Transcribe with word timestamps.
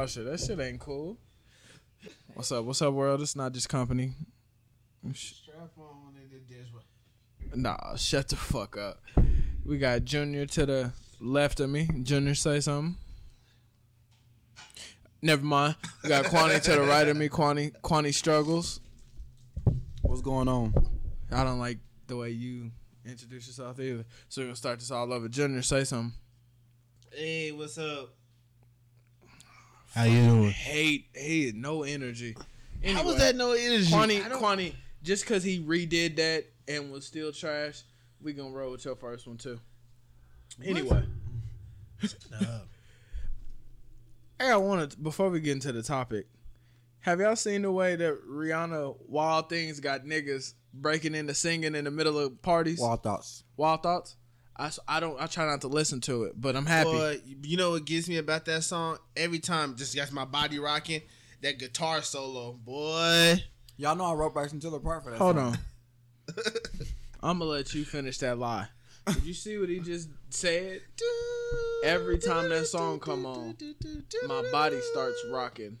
Oh 0.00 0.06
shit, 0.06 0.24
that 0.24 0.40
shit 0.40 0.58
ain't 0.58 0.80
cool. 0.80 1.18
What's 2.32 2.50
up? 2.50 2.64
What's 2.64 2.80
up, 2.80 2.94
world? 2.94 3.20
It's 3.20 3.36
not 3.36 3.52
just 3.52 3.68
company. 3.68 4.12
Oh, 5.06 5.12
Strap 5.12 5.72
on 5.76 6.14
in 6.16 6.30
the 6.30 6.38
dish. 6.38 6.68
Nah, 7.54 7.96
shut 7.96 8.28
the 8.28 8.36
fuck 8.36 8.78
up. 8.78 9.02
We 9.62 9.76
got 9.76 10.06
Junior 10.06 10.46
to 10.46 10.64
the 10.64 10.92
left 11.20 11.60
of 11.60 11.68
me. 11.68 11.86
Junior, 12.02 12.34
say 12.34 12.60
something. 12.60 12.96
Never 15.20 15.44
mind. 15.44 15.76
We 16.02 16.08
got 16.08 16.24
Kwani 16.24 16.62
to 16.62 16.70
the 16.76 16.80
right 16.80 17.06
of 17.06 17.18
me. 17.18 17.28
Kwani, 17.28 17.70
Kwani 17.82 18.14
struggles. 18.14 18.80
What's 20.00 20.22
going 20.22 20.48
on? 20.48 20.72
I 21.30 21.44
don't 21.44 21.58
like 21.58 21.76
the 22.06 22.16
way 22.16 22.30
you 22.30 22.70
introduce 23.04 23.48
yourself 23.48 23.78
either. 23.78 24.06
So 24.30 24.40
we're 24.40 24.46
gonna 24.46 24.56
start 24.56 24.78
this 24.78 24.90
all 24.90 25.12
over. 25.12 25.28
Junior, 25.28 25.60
say 25.60 25.84
something. 25.84 26.14
Hey, 27.12 27.52
what's 27.52 27.76
up? 27.76 28.14
How 29.94 30.04
you 30.04 30.22
doing? 30.24 30.50
Hate, 30.50 31.06
hate, 31.14 31.54
no 31.54 31.82
energy. 31.82 32.34
How 32.38 32.44
Anyway, 32.82 33.04
was 33.04 33.16
that 33.18 33.36
no 33.36 33.52
energy? 33.52 33.92
Kwani, 33.92 34.24
I 34.24 34.28
don't- 34.28 34.42
Kwani, 34.42 34.74
just 35.02 35.24
because 35.24 35.42
he 35.42 35.60
redid 35.60 36.16
that 36.16 36.46
and 36.68 36.92
was 36.92 37.06
still 37.06 37.32
trash, 37.32 37.82
we 38.22 38.32
gonna 38.32 38.50
roll 38.50 38.72
with 38.72 38.84
your 38.84 38.96
first 38.96 39.26
one 39.26 39.36
too. 39.36 39.60
Anyway, 40.64 41.04
Nah. 42.30 42.38
hey, 44.38 44.50
I 44.50 44.56
wanted 44.56 45.02
before 45.02 45.30
we 45.30 45.40
get 45.40 45.52
into 45.52 45.72
the 45.72 45.82
topic. 45.82 46.26
Have 47.00 47.20
y'all 47.20 47.36
seen 47.36 47.62
the 47.62 47.72
way 47.72 47.96
that 47.96 48.26
Rihanna 48.28 48.96
Wild 49.08 49.48
Things 49.48 49.80
got 49.80 50.04
niggas 50.04 50.52
breaking 50.74 51.14
into 51.14 51.34
singing 51.34 51.74
in 51.74 51.84
the 51.84 51.90
middle 51.90 52.18
of 52.18 52.40
parties? 52.42 52.78
Wild, 52.78 53.02
thoughts. 53.02 53.44
Wild 53.56 53.82
thoughts. 53.82 54.16
Thoughts. 54.60 54.78
I, 54.78 54.82
s- 54.82 54.96
I 54.96 55.00
don't 55.00 55.20
I 55.20 55.26
try 55.26 55.46
not 55.46 55.60
to 55.62 55.68
listen 55.68 56.00
to 56.02 56.24
it, 56.24 56.40
but 56.40 56.56
I'm 56.56 56.66
happy. 56.66 56.92
But 56.92 57.20
you 57.26 57.56
know 57.56 57.70
what 57.72 57.84
gets 57.84 58.08
me 58.08 58.16
about 58.18 58.44
that 58.46 58.62
song? 58.64 58.98
Every 59.16 59.38
time, 59.38 59.76
just 59.76 59.94
gets 59.94 60.12
my 60.12 60.24
body 60.24 60.58
rocking. 60.58 61.02
That 61.42 61.58
guitar 61.58 62.02
solo, 62.02 62.52
boy. 62.52 63.42
Y'all 63.78 63.96
know 63.96 64.04
I 64.04 64.12
wrote 64.12 64.34
Bryson 64.34 64.60
Tiller 64.60 64.78
part 64.78 65.04
for 65.04 65.10
that. 65.10 65.18
Hold 65.18 65.36
song. 65.36 65.56
on. 65.56 66.34
I'm 67.22 67.38
gonna 67.38 67.50
let 67.50 67.72
you 67.74 67.84
finish 67.84 68.18
that 68.18 68.38
lie. 68.38 68.68
Did 69.06 69.24
you 69.24 69.34
see 69.34 69.56
what 69.58 69.68
he 69.70 69.80
just 69.80 70.08
said? 70.28 70.82
Every 71.84 72.18
time 72.18 72.50
that 72.50 72.66
song 72.66 73.00
come 73.00 73.24
on, 73.24 73.56
My 74.28 74.44
body 74.52 74.80
starts 74.92 75.18
rocking. 75.30 75.78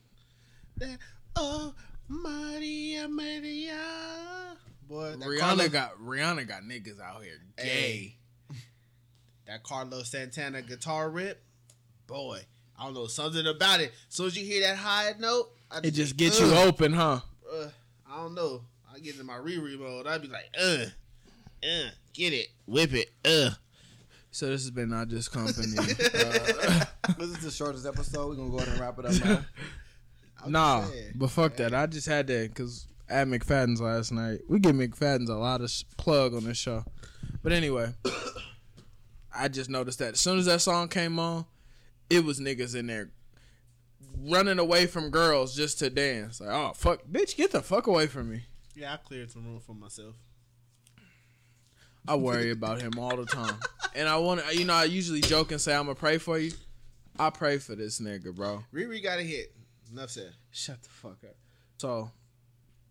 That, 0.78 0.96
oh, 1.36 1.74
Maria, 2.08 3.06
Maria. 3.06 4.56
Boy, 4.88 5.10
that 5.10 5.20
Rihanna 5.20 5.38
Carlos, 5.38 5.68
got 5.68 5.98
Rihanna 6.02 6.48
got 6.48 6.62
niggas 6.62 7.00
out 7.00 7.22
here 7.22 7.34
gay. 7.58 7.62
Hey. 7.64 8.16
That 9.50 9.62
Carlos 9.64 10.08
Santana 10.08 10.62
guitar 10.62 11.10
rip, 11.10 11.42
boy. 12.06 12.40
I 12.78 12.84
don't 12.84 12.94
know 12.94 13.08
something 13.08 13.46
about 13.46 13.80
it. 13.80 13.92
As 14.08 14.14
soon 14.14 14.26
as 14.28 14.36
you 14.38 14.44
hear 14.44 14.62
that 14.62 14.76
high 14.76 15.12
note, 15.18 15.50
I 15.70 15.78
It 15.78 15.90
just 15.90 16.16
think, 16.16 16.18
gets 16.18 16.40
you 16.40 16.52
open, 16.54 16.92
huh? 16.92 17.20
uh, 17.52 17.68
I 18.10 18.16
don't 18.18 18.34
know. 18.34 18.62
I 18.94 18.98
get 19.00 19.18
in 19.18 19.26
my 19.26 19.36
re-re 19.36 19.76
mode. 19.76 20.06
I'd 20.06 20.22
be 20.22 20.28
like, 20.28 20.48
uh, 20.58 20.84
uh, 21.64 21.90
get 22.14 22.32
it, 22.32 22.48
whip 22.66 22.92
it, 22.94 23.10
uh. 23.24 23.50
So 24.30 24.46
this 24.46 24.62
has 24.62 24.70
been 24.70 24.90
not 24.90 25.08
just 25.08 25.32
company. 25.32 25.66
uh, 25.78 26.84
This 27.18 27.30
is 27.30 27.38
the 27.42 27.50
shortest 27.50 27.84
episode. 27.84 28.28
We're 28.28 28.36
gonna 28.36 28.50
go 28.50 28.58
ahead 28.58 28.68
and 28.68 28.80
wrap 28.80 28.98
it 29.00 29.06
up 29.06 29.24
now. 29.24 29.44
Nah, 30.46 30.84
saying. 30.86 31.12
but 31.16 31.28
fuck 31.30 31.56
that. 31.56 31.74
I 31.74 31.84
just 31.86 32.06
had 32.06 32.26
that 32.28 32.48
because 32.54 32.86
at 33.10 33.26
McFadden's 33.26 33.80
last 33.82 34.10
night. 34.10 34.38
We 34.48 34.58
give 34.58 34.74
McFadden's 34.74 35.28
a 35.28 35.34
lot 35.36 35.60
of 35.60 35.70
sh- 35.70 35.82
plug 35.98 36.32
on 36.32 36.44
this 36.44 36.56
show. 36.56 36.82
But 37.42 37.52
anyway, 37.52 37.92
I 39.34 39.48
just 39.48 39.70
noticed 39.70 39.98
that 40.00 40.14
as 40.14 40.20
soon 40.20 40.38
as 40.38 40.46
that 40.46 40.60
song 40.60 40.88
came 40.88 41.18
on, 41.18 41.46
it 42.08 42.24
was 42.24 42.40
niggas 42.40 42.74
in 42.74 42.86
there 42.86 43.10
running 44.24 44.58
away 44.58 44.86
from 44.86 45.10
girls 45.10 45.54
just 45.54 45.78
to 45.78 45.90
dance. 45.90 46.40
Like, 46.40 46.50
oh 46.50 46.72
fuck, 46.74 47.04
bitch, 47.10 47.36
get 47.36 47.52
the 47.52 47.62
fuck 47.62 47.86
away 47.86 48.06
from 48.06 48.30
me. 48.30 48.42
Yeah, 48.74 48.94
I 48.94 48.96
cleared 48.96 49.30
some 49.30 49.44
room 49.44 49.60
for 49.60 49.74
myself. 49.74 50.14
I 52.08 52.16
worry 52.16 52.50
about 52.50 52.80
him 52.80 52.98
all 52.98 53.16
the 53.16 53.26
time. 53.26 53.56
And 53.92 54.08
I 54.08 54.18
want 54.18 54.40
to, 54.46 54.56
you 54.56 54.64
know, 54.64 54.74
I 54.74 54.84
usually 54.84 55.20
joke 55.20 55.50
and 55.50 55.60
say 55.60 55.74
I'm 55.74 55.86
gonna 55.86 55.96
pray 55.96 56.18
for 56.18 56.38
you. 56.38 56.52
I 57.18 57.30
pray 57.30 57.58
for 57.58 57.74
this 57.74 58.00
nigga, 58.00 58.32
bro. 58.32 58.62
Riri 58.72 59.02
got 59.02 59.18
a 59.18 59.22
hit. 59.22 59.52
Enough 59.90 60.10
said. 60.10 60.32
Shut 60.52 60.80
the 60.80 60.88
fuck 60.88 61.18
up. 61.24 61.34
So, 61.78 62.12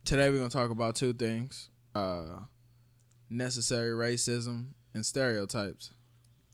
today 0.03 0.29
we're 0.29 0.39
gonna 0.39 0.49
talk 0.49 0.71
about 0.71 0.97
two 0.97 1.13
things: 1.13 1.69
uh, 1.95 2.39
necessary 3.29 3.91
racism 3.91 4.73
and 4.93 5.05
stereotypes. 5.05 5.91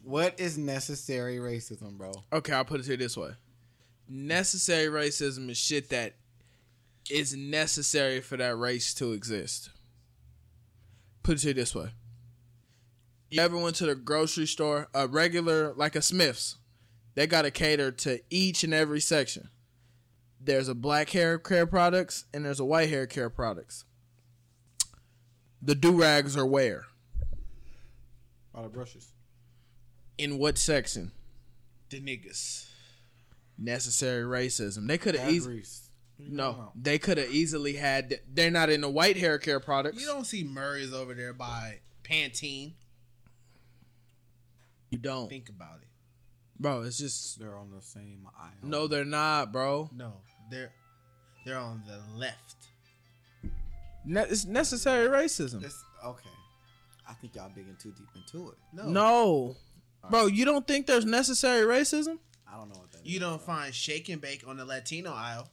What 0.06 0.40
is 0.40 0.56
necessary 0.56 1.38
racism, 1.38 1.98
bro? 1.98 2.12
Okay, 2.32 2.54
I'll 2.54 2.64
put 2.64 2.80
it 2.80 2.84
to 2.84 2.92
you 2.92 2.98
this 2.98 3.18
way: 3.18 3.32
necessary 4.08 4.86
racism 4.86 5.50
is 5.50 5.58
shit 5.58 5.90
that 5.90 6.14
is 7.10 7.36
necessary 7.36 8.22
for 8.22 8.38
that 8.38 8.56
race 8.56 8.94
to 8.94 9.14
exist. 9.14 9.72
Put 11.24 11.38
it 11.38 11.42
to 11.42 11.48
you 11.48 11.54
this 11.56 11.74
way: 11.74 11.90
you 13.32 13.42
ever 13.42 13.58
went 13.58 13.78
to 13.78 13.88
the 13.88 13.96
grocery 13.96 14.46
store, 14.46 14.90
a 14.94 15.08
regular 15.08 15.74
like 15.74 15.96
a 15.96 16.04
Smith's? 16.04 16.58
They 17.16 17.26
got 17.26 17.42
to 17.42 17.50
cater 17.50 17.92
to 17.92 18.20
each 18.30 18.64
and 18.64 18.76
every 18.76 19.00
section. 19.00 19.50
There's 20.40 20.68
a 20.68 20.76
black 20.76 21.10
hair 21.10 21.40
care 21.40 21.66
products 21.66 22.26
and 22.32 22.46
there's 22.46 22.60
a 22.60 22.66
white 22.66 22.90
hair 22.90 23.08
care 23.08 23.32
products. 23.32 23.86
The 25.64 25.74
do 25.74 26.00
rags 26.00 26.38
are 26.38 26.46
where? 26.46 26.84
All 28.54 28.62
the 28.62 28.70
brushes. 28.70 29.15
In 30.18 30.38
what 30.38 30.58
section? 30.58 31.12
The 31.90 32.00
niggas. 32.02 32.66
Necessary 33.58 34.24
racism. 34.24 34.88
They 34.88 34.98
could 34.98 35.16
have 35.16 35.32
easily. 35.32 35.64
No, 36.18 36.72
they 36.76 36.98
could 36.98 37.18
have 37.18 37.30
easily 37.30 37.74
had. 37.74 38.20
They're 38.34 38.50
not 38.52 38.70
in 38.70 38.82
the 38.82 38.90
white 38.90 39.18
hair 39.18 39.38
care 39.38 39.60
products. 39.60 40.00
You 40.00 40.08
don't 40.08 40.26
see 40.26 40.44
Murray's 40.46 40.94
over 40.94 41.14
there 41.14 41.34
by 41.34 41.80
Pantene. 42.04 42.74
You 44.92 44.98
don't, 44.98 45.28
Think 45.28 45.50
about 45.50 45.80
it. 45.82 45.88
bro. 46.58 46.84
It's 46.84 46.98
just 46.98 47.38
They're 47.40 47.58
on 47.58 47.70
the 47.72 47.82
same 47.82 48.28
aisle. 48.40 48.52
no. 48.64 48.88
They're 48.88 49.04
not, 49.04 49.52
bro. 49.52 49.90
No, 49.94 50.14
they're 50.50 50.72
they're 51.46 51.58
on 51.58 51.84
the 51.86 52.00
left. 52.18 52.56
Ne- 54.06 54.22
it's 54.30 54.46
necessary 54.46 55.10
racism. 55.10 55.60
This 55.62 55.84
okay. 56.06 56.30
I 57.10 57.14
think 57.16 57.36
y'all 57.36 57.50
digging 57.50 57.76
too 57.78 57.92
deep 57.92 58.08
into 58.16 58.50
it. 58.52 58.58
No, 58.74 58.86
No, 58.88 59.56
bro. 60.10 60.26
You 60.28 60.46
don't 60.46 60.68
think 60.68 60.88
there's 60.88 61.06
necessary 61.06 61.66
racism? 61.66 62.20
I 62.52 62.58
don't 62.58 62.70
know 62.70 62.80
what 62.80 62.92
that 62.94 63.06
you 63.06 63.16
is, 63.16 63.20
don't 63.22 63.46
bro. 63.46 63.56
find 63.56 63.74
shake 63.74 64.10
and 64.10 64.22
bake 64.22 64.48
on 64.48 64.58
the 64.58 64.66
Latino 64.66 65.12
aisle. 65.14 65.50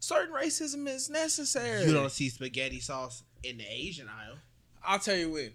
Certain 0.00 0.34
racism 0.34 0.86
is 0.88 1.08
necessary. 1.08 1.84
You 1.86 1.92
don't 1.92 2.10
see 2.12 2.28
spaghetti 2.28 2.80
sauce 2.80 3.22
in 3.42 3.58
the 3.58 3.64
Asian 3.66 4.08
aisle. 4.08 4.36
I'll 4.86 4.98
tell 4.98 5.16
you 5.16 5.30
when. 5.30 5.52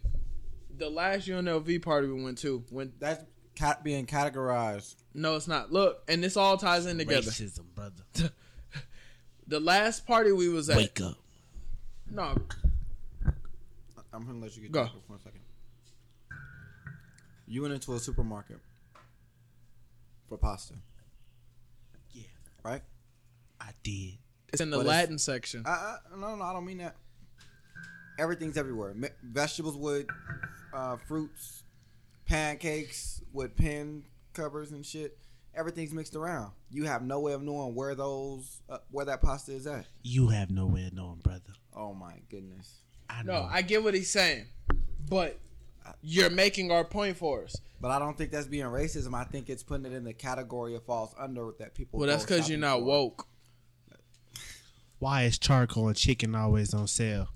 The 0.75 0.89
last 0.89 1.27
UNLV 1.27 1.81
party 1.83 2.07
we 2.07 2.23
went 2.23 2.37
to, 2.39 2.63
when 2.69 2.93
That's 2.99 3.23
cat 3.55 3.83
being 3.83 4.05
categorized. 4.07 4.95
no, 5.13 5.35
it's 5.35 5.47
not. 5.47 5.71
Look, 5.71 6.01
and 6.07 6.23
this 6.23 6.37
all 6.37 6.57
ties 6.57 6.85
in 6.85 6.97
together. 6.97 7.29
Racism, 7.29 7.65
brother. 7.75 8.03
The 9.47 9.59
last 9.59 10.05
party 10.05 10.31
we 10.31 10.47
was 10.47 10.69
at, 10.69 10.77
Wake 10.77 11.01
up. 11.01 11.15
no, 12.11 12.35
I'm 14.13 14.23
gonna 14.27 14.37
let 14.37 14.55
you 14.55 14.61
get 14.61 14.71
Go. 14.71 14.83
to 14.83 14.89
it 14.89 15.01
for 15.07 15.15
a 15.15 15.19
second. 15.19 15.38
You 17.49 17.63
went 17.63 17.73
into 17.73 17.93
a 17.95 17.99
supermarket 17.99 18.59
for 20.27 20.37
pasta, 20.37 20.75
Yeah, 22.13 22.23
right? 22.63 22.83
I 23.59 23.71
did. 23.83 24.19
it's 24.53 24.61
in 24.61 24.69
the 24.69 24.77
But 24.77 24.81
it's- 24.85 24.95
Latin 25.01 25.17
section. 25.17 25.63
I, 25.65 25.69
I, 25.69 25.97
no, 26.17 26.35
no, 26.35 26.43
I 26.43 26.53
don't 26.53 26.65
mean 26.65 26.77
that. 26.77 26.95
Everything's 28.19 28.55
everywhere. 28.57 28.93
Me- 28.93 29.09
vegetables 29.23 29.75
with 29.77 30.05
uh, 30.73 30.97
fruits, 31.07 31.63
pancakes 32.25 33.21
with 33.33 33.55
pen 33.55 34.03
covers 34.33 34.71
and 34.71 34.85
shit. 34.85 35.17
Everything's 35.55 35.91
mixed 35.93 36.15
around. 36.15 36.51
You 36.69 36.83
have 36.85 37.01
no 37.01 37.19
way 37.21 37.33
of 37.33 37.41
knowing 37.41 37.73
where 37.73 37.95
those 37.95 38.61
uh, 38.69 38.77
where 38.91 39.05
that 39.05 39.21
pasta 39.21 39.53
is 39.53 39.65
at. 39.65 39.87
You 40.03 40.27
have 40.27 40.51
no 40.51 40.67
way 40.67 40.85
of 40.85 40.93
knowing, 40.93 41.19
brother. 41.23 41.53
Oh 41.75 41.93
my 41.95 42.13
goodness! 42.29 42.81
I 43.09 43.23
No, 43.23 43.33
know. 43.33 43.49
I 43.51 43.63
get 43.63 43.83
what 43.83 43.93
he's 43.95 44.11
saying, 44.11 44.45
but 45.09 45.39
you're 46.01 46.29
making 46.29 46.71
our 46.71 46.83
point 46.83 47.17
for 47.17 47.43
us. 47.43 47.55
But 47.81 47.91
I 47.91 47.99
don't 47.99 48.17
think 48.17 48.31
that's 48.31 48.47
being 48.47 48.65
racism. 48.65 49.13
I 49.13 49.23
think 49.23 49.49
it's 49.49 49.63
putting 49.63 49.85
it 49.85 49.93
in 49.93 50.03
the 50.03 50.13
category 50.13 50.75
of 50.75 50.83
falls 50.83 51.13
under 51.17 51.51
that 51.59 51.73
people. 51.75 51.99
Well, 51.99 52.09
that's 52.09 52.23
because 52.25 52.49
you're 52.49 52.59
not 52.59 52.79
for. 52.79 52.85
woke. 52.85 53.27
Why 54.99 55.23
is 55.23 55.37
charcoal 55.39 55.87
and 55.87 55.95
chicken 55.95 56.35
always 56.35 56.73
on 56.73 56.87
sale? 56.87 57.29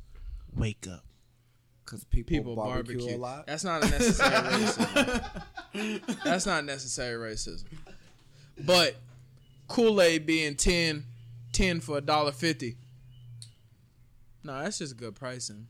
Wake 0.55 0.85
up. 0.91 1.03
Because 1.85 2.03
people, 2.05 2.29
People 2.37 2.55
barbecue, 2.55 2.97
barbecue. 2.97 3.17
a 3.17 3.19
lot. 3.19 3.47
That's 3.47 3.63
not 3.63 3.83
a 3.85 3.89
necessary 3.89 4.31
racism. 5.73 6.23
That's 6.23 6.45
not 6.45 6.65
necessary 6.65 7.31
racism. 7.33 7.65
But 8.59 8.95
Kool 9.67 10.01
Aid 10.01 10.25
being 10.25 10.55
10, 10.55 11.05
10 11.53 11.79
for 11.81 11.97
a 11.97 12.01
dollar 12.01 12.31
fifty. 12.31 12.75
No, 14.43 14.61
that's 14.61 14.79
just 14.79 14.97
good 14.97 15.15
pricing. 15.15 15.67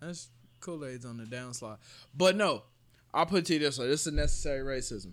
That's 0.00 0.28
Kool 0.60 0.84
Aid's 0.84 1.04
on 1.04 1.16
the 1.16 1.24
downslide. 1.24 1.78
But 2.16 2.36
no, 2.36 2.62
I'll 3.12 3.26
put 3.26 3.40
it 3.40 3.46
to 3.46 3.54
you 3.54 3.58
this 3.60 3.78
way: 3.78 3.88
this 3.88 4.06
is 4.06 4.12
necessary 4.12 4.62
racism. 4.62 5.12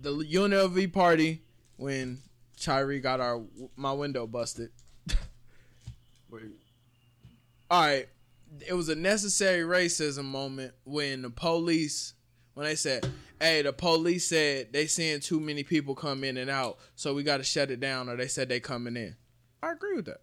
The 0.00 0.10
UNLV 0.10 0.92
party 0.92 1.42
when 1.76 2.18
Tyree 2.60 3.00
got 3.00 3.20
our 3.20 3.42
my 3.76 3.92
window 3.92 4.26
busted. 4.26 4.70
Wait. 6.30 6.42
All 7.70 7.80
right, 7.80 8.08
it 8.66 8.74
was 8.74 8.88
a 8.88 8.94
necessary 8.94 9.62
racism 9.62 10.24
moment 10.24 10.74
when 10.84 11.22
the 11.22 11.30
police 11.30 12.14
when 12.54 12.66
they 12.66 12.76
said, 12.76 13.08
"Hey, 13.40 13.62
the 13.62 13.72
police 13.72 14.28
said 14.28 14.72
they 14.72 14.86
seeing 14.86 15.20
too 15.20 15.40
many 15.40 15.64
people 15.64 15.94
come 15.94 16.24
in 16.24 16.36
and 16.36 16.50
out, 16.50 16.78
so 16.94 17.14
we 17.14 17.22
got 17.22 17.38
to 17.38 17.44
shut 17.44 17.70
it 17.70 17.80
down." 17.80 18.08
Or 18.08 18.16
they 18.16 18.28
said 18.28 18.48
they 18.48 18.60
coming 18.60 18.96
in. 18.96 19.16
I 19.62 19.72
agree 19.72 19.96
with 19.96 20.06
that. 20.06 20.20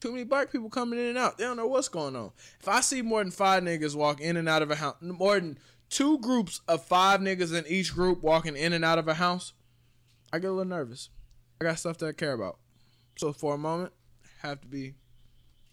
Too 0.00 0.12
many 0.12 0.24
black 0.24 0.52
people 0.52 0.68
coming 0.68 0.98
in 0.98 1.06
and 1.06 1.18
out. 1.18 1.38
They 1.38 1.44
don't 1.44 1.56
know 1.56 1.66
what's 1.66 1.88
going 1.88 2.16
on. 2.16 2.32
If 2.60 2.68
I 2.68 2.80
see 2.80 3.02
more 3.02 3.22
than 3.22 3.30
five 3.30 3.62
niggas 3.62 3.94
walk 3.94 4.20
in 4.20 4.36
and 4.36 4.48
out 4.48 4.62
of 4.62 4.70
a 4.70 4.76
house, 4.76 4.96
more 5.00 5.40
than 5.40 5.58
two 5.88 6.18
groups 6.18 6.60
of 6.68 6.84
five 6.84 7.20
niggas 7.20 7.56
in 7.56 7.64
each 7.66 7.94
group 7.94 8.22
walking 8.22 8.56
in 8.56 8.72
and 8.72 8.84
out 8.84 8.98
of 8.98 9.08
a 9.08 9.14
house, 9.14 9.54
I 10.32 10.38
get 10.38 10.48
a 10.48 10.52
little 10.52 10.68
nervous. 10.68 11.08
I 11.60 11.64
got 11.64 11.78
stuff 11.78 11.98
that 11.98 12.08
I 12.08 12.12
care 12.12 12.34
about. 12.34 12.58
So 13.16 13.32
for 13.32 13.54
a 13.54 13.58
moment, 13.58 13.92
have 14.42 14.60
to 14.60 14.66
be 14.66 14.94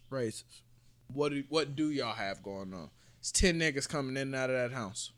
racist. 0.10 0.62
What 1.08 1.30
do 1.30 1.44
what 1.50 1.76
do 1.76 1.92
y'all 1.92 2.14
have 2.14 2.42
going 2.42 2.74
on? 2.74 2.90
It's 3.20 3.32
ten 3.32 3.60
niggas 3.60 3.90
coming 3.90 4.16
in 4.16 4.30
and 4.30 4.36
out 4.36 4.50
of 4.50 4.56
that 4.56 4.76
house. 4.76 5.12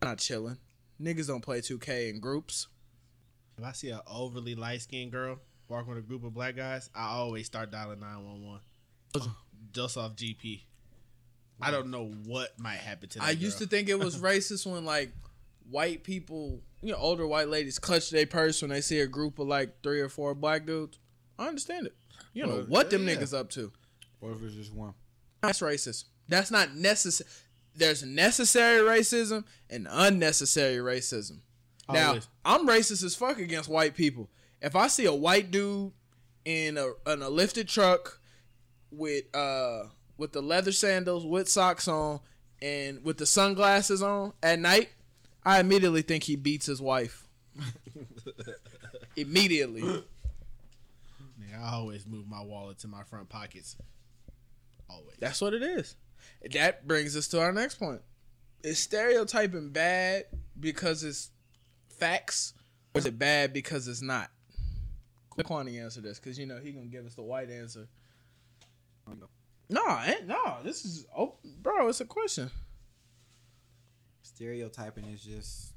I'm 0.00 0.08
Not 0.08 0.18
chilling. 0.18 0.58
Niggas 1.00 1.26
don't 1.26 1.42
play 1.42 1.60
2K 1.60 2.10
in 2.10 2.20
groups. 2.20 2.68
If 3.56 3.64
I 3.64 3.72
see 3.72 3.90
an 3.90 4.00
overly 4.06 4.54
light 4.54 4.82
skinned 4.82 5.12
girl 5.12 5.38
walking 5.68 5.88
with 5.88 5.98
a 5.98 6.06
group 6.06 6.24
of 6.24 6.34
black 6.34 6.56
guys, 6.56 6.90
I 6.94 7.08
always 7.08 7.46
start 7.46 7.70
dialing 7.70 8.00
911. 8.00 8.60
Just 9.72 9.96
off 9.96 10.16
GP. 10.16 10.62
I 11.60 11.70
don't 11.70 11.90
know 11.90 12.12
what 12.24 12.58
might 12.58 12.76
happen 12.76 13.08
to 13.10 13.18
that 13.18 13.24
I 13.24 13.30
used 13.32 13.58
to 13.58 13.66
think 13.66 13.88
it 13.88 13.98
was 13.98 14.16
racist 14.20 14.70
when 14.70 14.84
like 14.84 15.10
white 15.68 16.04
people, 16.04 16.60
you 16.80 16.92
know, 16.92 16.98
older 16.98 17.26
white 17.26 17.48
ladies 17.48 17.78
clutch 17.78 18.10
their 18.10 18.26
purse 18.26 18.62
when 18.62 18.70
they 18.70 18.80
see 18.80 19.00
a 19.00 19.06
group 19.06 19.38
of 19.38 19.48
like 19.48 19.82
three 19.82 20.00
or 20.00 20.08
four 20.08 20.34
black 20.34 20.66
dudes. 20.66 20.98
I 21.38 21.48
understand 21.48 21.86
it. 21.86 21.96
You 22.32 22.46
know 22.46 22.64
what 22.68 22.90
them 22.90 23.06
yeah. 23.06 23.16
niggas 23.16 23.36
up 23.36 23.50
to. 23.50 23.72
Or 24.20 24.32
if 24.32 24.42
it's 24.42 24.54
just 24.54 24.72
one. 24.72 24.94
That's 25.42 25.60
racist. 25.60 26.04
That's 26.28 26.50
not 26.50 26.74
necessary. 26.74 27.28
There's 27.74 28.02
necessary 28.02 28.80
racism 28.80 29.44
and 29.70 29.86
unnecessary 29.90 30.76
racism. 30.76 31.38
Now, 31.90 32.08
Always. 32.08 32.28
I'm 32.44 32.68
racist 32.68 33.04
as 33.04 33.14
fuck 33.14 33.38
against 33.38 33.68
white 33.68 33.94
people. 33.94 34.28
If 34.60 34.74
I 34.74 34.88
see 34.88 35.04
a 35.04 35.14
white 35.14 35.50
dude 35.50 35.92
in 36.44 36.78
a 36.78 36.92
in 37.10 37.22
a 37.22 37.28
lifted 37.28 37.68
truck 37.68 38.20
with 38.90 39.24
uh 39.34 39.84
with 40.16 40.32
the 40.32 40.42
leather 40.42 40.72
sandals 40.72 41.24
with 41.24 41.48
socks 41.48 41.86
on 41.86 42.20
and 42.60 43.04
with 43.04 43.18
the 43.18 43.26
sunglasses 43.26 44.02
on 44.02 44.32
at 44.42 44.58
night, 44.58 44.90
I 45.44 45.60
immediately 45.60 46.02
think 46.02 46.24
he 46.24 46.36
beats 46.36 46.66
his 46.66 46.80
wife. 46.80 47.26
immediately. 49.16 49.82
Nigga, 49.82 51.62
I 51.62 51.74
always 51.74 52.06
move 52.06 52.28
my 52.28 52.42
wallet 52.42 52.78
to 52.80 52.88
my 52.88 53.02
front 53.04 53.28
pockets. 53.28 53.76
Always. 54.90 55.16
That's 55.20 55.40
what 55.40 55.54
it 55.54 55.62
is. 55.62 55.96
That 56.52 56.86
brings 56.86 57.16
us 57.16 57.28
to 57.28 57.40
our 57.40 57.52
next 57.52 57.76
point. 57.76 58.00
Is 58.62 58.78
stereotyping 58.78 59.70
bad 59.70 60.24
because 60.58 61.04
it's 61.04 61.30
facts, 61.88 62.54
or 62.94 62.98
is 62.98 63.06
it 63.06 63.18
bad 63.18 63.52
because 63.52 63.86
it's 63.86 64.02
not? 64.02 64.30
Let 65.38 65.46
Kwani 65.46 65.80
answer 65.80 66.00
this 66.00 66.18
because 66.18 66.36
you 66.36 66.46
know 66.46 66.58
he 66.58 66.72
gonna 66.72 66.86
give 66.86 67.06
us 67.06 67.14
the 67.14 67.22
white 67.22 67.48
answer. 67.48 67.86
No, 69.70 70.00
ain't, 70.04 70.26
no, 70.26 70.56
this 70.64 70.84
is 70.84 71.06
oh, 71.16 71.36
bro. 71.62 71.88
It's 71.88 72.00
a 72.00 72.04
question. 72.04 72.50
Stereotyping 74.22 75.04
is 75.06 75.22
just 75.22 75.74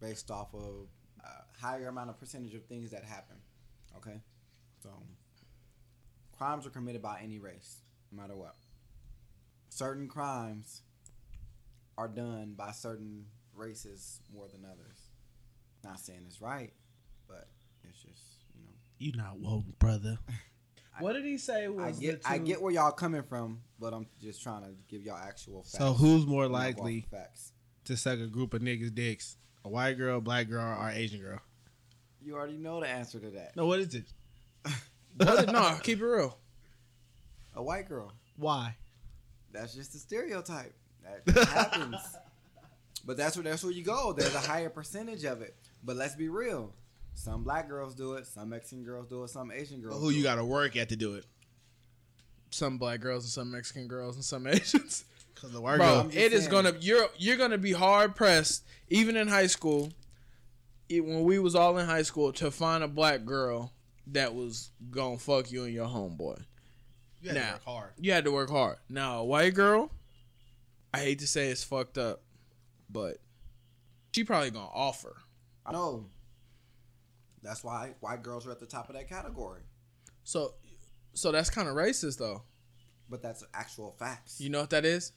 based 0.00 0.30
off 0.30 0.54
of 0.54 0.88
a 1.22 1.62
higher 1.62 1.88
amount 1.88 2.08
of 2.08 2.18
percentage 2.18 2.54
of 2.54 2.64
things 2.64 2.90
that 2.90 3.04
happen. 3.04 3.36
Okay? 3.96 4.18
So, 4.82 4.90
crimes 6.36 6.66
are 6.66 6.70
committed 6.70 7.02
by 7.02 7.20
any 7.22 7.38
race, 7.38 7.80
no 8.10 8.22
matter 8.22 8.36
what. 8.36 8.54
Certain 9.68 10.08
crimes 10.08 10.82
are 11.98 12.08
done 12.08 12.54
by 12.56 12.70
certain 12.70 13.26
races 13.54 14.20
more 14.32 14.46
than 14.48 14.64
others. 14.64 15.10
Not 15.82 16.00
saying 16.00 16.20
it's 16.26 16.40
right, 16.40 16.72
but 16.74 16.83
it's 17.88 18.02
just, 18.02 18.22
you 18.54 18.62
know. 18.62 18.72
You 18.98 19.12
not 19.16 19.38
woke, 19.38 19.78
brother. 19.78 20.18
What 21.00 21.14
did 21.14 21.24
he 21.24 21.38
say? 21.38 21.66
I 21.66 21.90
get 21.90 22.22
the 22.22 22.28
I 22.30 22.38
get 22.38 22.62
where 22.62 22.72
y'all 22.72 22.92
coming 22.92 23.24
from, 23.24 23.60
but 23.80 23.92
I'm 23.92 24.06
just 24.22 24.40
trying 24.44 24.62
to 24.62 24.70
give 24.88 25.02
y'all 25.02 25.18
actual 25.18 25.64
facts. 25.64 25.78
So 25.78 25.92
who's 25.92 26.24
more 26.24 26.44
Not 26.44 26.50
go 26.50 26.54
off 26.54 26.60
likely 26.60 27.06
facts? 27.10 27.50
to 27.86 27.96
suck 27.96 28.20
a 28.20 28.28
group 28.28 28.54
of 28.54 28.62
niggas' 28.62 28.94
dicks? 28.94 29.36
A 29.64 29.68
white 29.68 29.94
girl, 29.94 30.20
black 30.20 30.48
girl, 30.48 30.62
or 30.62 30.90
Asian 30.90 31.20
girl? 31.20 31.40
You 32.22 32.36
already 32.36 32.58
know 32.58 32.78
the 32.78 32.86
answer 32.86 33.18
to 33.18 33.30
that. 33.30 33.56
No, 33.56 33.66
what 33.66 33.80
is 33.80 33.92
it? 33.94 34.04
What- 35.16 35.50
no, 35.50 35.78
keep 35.82 36.00
it 36.00 36.04
real. 36.04 36.38
A 37.56 37.62
white 37.62 37.88
girl. 37.88 38.12
Why? 38.36 38.76
That's 39.52 39.74
just 39.74 39.94
a 39.96 39.98
stereotype. 39.98 40.74
That 41.26 41.48
happens. 41.48 41.96
But 43.04 43.16
that's 43.16 43.36
where 43.36 43.42
that's 43.42 43.62
where 43.64 43.72
you 43.72 43.82
go. 43.84 44.12
There's 44.12 44.34
a 44.34 44.38
higher 44.40 44.70
percentage 44.70 45.24
of 45.24 45.42
it. 45.42 45.56
But 45.82 45.96
let's 45.96 46.14
be 46.14 46.28
real. 46.28 46.72
Some 47.14 47.42
black 47.44 47.68
girls 47.68 47.94
do 47.94 48.14
it. 48.14 48.26
Some 48.26 48.50
Mexican 48.50 48.84
girls 48.84 49.08
do 49.08 49.22
it. 49.24 49.28
Some 49.28 49.50
Asian 49.50 49.80
girls. 49.80 50.00
Who 50.00 50.10
do 50.10 50.16
you 50.16 50.22
got 50.22 50.34
to 50.36 50.44
work 50.44 50.76
at 50.76 50.88
to 50.90 50.96
do 50.96 51.14
it? 51.14 51.24
Some 52.50 52.78
black 52.78 53.00
girls 53.00 53.24
and 53.24 53.30
some 53.32 53.50
Mexican 53.50 53.88
girls 53.88 54.16
and 54.16 54.24
some 54.24 54.46
Asians. 54.48 55.04
Because 55.34 55.52
the 55.52 55.60
white 55.60 55.76
Bro, 55.78 56.02
girl, 56.04 56.10
it 56.12 56.32
is 56.32 56.44
saying. 56.44 56.50
gonna 56.52 56.72
you're 56.80 57.08
you're 57.18 57.36
gonna 57.36 57.58
be 57.58 57.72
hard 57.72 58.14
pressed, 58.14 58.64
even 58.88 59.16
in 59.16 59.26
high 59.28 59.48
school. 59.48 59.92
it- 60.88 61.04
when 61.04 61.24
we 61.24 61.38
was 61.40 61.54
all 61.56 61.76
in 61.78 61.86
high 61.86 62.02
school, 62.02 62.32
to 62.34 62.50
find 62.50 62.84
a 62.84 62.88
black 62.88 63.24
girl 63.24 63.72
that 64.08 64.34
was 64.34 64.70
gonna 64.90 65.18
fuck 65.18 65.50
you 65.50 65.64
and 65.64 65.72
your 65.74 65.88
homeboy. 65.88 66.38
you 67.20 67.30
have 67.30 67.34
to 67.38 67.42
now. 67.44 67.52
work 67.54 67.64
hard. 67.64 67.90
You 67.98 68.12
had 68.12 68.24
to 68.26 68.30
work 68.32 68.50
hard. 68.50 68.76
Now, 68.88 69.18
a 69.20 69.24
white 69.24 69.54
girl, 69.54 69.90
I 70.92 70.98
hate 71.00 71.18
to 71.20 71.26
say 71.26 71.48
it's 71.48 71.64
fucked 71.64 71.98
up, 71.98 72.22
but 72.88 73.16
she 74.12 74.22
probably 74.24 74.50
gonna 74.50 74.68
offer. 74.72 75.16
I 75.66 75.72
know. 75.72 76.06
That's 77.44 77.62
why 77.62 77.94
white 78.00 78.22
girls 78.24 78.46
are 78.46 78.50
at 78.50 78.58
the 78.58 78.66
top 78.66 78.88
of 78.88 78.96
that 78.96 79.08
category. 79.08 79.60
So, 80.24 80.54
so 81.12 81.30
that's 81.30 81.50
kind 81.50 81.68
of 81.68 81.76
racist, 81.76 82.18
though. 82.18 82.42
But 83.08 83.22
that's 83.22 83.44
actual 83.54 83.94
facts. 83.98 84.40
You 84.40 84.48
know 84.50 84.60
what 84.62 84.70
that 84.70 84.84
is? 84.84 85.12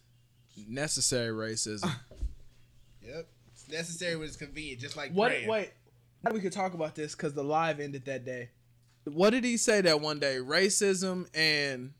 Necessary 0.68 1.32
racism. 1.32 1.90
Yep. 3.02 3.28
It's 3.54 3.70
necessary 3.70 4.18
when 4.18 4.28
it's 4.28 4.36
convenient, 4.36 4.82
just 4.82 4.98
like 4.98 5.14
What? 5.14 5.30
praying. 5.30 5.48
Wait, 5.48 5.72
we 6.30 6.42
could 6.42 6.52
talk 6.52 6.74
about 6.74 6.94
this 6.94 7.16
because 7.16 7.34
the 7.34 7.44
live 7.44 7.80
ended 7.80 8.04
that 8.06 8.26
day. 8.26 8.50
What 9.06 9.30
did 9.30 9.46
he 9.46 9.56
say 9.56 9.80
that 9.80 10.02
one 10.02 10.20
day? 10.20 10.40
Racism 10.42 11.28
and 11.34 11.94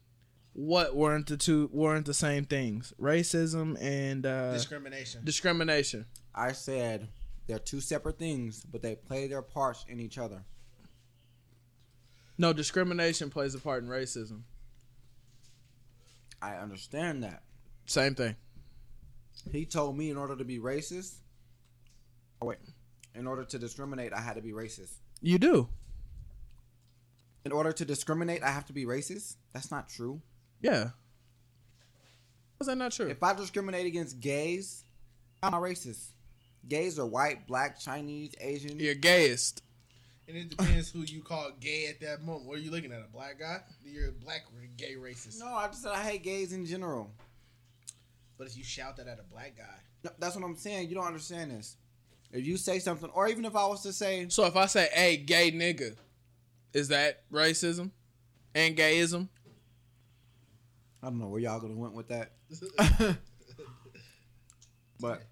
what 0.52 0.98
weren't 0.98 1.28
the 1.28 1.38
two 1.38 1.70
weren't 1.72 2.06
the 2.06 2.14
same 2.14 2.44
things? 2.44 2.94
Racism 3.00 3.82
and 3.82 4.26
uh, 4.26 4.52
Discrimination. 4.52 5.24
discrimination. 5.24 6.06
I 6.36 6.52
said 6.52 7.08
they're 7.48 7.60
two 7.60 7.80
separate 7.80 8.20
things, 8.20 8.64
but 8.70 8.82
they 8.82 8.96
play 8.96 9.28
their 9.28 9.42
parts 9.42 9.86
in 9.88 10.00
each 10.00 10.18
other. 10.18 10.44
No, 12.38 12.54
discrimination 12.54 13.30
plays 13.30 13.56
a 13.56 13.60
part 13.60 13.84
in 13.84 13.90
racism. 13.90 14.42
I 16.42 16.56
understand 16.56 17.24
that. 17.24 17.42
Same 17.86 18.14
thing. 18.14 18.36
He 19.52 19.66
told 19.66 19.98
me 19.98 20.10
in 20.10 20.18
order 20.18 20.36
to 20.36 20.44
be 20.44 20.60
racist, 20.60 21.16
oh 22.42 22.48
wait, 22.48 22.58
in 23.16 23.26
order 23.26 23.44
to 23.44 23.58
discriminate, 23.58 24.14
I 24.14 24.20
had 24.20 24.36
to 24.36 24.42
be 24.42 24.52
racist. 24.52 24.94
You 25.22 25.40
do. 25.40 25.70
In 27.46 27.52
order 27.52 27.72
to 27.72 27.86
discriminate, 27.86 28.44
I 28.44 28.52
have 28.52 28.66
to 28.68 28.74
be 28.74 28.86
racist. 28.86 29.38
That's 29.54 29.72
not 29.72 29.88
true. 29.90 30.22
Yeah. 30.62 30.90
Is 32.60 32.68
that 32.68 32.78
not 32.78 32.92
true? 32.92 33.08
If 33.08 33.24
I 33.24 33.34
discriminate 33.34 33.86
against 33.86 34.20
gays, 34.20 34.84
I'm 35.42 35.52
not 35.52 35.62
racist. 35.62 36.10
Gays 36.68 37.00
are 37.00 37.06
white, 37.06 37.48
black, 37.48 37.80
Chinese, 37.80 38.34
Asian. 38.42 38.80
You're 38.80 38.96
gayest. 38.96 39.64
And 40.28 40.36
it 40.36 40.50
depends 40.50 40.92
who 40.92 41.00
you 41.04 41.22
call 41.22 41.52
gay 41.62 41.88
at 41.88 42.02
that 42.02 42.22
moment. 42.22 42.46
What 42.48 42.58
are 42.58 42.62
you 42.62 42.72
looking 42.72 42.92
at? 42.92 43.00
A 43.00 43.12
black 43.12 43.40
guy? 43.40 43.60
You're 43.86 44.10
a 44.10 44.12
black 44.12 44.42
or 44.54 44.68
gay 44.76 44.96
racist. 44.96 45.40
No, 45.40 45.48
I 45.48 45.68
just 45.68 45.84
said 45.84 45.94
I 45.94 46.02
hate 46.04 46.24
gays 46.24 46.52
in 46.52 46.66
general. 46.66 47.12
But 48.38 48.48
if 48.48 48.58
you 48.58 48.64
shout 48.64 48.98
that 48.98 49.08
at 49.08 49.20
a 49.20 49.24
black 49.24 49.56
guy, 49.58 49.64
No, 50.04 50.12
that's 50.20 50.36
what 50.36 50.44
I'm 50.44 50.58
saying. 50.58 50.90
You 50.90 50.96
don't 50.96 51.08
understand 51.08 51.52
this. 51.52 51.78
If 52.32 52.46
you 52.46 52.58
say 52.58 52.80
something, 52.80 53.10
or 53.14 53.30
even 53.30 53.46
if 53.46 53.56
I 53.56 53.66
was 53.68 53.84
to 53.84 53.94
say, 53.94 54.28
So 54.28 54.46
if 54.46 54.58
I 54.58 54.66
say, 54.66 54.90
"Hey, 54.94 55.16
gay 55.16 55.50
nigga," 55.52 55.96
is 56.74 56.90
that 56.90 57.24
racism 57.32 57.92
and 58.54 58.76
gayism? 58.76 59.30
I 61.02 61.08
don't 61.08 61.20
know 61.20 61.28
where 61.28 61.40
y'all 61.40 61.60
gonna 61.62 61.74
went 61.74 61.94
with 61.94 62.10
that, 62.10 62.34
but 65.00 65.24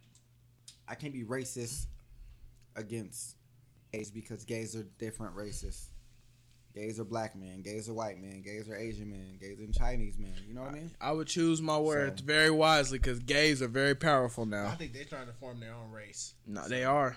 I 0.88 0.96
can't 0.96 1.14
be 1.14 1.24
racist 1.24 1.88
against 2.76 3.36
gays 3.92 4.12
because 4.12 4.46
gays 4.46 4.76
are 4.76 4.84
different 5.00 5.36
races. 5.36 5.90
Gays 6.74 7.00
are 7.00 7.06
black 7.06 7.38
men, 7.38 7.62
gays 7.62 7.88
are 7.88 7.94
white 7.94 8.20
men, 8.20 8.42
gays 8.42 8.68
are 8.68 8.76
Asian 8.76 9.10
men, 9.10 9.38
gays 9.40 9.58
are 9.62 9.72
Chinese 9.72 10.18
men. 10.20 10.34
You 10.46 10.54
know 10.54 10.62
what 10.64 10.72
I 10.72 10.76
mean? 10.76 10.92
I 11.00 11.14
would 11.14 11.28
choose 11.28 11.62
my 11.62 11.78
words 11.80 12.20
So- 12.22 12.26
very 12.28 12.52
wisely 12.52 12.98
because 13.00 13.20
gays 13.20 13.62
are 13.62 13.70
very 13.70 13.96
powerful 13.96 14.46
now. 14.46 14.68
I 14.68 14.76
think 14.76 14.92
they're 14.94 15.06
trying 15.06 15.28
to 15.28 15.34
form 15.34 15.62
their 15.62 15.74
own 15.74 15.90
race. 15.92 16.34
No, 16.46 16.68
they 16.68 16.84
are. 16.84 17.16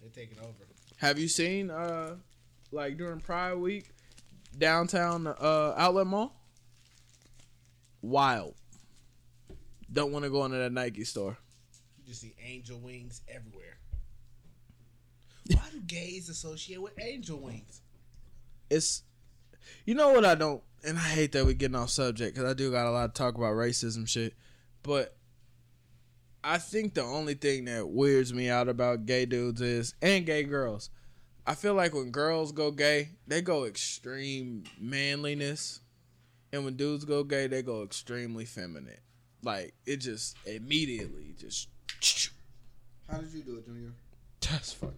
They're 0.00 0.08
taking 0.10 0.38
over. 0.38 0.54
Have 0.96 1.18
you 1.18 1.28
seen 1.28 1.70
uh 1.70 2.16
like 2.72 2.96
during 2.96 3.20
Pride 3.20 3.54
Week 3.54 3.90
downtown 4.56 5.26
uh 5.26 5.74
outlet 5.76 6.06
mall? 6.06 6.34
Wild. 8.02 8.54
Don't 9.92 10.12
want 10.12 10.24
to 10.24 10.30
go 10.30 10.44
into 10.46 10.56
that 10.56 10.72
Nike 10.72 11.04
store. 11.04 11.36
You 12.10 12.16
see 12.16 12.34
angel 12.44 12.76
wings 12.80 13.20
everywhere. 13.28 13.78
Why 15.46 15.62
do 15.70 15.78
gays 15.78 16.28
associate 16.28 16.82
with 16.82 16.98
angel 16.98 17.38
wings? 17.38 17.82
It's 18.68 19.04
you 19.84 19.94
know 19.94 20.10
what 20.10 20.24
I 20.24 20.34
don't 20.34 20.60
and 20.82 20.98
I 20.98 21.02
hate 21.02 21.30
that 21.30 21.44
we're 21.44 21.52
getting 21.52 21.76
off 21.76 21.90
subject 21.90 22.34
because 22.34 22.50
I 22.50 22.54
do 22.54 22.72
got 22.72 22.88
a 22.88 22.90
lot 22.90 23.14
to 23.14 23.16
talk 23.16 23.36
about 23.36 23.52
racism 23.52 24.08
shit, 24.08 24.34
but 24.82 25.16
I 26.42 26.58
think 26.58 26.94
the 26.94 27.04
only 27.04 27.34
thing 27.34 27.66
that 27.66 27.88
weirds 27.88 28.34
me 28.34 28.50
out 28.50 28.68
about 28.68 29.06
gay 29.06 29.24
dudes 29.24 29.60
is 29.60 29.94
and 30.02 30.26
gay 30.26 30.42
girls. 30.42 30.90
I 31.46 31.54
feel 31.54 31.74
like 31.74 31.94
when 31.94 32.10
girls 32.10 32.50
go 32.50 32.72
gay, 32.72 33.10
they 33.28 33.40
go 33.40 33.66
extreme 33.66 34.64
manliness, 34.80 35.78
and 36.52 36.64
when 36.64 36.74
dudes 36.74 37.04
go 37.04 37.22
gay, 37.22 37.46
they 37.46 37.62
go 37.62 37.84
extremely 37.84 38.46
feminine. 38.46 38.98
Like 39.44 39.74
it 39.86 39.98
just 39.98 40.36
immediately 40.44 41.36
just 41.38 41.68
How 43.10 43.18
did 43.18 43.32
you 43.32 43.42
do 43.42 43.56
it, 43.58 43.66
Junior? 43.66 43.92
that's 44.40 44.72
fuck. 44.72 44.94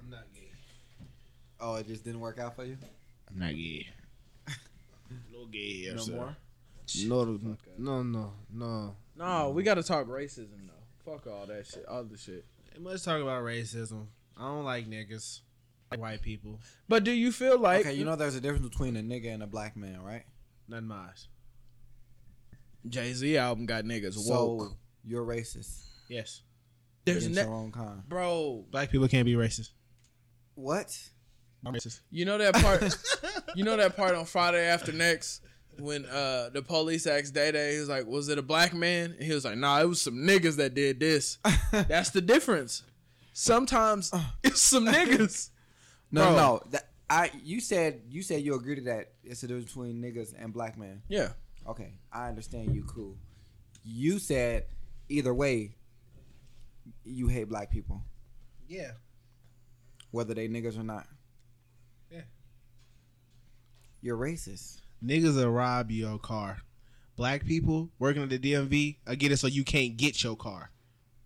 I'm 0.00 0.10
not 0.10 0.24
gay. 0.34 0.50
Oh, 1.60 1.76
it 1.76 1.86
just 1.86 2.04
didn't 2.04 2.20
work 2.20 2.38
out 2.38 2.56
for 2.56 2.64
you. 2.64 2.76
I'm 3.30 3.38
not 3.38 3.54
gay. 3.54 3.86
No 5.32 5.44
gay 5.46 5.58
here, 5.72 5.94
No 5.94 6.02
sir. 6.02 6.12
more. 6.12 6.36
No, 7.06 7.24
no, 7.78 8.02
no, 8.02 8.32
no. 8.52 8.96
No, 9.16 9.50
we 9.50 9.62
got 9.62 9.74
to 9.74 9.82
talk 9.82 10.06
racism 10.06 10.66
though. 10.66 11.12
Fuck 11.12 11.26
all 11.26 11.46
that 11.46 11.66
shit, 11.66 11.84
all 11.86 12.04
the 12.04 12.16
shit. 12.16 12.44
Hey, 12.72 12.78
Let's 12.80 13.04
talk 13.04 13.20
about 13.20 13.42
racism. 13.42 14.06
I 14.38 14.42
don't 14.42 14.64
like 14.64 14.88
niggas. 14.88 15.40
I 15.90 15.94
like 15.96 16.00
white 16.00 16.22
people. 16.22 16.60
But 16.88 17.04
do 17.04 17.10
you 17.12 17.30
feel 17.32 17.58
like 17.58 17.80
okay, 17.86 17.94
you 17.94 18.04
know 18.04 18.16
there's 18.16 18.34
a 18.36 18.40
difference 18.40 18.68
between 18.68 18.96
a 18.96 19.00
nigga 19.02 19.32
and 19.34 19.42
a 19.42 19.46
black 19.46 19.76
man, 19.76 20.02
right? 20.02 20.24
None 20.68 20.86
mine. 20.86 21.10
Jay 22.88 23.12
Z 23.12 23.36
album 23.36 23.66
got 23.66 23.84
niggas 23.84 24.14
So 24.14 24.54
woke? 24.54 24.76
You're 25.04 25.24
racist. 25.24 25.84
Yes. 26.08 26.42
There's 27.04 27.26
against 27.26 27.40
ne- 27.40 27.44
your 27.46 27.54
own 27.54 27.72
kind. 27.72 28.02
bro. 28.08 28.64
Black 28.70 28.90
people 28.90 29.08
can't 29.08 29.24
be 29.24 29.34
racist. 29.34 29.70
What? 30.54 30.96
I'm 31.64 31.72
racist. 31.74 32.00
You 32.10 32.24
know 32.24 32.38
that 32.38 32.54
part. 32.54 32.82
you 33.56 33.64
know 33.64 33.76
that 33.76 33.96
part 33.96 34.14
on 34.14 34.24
Friday 34.24 34.64
after 34.66 34.92
next 34.92 35.42
when 35.78 36.04
uh 36.06 36.50
the 36.52 36.62
police 36.62 37.06
asked 37.06 37.34
Day 37.34 37.50
Day, 37.52 37.74
he 37.74 37.80
was 37.80 37.88
like, 37.88 38.06
"Was 38.06 38.28
it 38.28 38.38
a 38.38 38.42
black 38.42 38.74
man?" 38.74 39.14
And 39.18 39.22
he 39.22 39.32
was 39.32 39.44
like, 39.44 39.56
"Nah, 39.56 39.80
it 39.80 39.86
was 39.88 40.00
some 40.00 40.14
niggas 40.16 40.56
that 40.56 40.74
did 40.74 41.00
this." 41.00 41.38
That's 41.72 42.10
the 42.10 42.20
difference. 42.20 42.82
Sometimes 43.32 44.12
it's 44.42 44.60
some 44.60 44.86
niggas. 44.86 45.50
No, 46.10 46.24
Bro. 46.24 46.36
no. 46.36 46.62
That, 46.70 46.88
I 47.08 47.30
you 47.42 47.60
said 47.60 48.02
you 48.10 48.22
said 48.22 48.42
you 48.42 48.54
agree 48.54 48.74
to 48.76 48.82
that. 48.82 49.12
It's 49.24 49.42
a 49.42 49.46
difference 49.46 49.66
between 49.66 50.02
niggas 50.02 50.34
and 50.38 50.52
black 50.52 50.76
man. 50.78 51.02
Yeah. 51.08 51.30
Okay, 51.66 51.94
I 52.12 52.28
understand 52.28 52.74
you. 52.74 52.84
Cool. 52.84 53.16
You 53.84 54.18
said 54.18 54.66
either 55.08 55.34
way, 55.34 55.74
you 57.04 57.28
hate 57.28 57.48
black 57.48 57.70
people, 57.70 58.02
Yeah. 58.68 58.92
whether 60.10 60.34
they 60.34 60.48
niggas 60.48 60.78
or 60.78 60.82
not. 60.82 61.06
Yeah. 62.10 62.22
You're 64.00 64.16
racist. 64.16 64.80
Niggas 65.04 65.36
will 65.36 65.50
rob 65.50 65.90
your 65.90 66.18
car. 66.18 66.58
Black 67.16 67.44
people 67.44 67.90
working 67.98 68.22
at 68.22 68.30
the 68.30 68.38
DMV, 68.38 68.96
I 69.06 69.14
get 69.16 69.32
it 69.32 69.36
so 69.38 69.46
you 69.46 69.64
can't 69.64 69.96
get 69.96 70.22
your 70.24 70.36
car. 70.36 70.70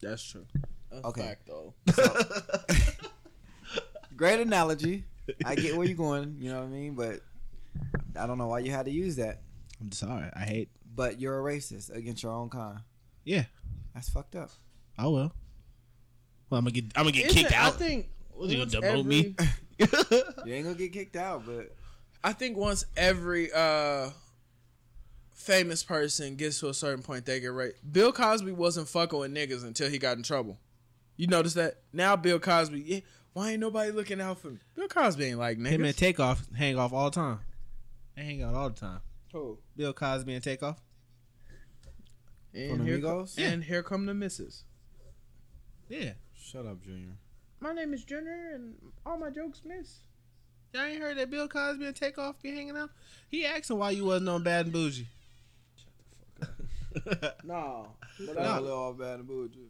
That's 0.03 0.23
true. 0.23 0.47
That's 0.91 1.05
Okay. 1.05 1.23
fact, 1.23 1.47
though. 1.47 1.75
Great 4.17 4.41
analogy. 4.41 5.05
I 5.45 5.55
get 5.55 5.77
where 5.77 5.87
you're 5.87 5.97
going. 5.97 6.37
You 6.41 6.51
know 6.51 6.61
what 6.61 6.67
I 6.67 6.71
mean, 6.71 6.95
but 6.95 7.21
I 8.19 8.27
don't 8.27 8.39
know 8.39 8.47
why 8.47 8.61
you 8.61 8.71
had 8.71 8.87
to 8.87 8.93
use 8.93 9.17
that. 9.17 9.43
I'm 9.81 9.93
sorry. 9.93 10.31
I 10.35 10.41
hate. 10.45 10.69
But 10.95 11.21
you're 11.21 11.47
a 11.47 11.53
racist 11.53 11.95
against 11.95 12.23
your 12.23 12.33
own 12.33 12.49
kind. 12.49 12.79
Yeah. 13.27 13.45
That's 13.95 14.09
fucked 14.09 14.37
up. 14.37 14.51
Oh 14.99 15.11
well. 15.11 15.33
Well, 16.49 16.59
I'm 16.59 16.65
gonna 16.65 16.71
get. 16.71 16.85
I'm 16.97 17.03
gonna 17.03 17.13
get 17.13 17.27
Isn't- 17.27 17.39
kicked 17.43 17.53
out. 17.53 17.75
I 17.75 17.77
think. 17.77 18.07
He 18.41 18.57
gonna 18.57 18.71
demote 18.71 19.05
me? 19.05 19.35
You 19.79 20.55
ain't 20.55 20.65
gonna 20.65 20.75
get 20.79 20.93
kicked 20.95 21.17
out, 21.17 21.45
but 21.45 21.75
I 22.25 22.33
think 22.33 22.57
once 22.57 22.87
every 22.97 23.53
uh 23.53 24.09
famous 25.35 25.83
person 25.85 26.37
gets 26.37 26.61
to 26.61 26.69
a 26.69 26.75
certain 26.75 27.03
point, 27.03 27.27
they 27.27 27.41
get 27.41 27.49
right. 27.49 27.73
Bill 27.91 28.13
Cosby 28.13 28.53
wasn't 28.53 28.89
fucking 28.89 29.19
with 29.19 29.35
niggas 29.35 29.65
until 29.65 29.91
he 29.91 29.99
got 29.99 30.17
in 30.17 30.23
trouble. 30.23 30.59
You 31.17 31.27
notice 31.27 31.55
that? 31.55 31.83
Now 31.93 32.17
Bill 32.17 32.39
Cosby, 32.39 32.81
yeah, 32.87 33.01
why 33.35 33.51
ain't 33.51 33.61
nobody 33.61 33.91
looking 33.91 34.21
out 34.21 34.39
for 34.39 34.49
me? 34.51 34.59
Bill 34.75 34.89
Cosby 34.89 35.25
ain't 35.27 35.39
like 35.39 35.59
niggas. 35.59 35.69
Him 35.69 35.85
and. 35.85 35.97
Takeoff 35.97 36.47
hang 36.57 36.79
off 36.79 36.93
all 36.93 37.11
the 37.11 37.15
time. 37.15 37.41
They 38.17 38.25
hang 38.25 38.43
out 38.43 38.55
all 38.55 38.71
the 38.71 38.81
time. 38.81 39.01
Who? 39.33 39.59
Bill 39.77 39.93
Cosby 39.93 40.33
and 40.35 40.43
Takeoff. 40.45 40.81
And 42.57 42.87
here, 42.87 43.01
co- 43.01 43.23
Migos? 43.25 43.39
and 43.39 43.65
here 43.65 43.83
come 43.83 44.07
the 44.07 44.15
misses. 44.15 44.65
Yeah. 45.89 46.13
shut 46.35 46.67
up, 46.67 46.83
Junior. 46.83 47.13
My 47.61 47.73
name 47.73 47.93
is 47.95 48.05
Junior, 48.05 48.53
and 48.55 48.75
all 49.05 49.19
my 49.19 49.31
jokes 49.31 49.63
miss. 49.65 49.99
Y'all 50.73 50.85
ain't 50.85 51.01
heard 51.01 51.17
that 51.19 51.31
Bill 51.31 51.49
Cosby 51.49 51.87
and 51.87 51.97
Takeoff 51.97 52.41
be 52.43 52.51
hanging 52.55 52.77
out? 52.77 52.91
He 53.31 53.47
asking 53.47 53.79
why 53.79 53.91
you 53.91 54.05
wasn't 54.05 54.29
on 54.29 54.43
Bad 54.43 54.67
and 54.67 54.75
Boujee. 54.75 55.07
Shut 55.77 55.93
the 56.95 57.01
fuck 57.01 57.23
up. 57.25 57.41
no, 57.45 57.89
but 58.27 58.35
No. 58.37 58.43
I, 58.43 58.59
all 58.71 58.93
bad 58.93 59.19
and 59.21 59.29
bougie. 59.29 59.69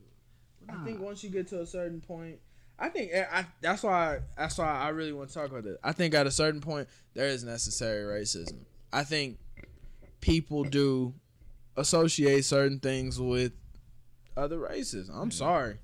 I 0.69 0.85
think 0.85 1.01
once 1.01 1.23
you 1.23 1.31
get 1.31 1.47
to 1.49 1.61
a 1.61 1.67
certain 1.67 2.01
point, 2.01 2.39
I 2.79 2.89
think 2.89 3.11
eh, 3.13 3.25
I, 3.31 3.47
that's 3.61 3.83
why 3.83 4.21
that's 4.37 4.59
why 4.59 4.67
I 4.67 4.89
really 4.89 5.13
want 5.13 5.29
to 5.29 5.35
talk 5.35 5.51
about 5.51 5.65
this. 5.65 5.77
I 5.83 5.93
think 5.93 6.15
at 6.15 6.27
a 6.27 6.31
certain 6.31 6.61
point 6.61 6.89
there 7.15 7.27
is 7.29 7.45
necessary 7.45 8.03
racism. 8.21 8.59
I 8.93 9.05
think 9.05 9.39
people 10.21 10.65
do 10.65 11.15
associate 11.77 12.45
certain 12.45 12.79
things 12.81 13.21
with 13.21 13.53
other 14.37 14.59
races. 14.59 15.09
I'm 15.09 15.31
sorry, 15.31 15.79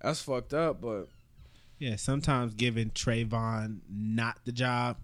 that's 0.00 0.20
fucked 0.22 0.54
up, 0.54 0.80
but 0.80 1.08
Yeah, 1.78 1.96
sometimes 1.96 2.54
giving 2.54 2.90
Trayvon 2.90 3.80
not 3.88 4.38
the 4.44 4.52
job 4.52 4.98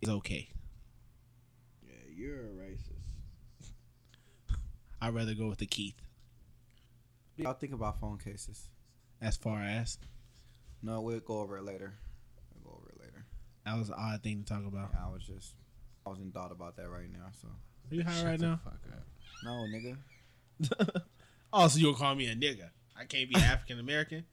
is 0.00 0.08
okay. 0.08 0.48
yeah, 1.86 1.94
you're 2.14 2.36
a 2.40 2.48
racist. 2.48 3.70
I'd 5.00 5.14
rather 5.14 5.34
go 5.34 5.48
with 5.48 5.58
the 5.58 5.66
Keith 5.66 5.94
Y'all 7.36 7.52
think 7.54 7.72
about 7.74 7.98
phone 8.00 8.18
cases? 8.18 8.68
as 9.20 9.36
far 9.36 9.60
as 9.62 9.98
No, 10.82 11.00
we'll 11.00 11.20
go 11.20 11.38
over 11.40 11.58
it 11.58 11.64
later. 11.64 11.94
We'll 12.54 12.72
go 12.72 12.78
over 12.80 12.90
it 12.90 13.00
later. 13.00 13.24
that 13.66 13.76
was 13.78 13.88
an 13.88 13.96
odd 13.98 14.22
thing 14.22 14.42
to 14.44 14.52
talk 14.54 14.64
about. 14.66 14.90
I 14.94 15.10
was 15.10 15.22
just, 15.24 15.54
I 16.06 16.10
was 16.10 16.20
in 16.20 16.30
thought 16.32 16.52
about 16.52 16.76
that 16.76 16.88
right 16.88 17.10
now. 17.10 17.26
So 17.40 17.48
Are 17.90 17.94
you 17.94 18.04
high 18.04 18.24
right 18.24 18.40
now? 18.40 18.60
No, 19.44 19.66
nigga. 19.68 19.96
oh, 21.52 21.68
so 21.68 21.78
you 21.78 21.86
gonna 21.86 21.96
call 21.96 22.14
me 22.14 22.26
a 22.26 22.34
nigga? 22.34 22.70
I 22.98 23.04
can't 23.04 23.28
be 23.28 23.36
African 23.36 23.78
American. 23.78 24.24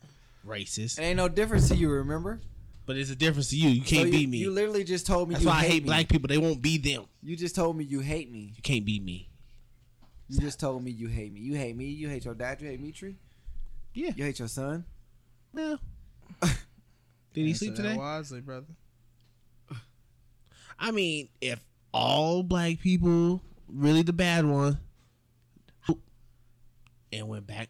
Racist. 0.45 0.99
It 0.99 1.03
ain't 1.03 1.17
no 1.17 1.27
difference 1.27 1.67
to 1.69 1.75
you. 1.75 1.89
Remember? 1.91 2.39
But 2.85 2.97
it's 2.97 3.11
a 3.11 3.15
difference 3.15 3.49
to 3.51 3.55
you. 3.57 3.69
You 3.69 3.81
can't 3.81 4.07
So 4.07 4.11
be 4.11 4.17
you, 4.19 4.27
me. 4.27 4.37
You 4.39 4.51
literally 4.51 4.83
just 4.83 5.05
told 5.05 5.29
me 5.29 5.33
That's 5.35 5.43
you 5.43 5.49
why 5.49 5.57
I 5.57 5.61
hate 5.61 5.71
hate 5.71 5.83
me. 5.83 5.87
black 5.87 6.07
people. 6.09 6.27
They 6.27 6.37
won't 6.37 6.61
be 6.61 6.77
them. 6.77 7.05
You 7.21 7.35
just 7.35 7.55
told 7.55 7.77
me 7.77 7.83
you 7.83 7.99
hate 7.99 8.31
me. 8.31 8.53
You 8.55 8.61
can't 8.61 8.85
be 8.85 8.99
me. 8.99 9.29
You 10.27 10.39
just 10.39 10.59
told 10.59 10.83
me 10.83 10.91
you 10.91 11.07
hate 11.07 11.31
me. 11.33 11.41
You 11.41 11.55
hate 11.55 11.75
me. 11.75 11.85
You 11.85 12.09
hate 12.09 12.25
your 12.25 12.33
dad. 12.33 12.61
You 12.61 12.69
hate 12.69 12.81
me, 12.81 12.91
Tree. 12.91 13.17
Yeah. 13.93 14.11
You 14.15 14.23
hate 14.23 14.39
your 14.39 14.47
son. 14.47 14.85
Well. 15.53 15.79
Did 16.41 17.45
he 17.45 17.53
sleep 17.53 17.75
today? 17.75 17.95
Wisely, 17.95 18.41
brother. 18.41 18.67
I 20.79 20.91
mean, 20.91 21.29
if 21.39 21.63
all 21.93 22.41
black 22.43 22.79
people 22.79 23.41
really 23.67 24.01
the 24.01 24.13
bad 24.13 24.45
one 24.45 24.79
and 27.11 27.27
went 27.27 27.47
back 27.47 27.69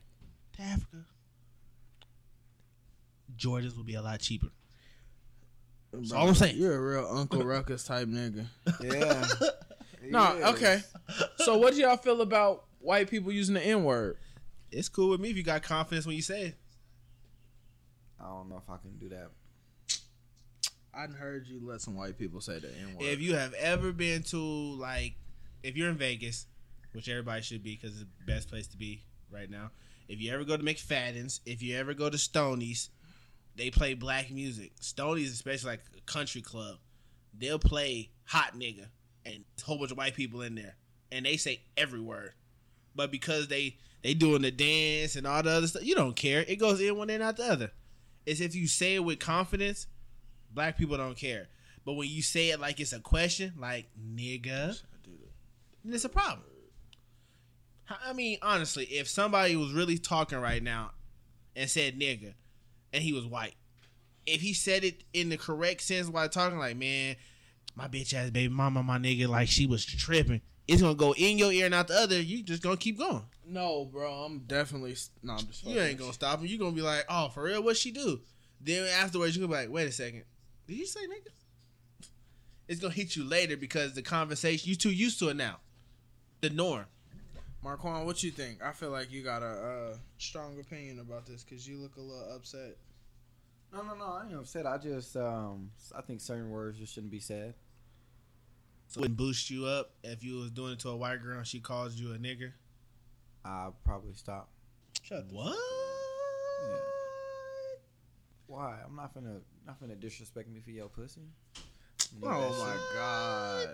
to 0.57 0.61
Africa, 0.61 1.05
Jordans 3.37 3.75
would 3.77 3.85
be 3.85 3.95
a 3.95 4.01
lot 4.01 4.19
cheaper. 4.19 4.47
That's 5.91 6.11
all 6.11 6.27
I'm 6.29 6.35
saying. 6.35 6.57
You're 6.57 6.75
a 6.75 6.81
real 7.01 7.07
Uncle 7.17 7.43
Ruckus 7.43 7.83
type 7.83 8.07
nigga. 8.07 8.45
Yeah. 8.81 9.27
No, 10.03 10.35
Yeah. 10.35 10.49
okay. 10.49 10.81
So 11.37 11.59
what 11.59 11.73
do 11.75 11.79
y'all 11.79 11.95
feel 11.95 12.21
about 12.21 12.65
white 12.79 13.07
people 13.07 13.31
using 13.31 13.53
the 13.53 13.61
N 13.63 13.83
word? 13.83 14.17
It's 14.71 14.89
cool 14.89 15.09
with 15.11 15.21
me 15.21 15.29
if 15.29 15.37
you 15.37 15.43
got 15.43 15.61
confidence 15.61 16.07
when 16.07 16.15
you 16.15 16.23
say 16.23 16.41
it. 16.47 16.55
I 18.19 18.27
don't 18.27 18.49
know 18.49 18.57
if 18.57 18.67
I 18.67 18.77
can 18.77 18.97
do 18.97 19.09
that. 19.09 19.29
I 20.91 21.05
heard 21.05 21.45
you 21.47 21.59
let 21.63 21.81
some 21.81 21.95
white 21.95 22.17
people 22.17 22.41
say 22.41 22.57
the 22.57 22.69
N 22.69 22.95
word. 22.95 23.03
If 23.05 23.21
you 23.21 23.35
have 23.35 23.53
ever 23.53 23.91
been 23.91 24.23
to 24.23 24.37
like, 24.39 25.13
if 25.61 25.77
you're 25.77 25.89
in 25.89 25.97
Vegas, 25.97 26.47
which 26.93 27.07
everybody 27.07 27.43
should 27.43 27.61
be 27.61 27.75
because 27.79 27.91
it's 28.01 28.09
the 28.19 28.25
best 28.25 28.49
place 28.49 28.67
to 28.69 28.77
be 28.77 29.03
right 29.31 29.49
now. 29.49 29.71
If 30.07 30.21
you 30.21 30.33
ever 30.33 30.43
go 30.43 30.57
to 30.57 30.63
McFadden's, 30.63 31.41
if 31.45 31.61
you 31.61 31.77
ever 31.77 31.93
go 31.93 32.09
to 32.09 32.17
Stoney's, 32.17 32.89
they 33.55 33.69
play 33.69 33.93
black 33.93 34.31
music. 34.31 34.73
Stoney's, 34.81 35.31
especially 35.31 35.71
like 35.71 35.83
a 35.97 36.01
country 36.11 36.41
club, 36.41 36.77
they'll 37.37 37.59
play 37.59 38.11
hot 38.25 38.53
nigga 38.55 38.87
and 39.25 39.43
a 39.59 39.63
whole 39.63 39.77
bunch 39.77 39.91
of 39.91 39.97
white 39.97 40.15
people 40.15 40.41
in 40.41 40.55
there, 40.55 40.75
and 41.11 41.25
they 41.25 41.37
say 41.37 41.61
every 41.77 42.01
word. 42.01 42.33
But 42.95 43.11
because 43.11 43.47
they 43.47 43.77
they 44.03 44.13
doing 44.13 44.41
the 44.41 44.51
dance 44.51 45.15
and 45.15 45.27
all 45.27 45.43
the 45.43 45.51
other 45.51 45.67
stuff, 45.67 45.85
you 45.85 45.95
don't 45.95 46.15
care. 46.15 46.43
It 46.47 46.57
goes 46.57 46.81
in 46.81 46.97
one 46.97 47.09
and 47.09 47.23
out 47.23 47.37
the 47.37 47.45
other. 47.45 47.71
It's 48.25 48.41
if 48.41 48.55
you 48.55 48.67
say 48.67 48.95
it 48.95 49.03
with 49.03 49.19
confidence, 49.19 49.87
black 50.53 50.77
people 50.77 50.97
don't 50.97 51.17
care. 51.17 51.47
But 51.85 51.93
when 51.93 52.09
you 52.09 52.21
say 52.21 52.51
it 52.51 52.59
like 52.59 52.79
it's 52.79 52.93
a 52.93 52.99
question, 52.99 53.53
like 53.57 53.89
nigga, 53.99 54.81
then 55.83 55.93
it's 55.93 56.05
a 56.05 56.09
problem. 56.09 56.43
I 58.05 58.13
mean, 58.13 58.37
honestly, 58.41 58.85
if 58.85 59.07
somebody 59.07 59.55
was 59.55 59.71
really 59.71 59.97
talking 59.97 60.39
right 60.39 60.61
now 60.61 60.91
and 61.55 61.69
said 61.69 61.99
nigga, 61.99 62.33
and 62.93 63.03
he 63.03 63.13
was 63.13 63.25
white, 63.25 63.55
if 64.25 64.41
he 64.41 64.53
said 64.53 64.83
it 64.83 65.03
in 65.13 65.29
the 65.29 65.37
correct 65.37 65.81
sense 65.81 66.07
while 66.07 66.29
talking, 66.29 66.59
like, 66.59 66.77
man, 66.77 67.15
my 67.75 67.87
bitch 67.87 68.13
ass 68.13 68.29
baby 68.29 68.53
mama, 68.53 68.83
my 68.83 68.97
nigga, 68.97 69.27
like 69.27 69.47
she 69.47 69.65
was 69.65 69.85
tripping, 69.85 70.41
it's 70.67 70.81
gonna 70.81 70.95
go 70.95 71.13
in 71.13 71.37
your 71.37 71.51
ear 71.51 71.65
and 71.65 71.73
out 71.75 71.87
the 71.87 71.95
other. 71.95 72.21
You 72.21 72.43
just 72.43 72.63
gonna 72.63 72.77
keep 72.77 72.97
going. 72.97 73.23
No, 73.45 73.85
bro, 73.85 74.11
I'm 74.11 74.39
definitely 74.39 74.95
no. 75.23 75.33
I'm 75.33 75.47
just 75.47 75.65
You 75.65 75.79
ain't 75.79 75.99
gonna 75.99 76.13
stop 76.13 76.39
him. 76.39 76.45
You 76.45 76.57
gonna 76.57 76.71
be 76.71 76.81
like, 76.81 77.05
oh, 77.09 77.29
for 77.29 77.43
real, 77.43 77.63
what 77.63 77.77
she 77.77 77.91
do? 77.91 78.21
Then 78.59 78.87
afterwards, 78.87 79.35
you 79.35 79.41
gonna 79.41 79.53
be 79.53 79.63
like, 79.63 79.73
wait 79.73 79.87
a 79.87 79.91
second, 79.91 80.23
did 80.67 80.77
you 80.77 80.85
say 80.85 81.01
nigga? 81.01 82.07
It's 82.67 82.79
gonna 82.79 82.93
hit 82.93 83.15
you 83.15 83.23
later 83.23 83.57
because 83.57 83.93
the 83.93 84.01
conversation 84.01 84.69
you 84.69 84.75
too 84.75 84.91
used 84.91 85.19
to 85.19 85.29
it 85.29 85.35
now. 85.35 85.57
The 86.41 86.49
norm. 86.49 86.85
Marquand, 87.63 88.05
what 88.05 88.23
you 88.23 88.31
think? 88.31 88.63
I 88.63 88.71
feel 88.71 88.89
like 88.89 89.11
you 89.11 89.23
got 89.23 89.43
a 89.43 89.45
uh, 89.45 89.95
strong 90.17 90.59
opinion 90.59 90.99
about 90.99 91.27
this 91.27 91.43
because 91.43 91.67
you 91.67 91.77
look 91.77 91.95
a 91.97 92.01
little 92.01 92.35
upset. 92.35 92.75
No, 93.71 93.83
no, 93.83 93.95
no. 93.95 94.05
I 94.05 94.25
ain't 94.25 94.33
upset. 94.35 94.65
I 94.65 94.77
just, 94.77 95.15
um, 95.15 95.69
I 95.95 96.01
think 96.01 96.21
certain 96.21 96.49
words 96.49 96.79
just 96.79 96.93
shouldn't 96.93 97.11
be 97.11 97.19
said. 97.19 97.53
So 98.87 98.99
it 98.99 99.01
wouldn't 99.01 99.17
boost 99.17 99.49
you 99.49 99.65
up 99.65 99.91
if 100.03 100.23
you 100.23 100.37
was 100.37 100.51
doing 100.51 100.73
it 100.73 100.79
to 100.79 100.89
a 100.89 100.97
white 100.97 101.21
girl 101.21 101.37
and 101.37 101.47
she 101.47 101.59
calls 101.59 101.95
you 101.95 102.13
a 102.13 102.17
nigger. 102.17 102.51
I'll 103.45 103.75
probably 103.85 104.13
stop. 104.15 104.49
Shut 105.03 105.29
the 105.29 105.35
What? 105.35 105.57
Why? 108.47 108.79
I'm 108.85 108.95
not 108.95 109.15
finna, 109.15 109.39
not 109.65 109.81
finna 109.81 109.97
disrespect 109.97 110.49
me 110.49 110.59
for 110.59 110.71
your 110.71 110.89
pussy. 110.89 111.21
Oh 112.21 112.27
my 112.27 112.75
god. 112.93 113.69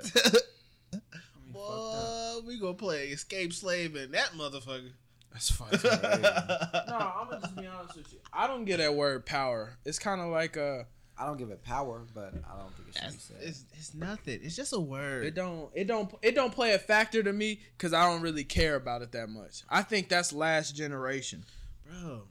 I 0.93 0.99
mean, 1.43 1.53
fucked 1.53 2.06
up. 2.37 2.45
We 2.45 2.59
gonna 2.59 2.73
play 2.73 3.07
escape 3.07 3.53
slave 3.53 3.95
and 3.95 4.13
that 4.13 4.31
motherfucker. 4.37 4.91
That's 5.31 5.51
fucking 5.51 5.79
no, 5.83 5.89
I'm 5.89 7.29
gonna 7.29 7.41
just 7.41 7.55
be 7.55 7.67
honest 7.67 7.97
with 7.97 8.13
you. 8.13 8.19
I 8.33 8.47
don't 8.47 8.65
get 8.65 8.77
that 8.77 8.95
word 8.95 9.25
power. 9.25 9.77
It's 9.85 9.99
kind 9.99 10.21
of 10.21 10.27
like 10.27 10.57
uh 10.57 10.83
I 11.19 11.25
don't 11.25 11.37
give 11.37 11.49
it 11.49 11.63
power, 11.63 12.05
but 12.13 12.33
I 12.47 12.59
don't 12.59 12.75
think 12.75 12.89
it 12.89 12.95
should 12.95 13.11
be 13.11 13.17
said. 13.17 13.37
It's, 13.41 13.65
it's 13.73 13.93
nothing. 13.95 14.39
It's 14.43 14.55
just 14.55 14.71
a 14.73 14.79
word. 14.79 15.25
it 15.25 15.33
don't 15.33 15.69
it 15.73 15.87
don't 15.87 16.13
it 16.21 16.35
don't 16.35 16.53
play 16.53 16.73
a 16.73 16.79
factor 16.79 17.23
to 17.23 17.33
me 17.33 17.61
because 17.77 17.93
I 17.93 18.05
don't 18.05 18.21
really 18.21 18.43
care 18.43 18.75
about 18.75 19.01
it 19.01 19.11
that 19.13 19.29
much. 19.29 19.63
I 19.69 19.81
think 19.81 20.09
that's 20.09 20.31
last 20.31 20.75
generation. 20.75 21.43
Bro, 21.85 22.23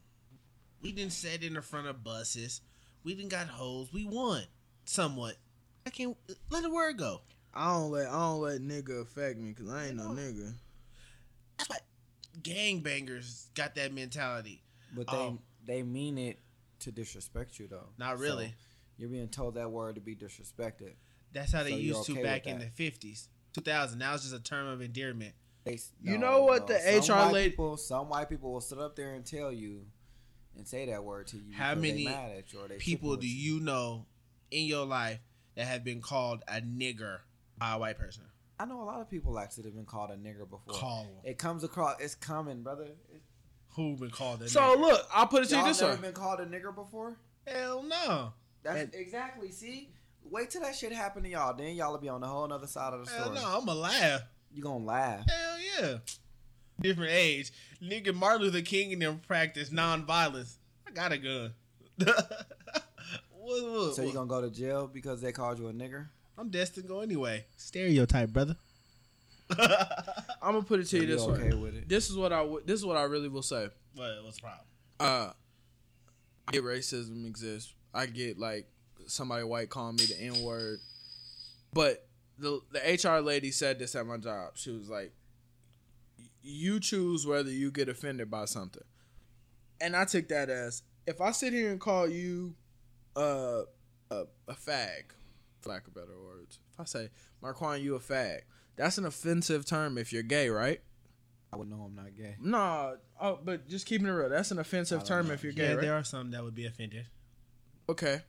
we 0.82 0.92
didn't 0.92 1.12
sit 1.12 1.42
in 1.42 1.54
the 1.54 1.62
front 1.62 1.88
of 1.88 2.04
buses. 2.04 2.60
We 3.02 3.14
didn't 3.14 3.30
got 3.30 3.48
holes. 3.48 3.92
We 3.92 4.04
won 4.04 4.44
somewhat. 4.84 5.36
I 5.86 5.90
can't 5.90 6.16
let 6.50 6.62
the 6.62 6.70
word 6.70 6.98
go. 6.98 7.22
I 7.56 7.72
don't 7.72 7.90
let 7.90 8.08
I 8.08 8.12
don't 8.12 8.40
let 8.40 8.60
nigga 8.60 9.00
affect 9.02 9.38
me 9.38 9.52
because 9.52 9.70
I 9.72 9.86
ain't 9.86 9.96
no 9.96 10.10
nigga. 10.10 10.52
That's 11.58 11.70
why 11.70 11.78
gangbangers 12.42 13.46
got 13.54 13.74
that 13.76 13.92
mentality. 13.92 14.62
But 14.94 15.06
they, 15.08 15.16
Oh. 15.16 15.38
they 15.64 15.82
mean 15.82 16.18
it 16.18 16.38
to 16.80 16.92
disrespect 16.92 17.58
you 17.58 17.66
though. 17.68 17.88
Not 17.98 18.16
So, 18.16 18.22
really. 18.22 18.54
you're 18.98 19.08
being 19.08 19.28
told 19.28 19.54
that 19.54 19.70
word 19.70 19.94
to 19.96 20.00
be 20.00 20.14
disrespected. 20.14 20.92
That's 21.32 21.52
how 21.52 21.62
they 21.62 21.70
So 21.70 21.76
you're 21.76 21.96
used 21.96 22.10
okay 22.10 22.20
to 22.20 22.24
back 22.26 22.46
in 22.46 22.58
the 22.58 22.66
fifties, 22.68 23.28
two 23.52 23.60
thousand. 23.60 23.98
Now 23.98 24.14
it's 24.14 24.22
just 24.24 24.34
a 24.34 24.40
term 24.42 24.66
of 24.68 24.80
endearment. 24.80 25.34
They, 25.64 25.78
You 26.00 26.16
know 26.18 26.44
what 26.44 26.66
the 26.68 26.78
some 27.02 27.18
HR 27.28 27.32
lady- 27.32 27.50
people, 27.50 27.76
some 27.76 28.08
white 28.08 28.28
people 28.28 28.52
will 28.52 28.60
sit 28.60 28.78
up 28.78 28.94
there 28.94 29.14
and 29.14 29.24
tell 29.26 29.50
you 29.52 29.86
and 30.56 30.66
say 30.66 30.86
that 30.86 31.02
word 31.02 31.26
to 31.28 31.38
you. 31.38 31.52
How 31.54 31.74
many 31.74 32.04
mad 32.04 32.30
at 32.38 32.52
you 32.52 32.60
or 32.60 32.68
People 32.68 33.10
do 33.16 33.16
with 33.16 33.24
you 33.26 33.58
know 33.60 34.06
in 34.50 34.66
your 34.66 34.86
life 34.86 35.18
that 35.56 35.66
have 35.66 35.82
been 35.82 36.00
called 36.00 36.42
a 36.46 36.60
nigger 36.60 37.18
by 37.18 37.20
a 37.60 37.78
white 37.78 37.98
person? 37.98 38.22
I 38.58 38.64
know 38.64 38.80
a 38.82 38.84
lot 38.84 39.00
of 39.00 39.10
people 39.10 39.38
actually 39.38 39.64
have 39.64 39.74
been 39.74 39.84
called 39.84 40.10
a 40.10 40.16
nigger 40.16 40.48
before. 40.48 40.72
Call 40.74 41.06
It 41.24 41.36
comes 41.38 41.62
across. 41.64 42.00
It's 42.00 42.14
coming, 42.14 42.62
brother. 42.62 42.84
It, 42.84 43.22
who 43.74 43.96
been 43.96 44.10
called 44.10 44.40
a 44.42 44.48
So 44.48 44.60
nigger? 44.60 44.80
look, 44.80 45.06
I'll 45.12 45.26
put 45.26 45.42
it 45.42 45.46
to 45.50 45.56
you 45.56 45.58
y'all 45.60 45.68
this 45.68 45.80
never 45.80 45.94
way. 45.96 46.00
been 46.00 46.12
called 46.14 46.40
a 46.40 46.46
nigger 46.46 46.74
before. 46.74 47.18
Hell 47.46 47.82
no. 47.82 48.32
That's 48.62 48.80
And- 48.80 48.94
exactly. 48.94 49.50
See, 49.52 49.90
wait 50.24 50.48
till 50.50 50.62
that 50.62 50.74
shit 50.74 50.92
happen 50.92 51.22
to 51.24 51.28
y'all. 51.28 51.54
Then 51.54 51.74
y'all 51.74 51.92
will 51.92 51.98
be 51.98 52.08
on 52.08 52.22
the 52.22 52.26
whole 52.26 52.50
other 52.50 52.66
side 52.66 52.94
of 52.94 53.04
the 53.04 53.10
Hell 53.12 53.24
story. 53.34 53.38
no. 53.40 53.58
I'm 53.60 53.68
a 53.68 53.74
laugh. 53.74 54.22
You 54.52 54.62
gonna 54.62 54.84
laugh. 54.84 55.26
Hell 55.28 55.56
yeah. 55.82 55.98
Different 56.80 57.10
age. 57.12 57.52
Nigga 57.82 58.14
Martin 58.14 58.42
Luther 58.42 58.62
King 58.62 58.92
and 58.94 59.02
them 59.02 59.20
practice 59.26 59.68
nonviolence. 59.70 60.56
I 60.86 60.90
got 60.92 61.12
a 61.12 61.18
gun. 61.18 61.52
what, 61.98 62.16
what, 63.32 63.94
So 63.94 64.02
you 64.02 64.08
what? 64.08 64.14
gonna 64.14 64.26
go 64.26 64.40
to 64.40 64.50
jail 64.50 64.86
because 64.92 65.20
they 65.20 65.32
called 65.32 65.58
you 65.58 65.68
a 65.68 65.72
nigger? 65.72 66.08
I'm 66.38 66.50
destined 66.50 66.84
to 66.84 66.88
go 66.88 67.00
anyway. 67.00 67.46
Stereotype, 67.56 68.30
brother. 68.30 68.56
I'm 69.50 70.52
gonna 70.52 70.62
put 70.62 70.80
it 70.80 70.84
to 70.88 70.98
you 71.00 71.06
this 71.06 71.22
okay 71.22 71.50
way. 71.50 71.56
with 71.56 71.76
it? 71.76 71.88
This 71.88 72.10
is 72.10 72.16
what 72.16 72.32
I 72.32 72.38
w- 72.40 72.62
this 72.64 72.80
is 72.80 72.84
what 72.86 72.96
I 72.96 73.04
really 73.04 73.28
will 73.28 73.42
say. 73.42 73.68
what, 73.94 74.10
what's 74.24 74.36
the 74.36 74.42
problem? 74.42 74.66
uh 75.00 75.30
I 76.48 76.52
get 76.52 76.64
racism 76.64 77.26
exists. 77.26 77.72
I 77.94 78.06
get 78.06 78.38
like 78.38 78.66
somebody 79.06 79.44
white 79.44 79.68
calling 79.70 79.96
me 79.96 80.04
the 80.06 80.20
N 80.20 80.42
word. 80.42 80.78
But 81.72 82.06
the 82.38 82.60
the 82.72 82.80
HR 82.80 83.20
lady 83.20 83.50
said 83.50 83.78
this 83.78 83.94
at 83.94 84.06
my 84.06 84.16
job. 84.16 84.52
She 84.54 84.70
was 84.70 84.88
like, 84.88 85.12
"You 86.42 86.80
choose 86.80 87.26
whether 87.26 87.50
you 87.50 87.70
get 87.70 87.88
offended 87.88 88.30
by 88.30 88.44
something." 88.46 88.84
And 89.80 89.94
I 89.96 90.04
took 90.04 90.28
that 90.28 90.48
as 90.50 90.82
if 91.06 91.20
I 91.20 91.30
sit 91.32 91.52
here 91.52 91.70
and 91.70 91.80
call 91.80 92.08
you 92.08 92.54
uh, 93.16 93.62
a 94.10 94.24
a 94.48 94.54
fag, 94.54 95.02
for 95.66 95.72
lack 95.72 95.86
of 95.86 95.94
better 95.94 96.18
words. 96.24 96.58
If 96.72 96.80
I 96.80 96.84
say 96.84 97.10
Marquand, 97.42 97.82
you 97.82 97.94
a 97.94 98.00
fag, 98.00 98.40
that's 98.76 98.98
an 98.98 99.06
offensive 99.06 99.66
term 99.66 99.98
if 99.98 100.12
you're 100.12 100.22
gay, 100.22 100.48
right? 100.48 100.80
I 101.52 101.56
would 101.56 101.68
know 101.68 101.82
I'm 101.86 101.94
not 101.94 102.14
gay. 102.16 102.36
No, 102.40 102.96
oh, 103.20 103.38
but 103.44 103.68
just 103.68 103.86
keeping 103.86 104.06
it 104.06 104.10
real, 104.10 104.28
that's 104.28 104.50
an 104.50 104.58
offensive 104.58 105.04
term 105.04 105.28
know. 105.28 105.34
if 105.34 105.44
you're 105.44 105.52
gay, 105.52 105.68
Yeah, 105.68 105.72
right? 105.74 105.80
there 105.80 105.94
are 105.94 106.04
some 106.04 106.30
that 106.32 106.42
would 106.42 106.54
be 106.54 106.66
offended. 106.66 107.06
Okay. 107.88 108.20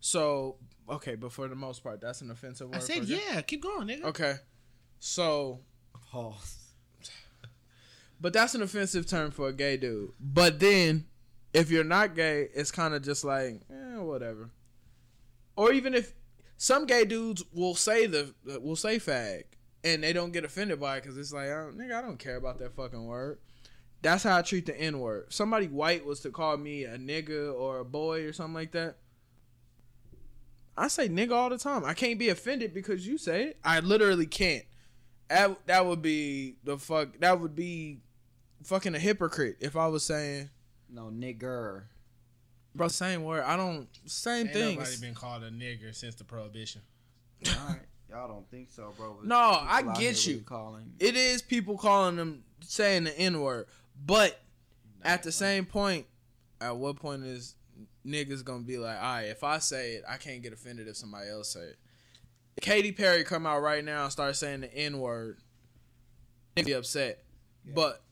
So 0.00 0.56
okay, 0.88 1.14
but 1.14 1.32
for 1.32 1.48
the 1.48 1.54
most 1.54 1.82
part, 1.82 2.00
that's 2.00 2.20
an 2.20 2.30
offensive 2.30 2.68
word. 2.68 2.76
I 2.76 2.80
said, 2.80 2.98
for 2.98 3.04
gay? 3.06 3.20
yeah, 3.32 3.40
keep 3.40 3.62
going, 3.62 3.88
nigga. 3.88 4.04
Okay. 4.04 4.34
So, 4.98 5.60
Pause. 6.10 6.58
but 8.20 8.32
that's 8.32 8.54
an 8.54 8.62
offensive 8.62 9.06
term 9.06 9.30
for 9.30 9.48
a 9.48 9.52
gay 9.52 9.76
dude. 9.76 10.12
But 10.20 10.60
then, 10.60 11.06
if 11.52 11.70
you're 11.70 11.84
not 11.84 12.14
gay, 12.14 12.48
it's 12.54 12.70
kind 12.70 12.92
of 12.94 13.02
just 13.02 13.24
like, 13.24 13.62
eh, 13.70 13.98
whatever. 13.98 14.50
Or 15.56 15.72
even 15.72 15.94
if 15.94 16.14
some 16.56 16.86
gay 16.86 17.04
dudes 17.04 17.44
will 17.52 17.74
say 17.74 18.06
the 18.06 18.34
will 18.44 18.76
say 18.76 18.98
fag 18.98 19.44
and 19.82 20.02
they 20.02 20.12
don't 20.12 20.32
get 20.32 20.44
offended 20.44 20.80
by 20.80 20.96
it 20.96 21.02
because 21.02 21.18
it's 21.18 21.32
like, 21.32 21.48
oh, 21.48 21.70
nigga, 21.74 21.92
I 21.92 22.02
don't 22.02 22.18
care 22.18 22.36
about 22.36 22.58
that 22.58 22.74
fucking 22.74 23.04
word. 23.04 23.38
That's 24.02 24.22
how 24.22 24.38
I 24.38 24.42
treat 24.42 24.66
the 24.66 24.78
N 24.78 24.98
word. 25.00 25.32
Somebody 25.32 25.66
white 25.66 26.04
was 26.04 26.20
to 26.20 26.30
call 26.30 26.56
me 26.56 26.84
a 26.84 26.98
nigga 26.98 27.54
or 27.54 27.78
a 27.78 27.84
boy 27.84 28.24
or 28.24 28.32
something 28.32 28.54
like 28.54 28.72
that. 28.72 28.96
I 30.76 30.88
say 30.88 31.08
nigga 31.08 31.32
all 31.32 31.50
the 31.50 31.58
time. 31.58 31.84
I 31.84 31.94
can't 31.94 32.18
be 32.18 32.28
offended 32.28 32.74
because 32.74 33.06
you 33.06 33.16
say 33.16 33.44
it. 33.44 33.58
I 33.64 33.80
literally 33.80 34.26
can't. 34.26 34.64
That 35.28 35.66
that 35.66 35.86
would 35.86 36.02
be 36.02 36.56
the 36.64 36.78
fuck. 36.78 37.18
That 37.20 37.40
would 37.40 37.54
be 37.54 38.00
fucking 38.62 38.94
a 38.94 38.98
hypocrite 38.98 39.56
if 39.60 39.76
I 39.76 39.86
was 39.86 40.04
saying, 40.04 40.50
No 40.90 41.04
nigger. 41.04 41.84
Bro, 42.74 42.88
same 42.88 43.24
word. 43.24 43.44
I 43.44 43.56
don't 43.56 43.88
same 44.06 44.46
Ain't 44.46 44.54
nobody 44.54 44.76
things. 44.76 45.00
been 45.00 45.14
called 45.14 45.42
a 45.42 45.50
nigger 45.50 45.94
since 45.94 46.14
the 46.14 46.24
prohibition. 46.24 46.82
All 47.46 47.52
right. 47.68 47.80
Y'all 48.10 48.28
don't 48.28 48.48
think 48.50 48.70
so, 48.70 48.92
bro. 48.96 49.18
No, 49.24 49.36
I 49.36 49.82
get 49.98 50.26
you. 50.26 50.40
Calling. 50.40 50.92
It 51.00 51.16
is 51.16 51.42
people 51.42 51.76
calling 51.76 52.16
them 52.16 52.44
saying 52.60 53.04
the 53.04 53.18
N 53.18 53.40
word, 53.40 53.66
but 54.04 54.40
at 55.02 55.22
the 55.22 55.32
same 55.32 55.64
point, 55.66 56.06
at 56.60 56.76
what 56.76 56.96
point 56.96 57.24
is 57.24 57.56
niggas 58.06 58.44
gonna 58.44 58.62
be 58.62 58.78
like, 58.78 58.96
all 58.96 59.02
right, 59.02 59.22
if 59.22 59.42
I 59.42 59.58
say 59.58 59.94
it, 59.94 60.04
I 60.08 60.16
can't 60.16 60.42
get 60.42 60.52
offended 60.52 60.88
if 60.88 60.96
somebody 60.96 61.28
else 61.28 61.50
say 61.50 61.60
it. 61.60 61.76
If 62.56 62.62
Katy 62.64 62.92
Perry 62.92 63.24
come 63.24 63.46
out 63.46 63.62
right 63.62 63.84
now 63.84 64.04
and 64.04 64.12
start 64.12 64.36
saying 64.36 64.60
the 64.60 64.72
N 64.74 65.00
word, 65.00 65.38
be 66.54 66.72
upset. 66.72 67.24
Yeah. 67.64 67.72
But 67.74 68.02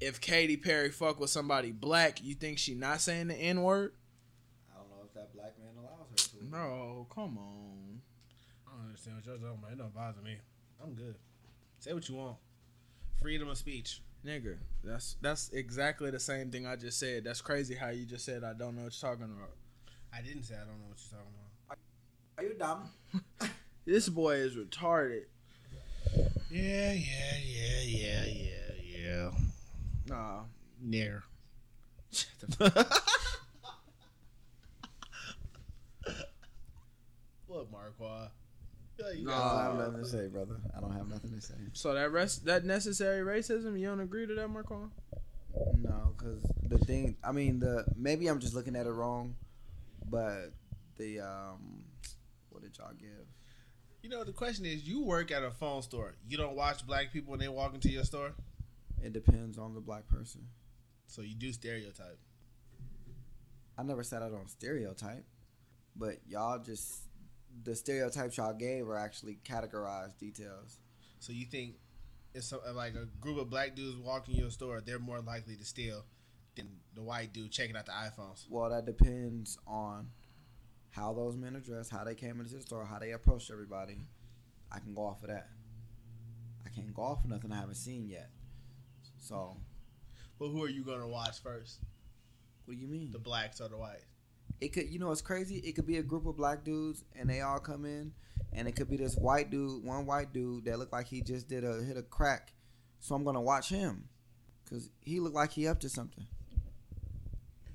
if 0.00 0.20
Katy 0.20 0.56
Perry 0.56 0.90
fuck 0.90 1.18
with 1.18 1.30
somebody 1.30 1.72
black, 1.72 2.22
you 2.22 2.34
think 2.34 2.58
she 2.58 2.74
not 2.74 3.00
saying 3.00 3.28
the 3.28 3.34
N 3.34 3.62
word? 3.62 3.94
I 4.72 4.78
don't 4.78 4.90
know 4.90 5.04
if 5.04 5.14
that 5.14 5.27
black 5.38 5.54
man 5.58 5.70
allows 5.78 6.10
her 6.10 6.16
to. 6.16 6.50
No, 6.50 7.06
come 7.14 7.38
on. 7.38 8.00
I 8.66 8.76
don't 8.76 8.86
understand 8.86 9.16
what 9.16 9.26
you're 9.26 9.36
talking 9.36 9.58
about. 9.62 9.72
It 9.72 9.78
don't 9.78 9.94
bother 9.94 10.20
me. 10.22 10.36
I'm 10.82 10.94
good. 10.94 11.14
Say 11.78 11.92
what 11.92 12.08
you 12.08 12.16
want. 12.16 12.36
Freedom 13.22 13.48
of 13.48 13.56
speech. 13.56 14.02
Nigga, 14.26 14.56
that's 14.82 15.16
that's 15.22 15.48
exactly 15.50 16.10
the 16.10 16.18
same 16.18 16.50
thing 16.50 16.66
I 16.66 16.74
just 16.74 16.98
said. 16.98 17.22
That's 17.24 17.40
crazy 17.40 17.76
how 17.76 17.90
you 17.90 18.04
just 18.04 18.24
said 18.24 18.42
I 18.42 18.52
don't 18.52 18.74
know 18.74 18.82
what 18.82 19.00
you're 19.00 19.10
talking 19.10 19.24
about. 19.24 19.54
I 20.12 20.22
didn't 20.22 20.42
say 20.42 20.54
I 20.56 20.66
don't 20.66 20.80
know 20.80 20.88
what 20.88 20.98
you're 20.98 21.20
talking 21.20 21.34
about. 21.38 21.78
Are 22.36 22.44
you 22.44 22.54
dumb? 22.58 23.50
This 23.86 24.06
boy 24.10 24.34
is 24.34 24.54
retarded. 24.54 25.22
Yeah, 26.50 26.92
yeah, 26.92 27.38
yeah, 27.42 27.80
yeah, 27.86 28.24
yeah, 28.26 28.72
yeah. 28.84 29.30
Nah. 30.06 30.40
Nigger. 30.86 31.22
fuck, 37.48 37.70
Marquand. 37.70 38.30
Yeah, 38.98 39.10
you 39.12 39.24
No, 39.26 39.30
got 39.30 39.56
I 39.56 39.64
have 39.64 39.76
nothing 39.78 40.02
to 40.02 40.08
say, 40.08 40.26
brother. 40.28 40.56
I 40.76 40.80
don't 40.80 40.92
have 40.92 41.08
nothing 41.08 41.30
to 41.32 41.40
say. 41.40 41.54
So 41.72 41.94
that 41.94 42.10
rest 42.10 42.44
that 42.46 42.64
necessary 42.64 43.24
racism, 43.24 43.78
you 43.78 43.86
don't 43.86 44.00
agree 44.00 44.26
to 44.26 44.34
that, 44.34 44.48
Marquand? 44.48 44.90
No, 45.76 46.14
because 46.16 46.42
the 46.64 46.78
thing, 46.78 47.16
I 47.24 47.32
mean, 47.32 47.60
the 47.60 47.84
maybe 47.96 48.28
I'm 48.28 48.38
just 48.40 48.54
looking 48.54 48.76
at 48.76 48.86
it 48.86 48.90
wrong, 48.90 49.34
but 50.10 50.52
the 50.96 51.20
um, 51.20 51.84
what 52.50 52.62
did 52.62 52.76
y'all 52.76 52.92
give? 52.98 53.26
You 54.02 54.08
know, 54.10 54.24
the 54.24 54.32
question 54.32 54.64
is, 54.64 54.86
you 54.86 55.02
work 55.04 55.30
at 55.32 55.42
a 55.42 55.50
phone 55.50 55.82
store. 55.82 56.14
You 56.26 56.36
don't 56.36 56.54
watch 56.56 56.86
black 56.86 57.12
people 57.12 57.30
when 57.32 57.40
they 57.40 57.48
walk 57.48 57.74
into 57.74 57.88
your 57.90 58.04
store, 58.04 58.32
It 59.02 59.12
depends 59.12 59.58
on 59.58 59.74
the 59.74 59.80
black 59.80 60.06
person. 60.08 60.42
so 61.06 61.22
you 61.22 61.34
do 61.34 61.52
stereotype. 61.52 62.18
I 63.76 63.82
never 63.82 64.02
said 64.02 64.22
I 64.22 64.28
don't 64.28 64.48
stereotype, 64.50 65.24
but 65.96 66.18
y'all 66.28 66.58
just 66.58 67.02
the 67.64 67.74
stereotypes 67.74 68.36
y'all 68.36 68.54
gave 68.54 68.88
are 68.88 68.96
actually 68.98 69.38
categorized 69.44 70.18
details. 70.18 70.78
So 71.20 71.32
you 71.32 71.46
think 71.46 71.74
if 72.34 72.44
some, 72.44 72.60
like 72.74 72.94
a 72.94 73.06
group 73.20 73.38
of 73.38 73.50
black 73.50 73.74
dudes 73.74 73.96
walking 73.96 74.36
your 74.36 74.50
store, 74.50 74.80
they're 74.80 74.98
more 74.98 75.20
likely 75.20 75.56
to 75.56 75.64
steal 75.64 76.04
than 76.56 76.68
the 76.94 77.02
white 77.02 77.32
dude 77.32 77.50
checking 77.50 77.76
out 77.76 77.86
the 77.86 77.92
iPhones. 77.92 78.46
Well, 78.48 78.70
that 78.70 78.86
depends 78.86 79.58
on 79.66 80.08
how 80.90 81.12
those 81.12 81.36
men 81.36 81.56
are 81.56 81.60
dressed, 81.60 81.90
how 81.90 82.04
they 82.04 82.14
came 82.14 82.40
into 82.40 82.54
the 82.54 82.62
store, 82.62 82.84
how 82.84 82.98
they 82.98 83.12
approached 83.12 83.50
everybody. 83.50 83.98
I 84.70 84.78
can 84.80 84.94
go 84.94 85.02
off 85.06 85.22
of 85.22 85.28
that. 85.28 85.48
I 86.66 86.68
can't 86.70 86.92
go 86.94 87.02
off 87.02 87.24
of 87.24 87.30
nothing 87.30 87.52
I 87.52 87.56
haven't 87.56 87.76
seen 87.76 88.08
yet. 88.08 88.30
So, 89.18 89.56
But 90.38 90.48
who 90.48 90.62
are 90.62 90.68
you 90.68 90.84
gonna 90.84 91.08
watch 91.08 91.42
first? 91.42 91.80
what 92.64 92.74
do 92.74 92.80
you 92.80 92.86
mean? 92.86 93.10
The 93.10 93.18
blacks 93.18 93.60
or 93.62 93.68
the 93.68 93.78
whites? 93.78 94.04
It 94.60 94.72
could, 94.72 94.88
you 94.88 94.98
know, 94.98 95.12
it's 95.12 95.20
crazy. 95.22 95.56
It 95.58 95.74
could 95.76 95.86
be 95.86 95.98
a 95.98 96.02
group 96.02 96.26
of 96.26 96.36
black 96.36 96.64
dudes, 96.64 97.04
and 97.18 97.30
they 97.30 97.40
all 97.40 97.60
come 97.60 97.84
in, 97.84 98.12
and 98.52 98.66
it 98.66 98.74
could 98.74 98.90
be 98.90 98.96
this 98.96 99.14
white 99.16 99.50
dude, 99.50 99.84
one 99.84 100.04
white 100.06 100.32
dude 100.32 100.64
that 100.64 100.78
looked 100.78 100.92
like 100.92 101.06
he 101.06 101.22
just 101.22 101.48
did 101.48 101.64
a 101.64 101.82
hit 101.82 101.96
a 101.96 102.02
crack. 102.02 102.52
So 103.00 103.14
I'm 103.14 103.22
gonna 103.22 103.40
watch 103.40 103.68
him, 103.68 104.08
cause 104.68 104.90
he 105.00 105.20
looked 105.20 105.36
like 105.36 105.52
he 105.52 105.68
up 105.68 105.78
to 105.80 105.88
something. 105.88 106.26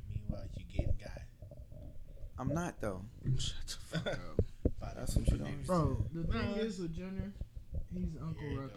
Meanwhile, 0.09 0.45
you 0.57 0.65
getting 0.77 0.97
got. 0.99 1.21
I'm 2.37 2.53
not 2.53 2.81
though. 2.81 3.01
Shut 3.37 3.55
the 3.67 3.97
fuck 3.97 4.07
up. 4.07 4.43
That's 4.95 5.15
what 5.15 5.27
you 5.29 5.37
don't. 5.37 5.65
Bro, 5.65 6.05
the 6.13 6.23
thing 6.31 6.49
is 6.57 6.79
with 6.79 6.95
Junior, 6.95 7.31
he's 7.93 8.17
Uncle 8.21 8.41
Here 8.49 8.69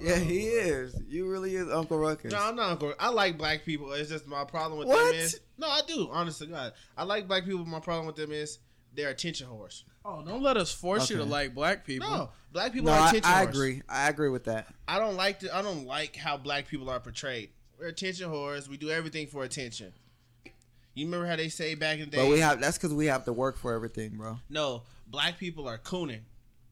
you 0.00 0.08
Ruckus. 0.08 0.18
Yeah, 0.18 0.24
he 0.24 0.40
is. 0.46 1.00
You 1.08 1.28
really 1.28 1.54
is 1.56 1.68
Uncle 1.70 1.98
Ruckus. 1.98 2.32
No, 2.32 2.38
I'm 2.38 2.56
not 2.56 2.70
Uncle. 2.70 2.94
I 2.98 3.08
like 3.10 3.36
black 3.38 3.64
people. 3.64 3.92
It's 3.92 4.10
just 4.10 4.26
my 4.26 4.44
problem 4.44 4.78
with 4.78 4.88
What? 4.88 5.04
them 5.12 5.14
is 5.14 5.40
no, 5.58 5.68
I 5.68 5.80
do. 5.86 6.08
Honestly, 6.10 6.46
God, 6.48 6.72
I 6.96 7.04
like 7.04 7.28
black 7.28 7.44
people. 7.44 7.64
My 7.64 7.80
problem 7.80 8.06
with 8.06 8.16
them 8.16 8.32
is 8.32 8.58
they're 8.94 9.10
attention 9.10 9.46
horse. 9.48 9.84
Oh, 10.04 10.22
don't 10.26 10.42
let 10.42 10.56
us 10.56 10.72
force 10.72 11.08
you 11.10 11.16
to 11.18 11.24
like 11.24 11.54
black 11.54 11.86
people. 11.86 12.10
No, 12.10 12.30
black 12.52 12.72
people 12.72 12.86
No, 12.90 12.92
are 12.98 13.00
I, 13.00 13.08
attention 13.10 13.30
I 13.32 13.44
whores. 13.46 13.48
agree. 13.50 13.82
I 13.88 14.08
agree 14.08 14.28
with 14.30 14.44
that. 14.44 14.66
I 14.88 14.98
don't 14.98 15.16
like 15.16 15.40
the, 15.40 15.54
I 15.54 15.62
don't 15.62 15.86
like 15.86 16.16
how 16.16 16.36
black 16.36 16.66
people 16.68 16.90
are 16.90 16.98
portrayed. 16.98 17.50
We're 17.78 17.86
attention 17.88 18.28
whores. 18.30 18.68
We 18.68 18.76
do 18.76 18.90
everything 18.90 19.28
for 19.28 19.44
attention. 19.44 19.92
You 20.94 21.06
remember 21.06 21.26
how 21.26 21.36
they 21.36 21.48
say 21.48 21.74
back 21.74 21.98
in 22.00 22.06
the 22.10 22.16
day? 22.16 22.22
But 22.24 22.30
we 22.30 22.40
have 22.40 22.60
that's 22.60 22.76
because 22.76 22.92
we 22.92 23.06
have 23.06 23.24
to 23.26 23.32
work 23.32 23.56
for 23.56 23.72
everything, 23.72 24.16
bro. 24.16 24.38
no, 24.50 24.82
black 25.06 25.38
people 25.38 25.68
are 25.68 25.78
cooning. 25.78 26.20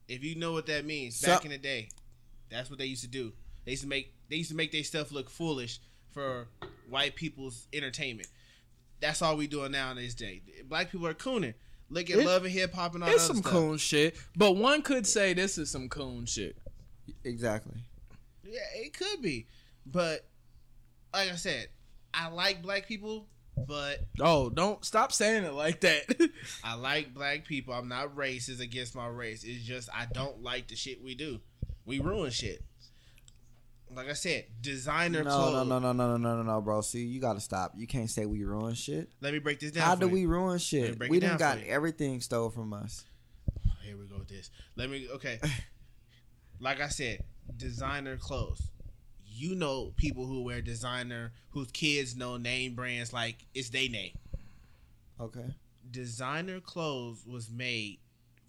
If 0.09 0.25
you 0.25 0.35
know 0.35 0.53
what 0.53 0.67
that 0.67 0.85
means, 0.85 1.17
So- 1.17 1.29
back 1.29 1.45
in 1.45 1.53
the 1.53 1.59
day, 1.59 1.89
that's 2.51 2.69
what 2.71 2.79
they 2.79 2.87
used 2.87 3.03
to 3.03 3.09
do. 3.09 3.33
They 3.65 3.73
used 3.73 3.83
to 3.83 3.89
make 3.89 4.13
they 4.29 4.37
used 4.37 4.51
to 4.51 4.57
make 4.57 4.73
their 4.73 4.85
stuff 4.85 5.13
look 5.13 5.29
foolish 5.31 5.81
for 6.13 6.49
white 6.89 7.15
people's 7.15 7.67
entertainment. 7.73 8.29
That's 9.01 9.23
all 9.23 9.37
we 9.37 9.47
doing 9.47 9.73
now 9.73 9.91
in 9.93 9.97
this 9.97 10.15
day. 10.15 10.43
Black 10.69 10.91
people 10.91 11.07
are 11.07 11.15
cooning. 11.15 11.55
Look 11.89 12.11
at 12.11 12.19
It- 12.19 12.27
love 12.27 12.45
and 12.45 12.53
hip 12.53 12.73
hop 12.75 12.95
and 12.95 13.03
all 13.05 13.11
It's 13.11 13.23
some 13.25 13.39
stuff. 13.39 13.53
coon 13.53 13.79
shit, 13.79 14.17
but 14.37 14.53
one 14.53 14.83
could 14.83 15.07
say 15.07 15.33
this 15.33 15.59
is 15.59 15.71
some 15.71 15.89
coon 15.89 16.27
shit. 16.27 16.57
Exactly. 17.25 17.77
Yeah, 18.45 18.61
it 18.75 18.93
could 18.97 19.23
be, 19.23 19.47
but 19.87 20.29
like 21.13 21.31
I 21.31 21.37
said, 21.37 21.69
I 22.15 22.29
like 22.29 22.63
black 22.63 22.87
people, 22.87 23.27
but 23.67 24.01
Oh, 24.21 24.51
don't 24.51 24.85
stop 24.85 25.13
saying 25.13 25.45
it 25.45 25.53
like 25.53 25.81
that. 25.81 26.31
I 26.65 26.75
like 26.75 27.13
black 27.15 27.45
people. 27.45 27.75
I'm 27.75 27.89
not 27.89 28.15
racist 28.17 28.61
against 28.61 28.95
my 28.95 29.07
race. 29.09 29.45
It's 29.45 29.65
just 29.65 29.89
I 29.95 30.07
don't 30.13 30.43
like 30.43 30.69
the 30.69 30.77
shit 30.77 31.03
we 31.03 31.15
do. 31.15 31.41
We 31.85 32.01
ruin 32.01 32.31
shit. 32.31 32.63
Like 33.93 34.09
I 34.09 34.13
said, 34.13 34.45
designer 34.61 35.25
no, 35.25 35.31
clothes. 35.31 35.69
No, 35.69 35.79
no, 35.79 35.93
no, 35.93 35.93
no, 35.93 36.17
no, 36.17 36.17
no, 36.17 36.37
no, 36.37 36.43
no, 36.43 36.61
bro. 36.61 36.81
See, 36.81 37.05
you 37.05 37.21
gotta 37.21 37.41
stop. 37.41 37.73
You 37.77 37.87
can't 37.89 38.09
say 38.09 38.25
we 38.25 38.45
ruin 38.45 38.75
shit. 38.75 39.11
Let 39.21 39.33
me 39.33 39.41
break 39.41 39.59
this 39.59 39.73
down. 39.73 39.85
How 39.85 39.95
do 39.97 40.07
you. 40.07 40.13
we 40.13 40.27
ruin 40.27 40.59
shit? 40.59 40.99
We 41.09 41.19
didn't 41.19 41.39
got 41.39 41.59
everything 41.67 42.21
stole 42.21 42.51
from 42.51 42.73
us. 42.73 43.05
Here 43.83 43.97
we 43.97 44.07
go. 44.07 44.19
With 44.19 44.29
this. 44.29 44.51
Let 44.77 44.91
me. 44.91 45.09
Okay. 45.15 45.41
like 46.61 46.81
I 46.81 46.89
said, 46.89 47.25
designer 47.57 48.17
clothes. 48.17 48.63
You 49.27 49.55
know 49.55 49.93
people 49.97 50.27
who 50.27 50.45
wear 50.45 50.61
designer 50.61 51.33
whose 51.51 51.71
kids 51.73 52.15
know 52.15 52.37
name 52.37 52.75
brands 52.75 53.13
like 53.13 53.47
it's 53.55 53.71
they 53.71 53.89
name. 53.89 54.13
Okay. 55.21 55.55
Designer 55.91 56.61
clothes 56.61 57.25
was 57.27 57.51
made 57.51 57.99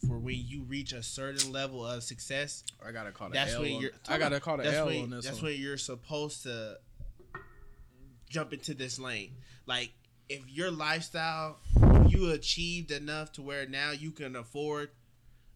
for 0.08 0.18
when 0.18 0.36
you 0.36 0.64
reach 0.64 0.94
a 0.94 1.04
certain 1.04 1.52
level 1.52 1.86
of 1.86 2.04
success 2.04 2.64
I 2.86 2.92
gotta 2.92 3.12
call 3.12 3.30
the 3.30 3.34
That's 3.36 3.54
L. 3.54 3.62
when 3.62 3.82
you're. 3.82 3.92
I 4.10 4.18
gotta 4.18 4.40
call 4.40 4.58
the 4.58 4.64
that's 4.64 4.76
L 4.76 4.88
when, 4.88 5.04
on 5.04 5.10
this 5.12 5.26
That's 5.26 5.42
one. 5.42 5.52
when 5.52 5.62
you're 5.62 5.78
supposed 5.78 6.44
to 6.44 6.78
jump 8.30 8.54
into 8.54 8.74
this 8.74 8.98
lane. 9.00 9.32
Like 9.66 9.92
if 10.30 10.42
your 10.50 10.72
lifestyle, 10.72 11.58
you 12.08 12.32
achieved 12.32 12.92
enough 12.92 13.32
to 13.34 13.42
where 13.42 13.68
now 13.68 13.92
you 13.92 14.12
can 14.12 14.36
afford 14.36 14.90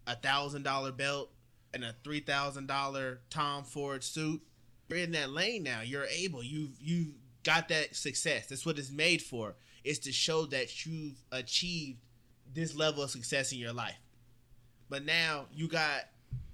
a 0.05 0.15
thousand 0.15 0.63
dollar 0.63 0.91
belt 0.91 1.31
and 1.73 1.83
a 1.83 1.95
three 2.03 2.19
thousand 2.19 2.67
dollar 2.67 3.21
Tom 3.29 3.63
Ford 3.63 4.03
suit. 4.03 4.41
You're 4.89 4.99
in 4.99 5.11
that 5.13 5.31
lane 5.31 5.63
now. 5.63 5.81
You're 5.81 6.05
able. 6.05 6.43
You've 6.43 6.79
you've 6.79 7.15
got 7.43 7.69
that 7.69 7.95
success. 7.95 8.47
That's 8.47 8.65
what 8.65 8.77
it's 8.77 8.91
made 8.91 9.21
for. 9.21 9.55
It's 9.83 9.99
to 9.99 10.11
show 10.11 10.45
that 10.47 10.85
you've 10.85 11.21
achieved 11.31 11.99
this 12.53 12.75
level 12.75 13.03
of 13.03 13.11
success 13.11 13.51
in 13.51 13.59
your 13.59 13.73
life. 13.73 13.95
But 14.89 15.05
now 15.05 15.45
you 15.53 15.67
got 15.67 16.07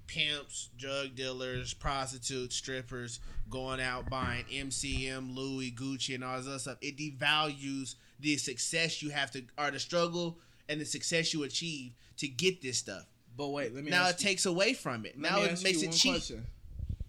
pimps, 0.06 0.68
drug 0.78 1.14
dealers, 1.14 1.74
prostitutes, 1.74 2.56
strippers 2.56 3.20
going 3.50 3.80
out 3.80 4.08
buying 4.10 4.44
MCM, 4.52 5.34
Louis, 5.34 5.70
Gucci, 5.72 6.14
and 6.14 6.24
all 6.24 6.36
this 6.38 6.46
other 6.46 6.58
stuff. 6.58 6.78
It 6.80 6.96
devalues 6.96 7.94
the 8.20 8.36
success 8.36 9.02
you 9.02 9.10
have 9.10 9.30
to, 9.32 9.42
or 9.58 9.70
the 9.70 9.78
struggle 9.78 10.38
and 10.68 10.80
the 10.80 10.84
success 10.84 11.32
you 11.34 11.42
achieve 11.44 11.92
to 12.18 12.28
get 12.28 12.62
this 12.62 12.78
stuff. 12.78 13.04
But 13.36 13.48
wait, 13.48 13.74
let 13.74 13.84
me 13.84 13.90
Now 13.90 14.04
ask 14.04 14.16
it 14.16 14.22
you, 14.22 14.28
takes 14.28 14.46
away 14.46 14.74
from 14.74 15.06
it. 15.06 15.14
let 15.20 15.32
Now 15.32 15.42
it 15.42 15.62
makes 15.62 15.82
it 15.82 15.92
cheap. 15.92 16.12
question. 16.12 16.46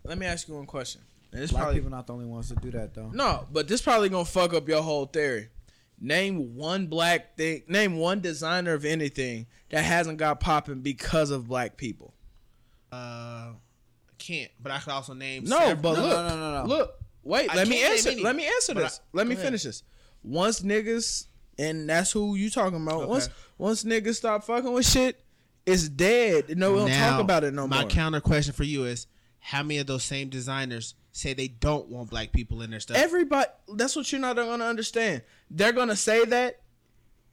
Let 0.05 0.17
me 0.17 0.25
ask 0.25 0.47
you 0.47 0.55
one 0.55 0.65
question. 0.65 1.01
And 1.31 1.41
this 1.41 1.51
Black 1.51 1.63
probably 1.63 1.79
people 1.79 1.91
not 1.91 2.07
the 2.07 2.13
only 2.13 2.25
ones 2.25 2.49
to 2.49 2.55
do 2.55 2.71
that 2.71 2.93
though. 2.93 3.09
no, 3.13 3.47
but 3.51 3.67
this 3.67 3.81
probably 3.81 4.09
gonna 4.09 4.23
fuck 4.25 4.53
up 4.53 4.67
your 4.67 4.81
whole 4.83 5.05
theory. 5.05 5.49
Name 6.04 6.56
one 6.56 6.88
black 6.88 7.38
thing. 7.38 7.63
Name 7.70 7.96
one 7.98 8.20
designer 8.20 8.74
of 8.74 8.84
anything 8.84 9.46
that 9.70 9.86
hasn't 9.86 10.18
got 10.18 10.42
popping 10.42 10.82
because 10.82 11.32
of 11.32 11.48
black 11.48 11.78
people. 11.78 12.13
Uh, 12.92 13.54
can't. 14.18 14.52
But 14.62 14.74
I 14.74 14.80
could 14.80 14.92
also 14.92 15.13
name. 15.13 15.46
No, 15.46 15.58
several- 15.60 15.76
but 15.78 15.94
No, 15.94 16.02
look, 16.02 16.12
no, 16.12 16.28
no, 16.28 16.36
no, 16.38 16.62
no. 16.63 16.68
look. 16.68 16.96
Wait, 17.24 17.50
I 17.50 17.56
let 17.56 17.70
me 17.70 17.82
answer. 17.82 18.12
Let 18.22 18.36
me 18.36 18.46
answer 18.46 18.74
this. 18.74 19.00
I- 19.00 19.18
let 19.18 19.28
me 19.28 19.36
finish 19.36 19.63
this. 19.63 19.84
Once 20.24 20.60
niggas, 20.60 21.28
and 21.58 21.89
that's 21.89 22.12
who 22.12 22.36
you 22.36 22.50
talking 22.50 22.82
about. 22.84 23.04
Okay. 23.04 23.10
Once 23.10 23.30
once 23.58 23.84
niggas 23.86 24.16
stop 24.16 24.44
fucking 24.44 24.74
with 24.74 24.86
shit, 24.86 25.24
it's 25.66 25.88
dead. 25.88 26.58
No, 26.58 26.74
we 26.74 26.80
don't 26.80 26.89
Now, 26.89 27.12
talk 27.12 27.22
about 27.22 27.46
it 27.46 27.54
no 27.54 27.66
my 27.66 27.78
more. 27.78 27.86
My 27.86 27.89
counter 27.89 28.20
question 28.20 28.52
for 28.54 28.66
you 28.66 28.84
is: 28.84 29.08
How 29.39 29.63
many 29.63 29.78
of 29.78 29.88
those 29.88 30.04
same 30.04 30.28
designers 30.28 30.96
say 31.13 31.34
they 31.34 31.47
don't 31.47 31.88
want 31.88 32.10
black 32.10 32.34
people 32.34 32.62
in 32.62 32.71
their 32.71 32.82
stuff? 32.82 32.97
Everybody, 32.97 33.47
that's 33.76 33.95
what 33.95 34.12
you're 34.12 34.19
not 34.19 34.36
gonna 34.36 34.65
understand. 34.65 35.21
They're 35.49 35.71
gonna 35.71 35.95
say 35.95 36.26
that, 36.26 36.60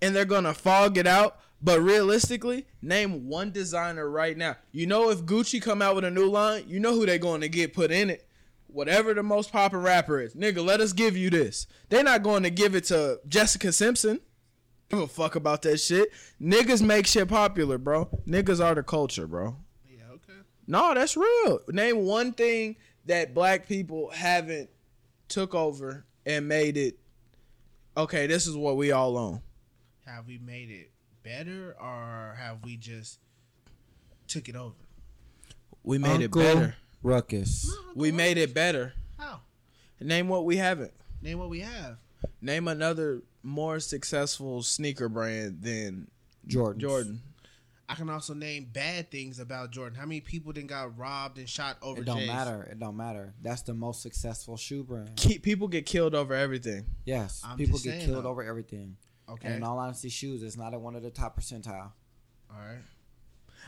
and 0.01 0.15
they're 0.15 0.25
gonna 0.25 0.55
fog 0.55 0.97
it 0.97 1.07
out. 1.09 1.41
But 1.63 1.83
realistically, 1.83 2.67
name 2.81 3.29
one 3.29 3.51
designer 3.51 4.09
right 4.09 4.37
now. 4.37 4.57
You 4.73 4.87
know, 4.87 5.11
if 5.11 5.25
Gucci 5.27 5.61
come 5.61 5.83
out 5.83 5.95
with 5.95 6.05
a 6.05 6.11
new 6.11 6.27
line, 6.27 6.65
you 6.67 6.81
know 6.81 6.95
who 6.95 7.05
they're 7.05 7.19
going 7.19 7.43
to 7.43 7.51
get 7.51 7.75
put 7.75 7.91
in 7.91 8.09
it. 8.09 8.27
Whatever 8.69 9.13
the 9.13 9.23
most 9.23 9.53
popular 9.53 9.85
rapper 9.85 10.21
is, 10.23 10.35
nigga, 10.35 10.65
let 10.65 10.81
us 10.81 10.95
give 10.95 11.17
you 11.19 11.29
this. 11.29 11.67
They're 11.91 12.05
not 12.05 12.23
going 12.23 12.45
to 12.45 12.51
give 12.51 12.75
it 12.75 12.85
to 12.85 13.21
Jessica 13.29 13.73
Simpson. 13.73 14.21
Give 14.89 15.01
a 15.01 15.07
fuck 15.07 15.35
about 15.35 15.61
that 15.63 15.79
shit. 15.79 16.11
Niggas 16.41 16.81
make 16.81 17.07
shit 17.07 17.29
popular, 17.29 17.77
bro. 17.77 18.07
Niggas 18.27 18.65
are 18.65 18.75
the 18.75 18.83
culture, 18.83 19.27
bro. 19.27 19.57
yeah, 19.87 20.05
okay. 20.15 20.41
No, 20.67 20.95
that's 20.95 21.17
real. 21.17 21.61
Name 21.69 22.07
one 22.07 22.33
thing 22.33 22.77
that 23.11 23.35
black 23.35 23.67
people 23.67 24.09
haven't 24.11 24.71
took 25.27 25.53
over 25.53 26.05
and 26.25 26.47
made 26.47 26.77
it. 26.77 26.97
Okay, 27.97 28.29
this 28.29 28.47
is 28.47 28.57
what 28.57 28.77
we 28.77 28.93
all 28.93 29.19
own. 29.19 29.43
Have 30.07 30.29
we 30.29 30.39
made 30.39 30.71
it 30.71 30.93
better, 31.25 31.75
or 31.81 32.37
have 32.39 32.59
we 32.63 32.77
just 32.77 33.19
took 34.29 34.49
it 34.49 34.55
over? 34.55 34.77
We 35.83 35.99
made 35.99 36.23
Uncle 36.23 36.41
it 36.41 36.55
better. 36.55 36.77
Ruckus. 37.03 37.77
We 37.97 38.13
made 38.13 38.39
it 38.39 38.55
better. 38.55 38.93
How? 39.19 39.41
Name 40.01 40.29
what 40.29 40.45
we 40.45 40.59
haven't. 40.59 40.93
Name 41.21 41.41
what 41.41 41.51
we 41.51 41.61
have. 41.61 41.99
Name 42.41 42.69
another 42.69 43.23
more 43.43 43.81
successful 43.81 44.63
sneaker 44.63 45.09
brand 45.09 45.63
than 45.63 46.07
Jordan. 46.47 46.81
Jordan. 46.81 47.23
I 47.91 47.95
can 47.97 48.09
also 48.09 48.35
name 48.35 48.69
bad 48.73 49.11
things 49.11 49.41
about 49.41 49.73
Jordan. 49.73 49.99
How 49.99 50.07
many 50.07 50.21
people 50.21 50.53
then 50.53 50.69
got 50.69 50.97
robbed 50.97 51.39
and 51.39 51.49
shot 51.49 51.77
over? 51.83 52.03
It 52.03 52.05
don't 52.05 52.19
J's? 52.19 52.29
matter. 52.29 52.69
It 52.71 52.79
don't 52.79 52.97
matter. 52.97 53.35
That's 53.43 53.63
the 53.63 53.75
most 53.75 54.01
successful 54.01 54.57
shoe 54.57 54.85
brand. 54.85 55.17
Keep, 55.17 55.43
people 55.43 55.67
get 55.67 55.87
killed 55.87 56.15
over 56.15 56.33
everything. 56.33 56.87
Yes, 57.05 57.43
I'm 57.45 57.57
people 57.59 57.81
get 57.81 57.95
saying, 57.95 58.07
killed 58.07 58.25
though. 58.25 58.29
over 58.29 58.45
everything. 58.45 58.97
Okay. 59.29 59.49
And 59.49 59.57
in 59.57 59.63
all 59.65 59.77
honesty, 59.81 60.09
shoes 60.09 60.45
is 60.45 60.57
not 60.57 60.73
at 60.73 60.81
one 60.81 60.95
of 60.95 61.03
the 61.03 61.11
top 61.11 61.37
percentile. 61.37 61.91
All 62.49 62.61
right. 62.61 62.79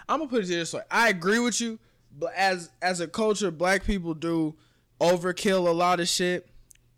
I'm 0.08 0.20
gonna 0.20 0.30
put 0.30 0.44
it 0.44 0.46
this 0.46 0.72
way. 0.72 0.82
I 0.88 1.08
agree 1.08 1.40
with 1.40 1.60
you, 1.60 1.80
but 2.16 2.32
as 2.36 2.70
as 2.80 3.00
a 3.00 3.08
culture, 3.08 3.50
black 3.50 3.84
people 3.84 4.14
do 4.14 4.54
overkill 5.00 5.66
a 5.66 5.72
lot 5.72 5.98
of 5.98 6.06
shit. 6.06 6.48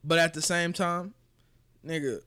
But 0.04 0.18
at 0.18 0.34
the 0.34 0.42
same 0.42 0.74
time, 0.74 1.14
nigga, 1.87 2.20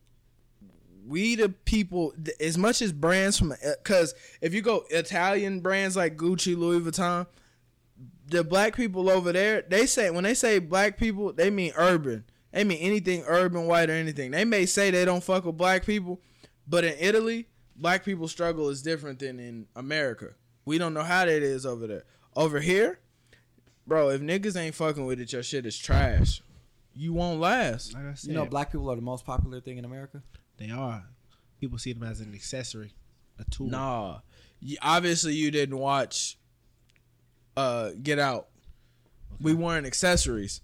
we 1.08 1.36
the 1.36 1.50
people 1.50 2.14
as 2.40 2.58
much 2.58 2.82
as 2.82 2.92
brands 2.92 3.38
from 3.38 3.52
uh, 3.54 3.56
because 3.84 4.14
if 4.42 4.54
you 4.54 4.62
go 4.62 4.84
Italian 4.90 5.62
brands 5.62 5.96
like 5.96 6.18
Gucci, 6.18 6.56
Louis 6.58 6.82
Vuitton, 6.82 7.26
the 8.28 8.44
black 8.44 8.76
people 8.76 9.10
over 9.10 9.32
there, 9.32 9.64
they 9.68 9.86
say 9.86 10.10
when 10.10 10.24
they 10.24 10.34
say 10.34 10.60
black 10.60 10.98
people, 10.98 11.34
they 11.34 11.50
mean 11.50 11.72
urban. 11.76 12.26
They 12.52 12.64
mean 12.64 12.80
anything 12.80 13.24
urban, 13.28 13.68
white, 13.68 13.90
or 13.90 13.94
anything. 13.94 14.32
They 14.32 14.46
may 14.46 14.66
say 14.66 14.90
they 14.92 15.06
don't 15.06 15.24
fuck 15.24 15.46
with 15.46 15.58
black 15.58 15.86
people, 15.86 16.22
but 16.68 16.84
in 16.84 16.96
Italy, 17.00 17.48
black 17.76 18.04
people 18.04 18.28
struggle 18.28 18.70
is 18.70 18.82
different 18.82 19.20
than 19.20 19.40
in 19.40 19.68
America. 19.76 20.30
We 20.66 20.78
don't 20.78 20.94
know 20.94 21.04
how 21.04 21.26
that 21.26 21.44
is 21.44 21.66
over 21.66 21.88
there. 21.88 22.04
Over 22.36 22.60
here, 22.60 23.00
bro, 23.86 24.10
if 24.10 24.22
niggas 24.22 24.58
ain't 24.60 24.76
fucking 24.76 25.06
with 25.06 25.20
it, 25.20 25.32
your 25.32 25.44
shit 25.44 25.66
is 25.66 25.78
trash. 25.78 26.42
You 26.94 27.14
won't 27.14 27.40
last. 27.40 27.94
Like 27.94 28.06
I 28.06 28.14
said, 28.16 28.30
You 28.30 28.36
know, 28.36 28.46
black 28.46 28.72
people 28.72 28.92
are 28.92 28.96
the 28.96 29.02
most 29.02 29.26
popular 29.26 29.62
thing 29.62 29.78
in 29.78 29.86
America. 29.86 30.24
They 30.58 30.70
are. 30.72 31.04
People 31.60 31.78
see 31.78 31.94
them 31.94 32.04
as 32.04 32.20
an 32.20 32.34
accessory, 32.34 32.94
a 33.40 33.44
tool. 33.46 33.68
Nah, 33.70 34.20
you, 34.62 34.78
obviously 34.82 35.34
you 35.34 35.52
didn't 35.52 35.78
watch. 35.78 36.38
Uh, 37.56 37.92
Get 38.02 38.20
Out. 38.20 38.48
We 39.42 39.54
weren't 39.54 39.88
accessories. 39.88 40.62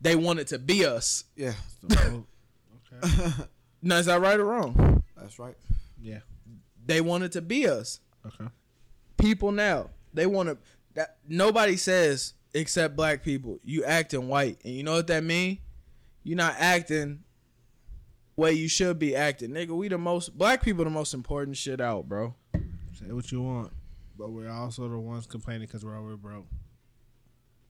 They 0.00 0.16
wanted 0.16 0.46
to 0.48 0.58
be 0.58 0.84
us. 0.86 1.24
Yeah, 1.36 1.52
So, 1.90 2.26
okay. 3.04 3.32
No, 3.82 3.98
is 3.98 4.06
that 4.06 4.20
right 4.20 4.38
or 4.38 4.44
wrong? 4.44 5.02
that's 5.16 5.38
right. 5.38 5.56
Yeah. 6.00 6.20
They 6.86 7.00
wanted 7.00 7.32
to 7.32 7.42
be 7.42 7.68
us. 7.68 8.00
Okay. 8.26 8.50
People 9.18 9.52
now 9.52 9.90
they 10.14 10.26
want 10.26 10.48
to. 10.48 10.58
That 10.94 11.16
nobody 11.28 11.76
says 11.76 12.34
except 12.54 12.96
black 12.96 13.22
people. 13.22 13.58
You 13.62 13.84
acting 13.84 14.28
white, 14.28 14.58
and 14.64 14.74
you 14.74 14.82
know 14.82 14.92
what 14.94 15.06
that 15.08 15.24
mean? 15.24 15.58
You're 16.22 16.36
not 16.36 16.54
acting 16.58 17.20
way 18.36 18.52
you 18.52 18.68
should 18.68 18.98
be 18.98 19.14
acting, 19.14 19.50
nigga. 19.50 19.70
We 19.70 19.88
the 19.88 19.98
most 19.98 20.36
black 20.36 20.62
people, 20.62 20.84
the 20.84 20.90
most 20.90 21.14
important 21.14 21.56
shit 21.56 21.80
out, 21.80 22.08
bro. 22.08 22.34
Say 22.94 23.10
what 23.10 23.30
you 23.32 23.42
want, 23.42 23.72
but 24.18 24.30
we're 24.30 24.50
also 24.50 24.88
the 24.88 24.98
ones 24.98 25.26
complaining 25.26 25.66
because 25.66 25.84
we're 25.84 25.98
over 25.98 26.16
broke. 26.16 26.46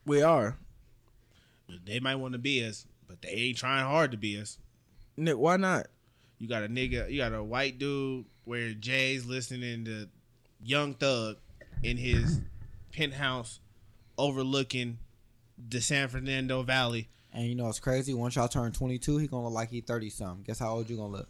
We 0.04 0.22
are. 0.22 0.58
They 1.86 2.00
might 2.00 2.16
want 2.16 2.32
to 2.32 2.38
be 2.38 2.64
us, 2.64 2.86
but 3.08 3.22
they 3.22 3.30
ain't 3.30 3.58
trying 3.58 3.84
hard 3.84 4.10
to 4.10 4.16
be 4.16 4.38
us. 4.38 4.58
Nick, 5.16 5.38
why 5.38 5.56
not? 5.56 5.86
You 6.38 6.48
got 6.48 6.64
a 6.64 6.68
nigga, 6.68 7.10
you 7.10 7.18
got 7.18 7.32
a 7.32 7.42
white 7.42 7.78
dude 7.78 8.26
where 8.44 8.72
Jay's 8.72 9.24
listening 9.24 9.84
to 9.84 10.08
Young 10.62 10.94
Thug 10.94 11.36
in 11.82 11.96
his 11.96 12.40
penthouse 12.92 13.60
overlooking 14.18 14.98
the 15.56 15.80
San 15.80 16.08
Fernando 16.08 16.62
Valley. 16.62 17.08
And 17.32 17.46
you 17.46 17.54
know 17.54 17.68
it's 17.68 17.80
crazy. 17.80 18.12
Once 18.14 18.36
y'all 18.36 18.48
turn 18.48 18.72
22, 18.72 19.16
he 19.18 19.26
gonna 19.26 19.44
look 19.44 19.54
like 19.54 19.70
he 19.70 19.80
30 19.80 20.10
something. 20.10 20.42
Guess 20.44 20.58
how 20.58 20.70
old 20.74 20.90
you 20.90 20.96
gonna 20.96 21.12
look? 21.16 21.28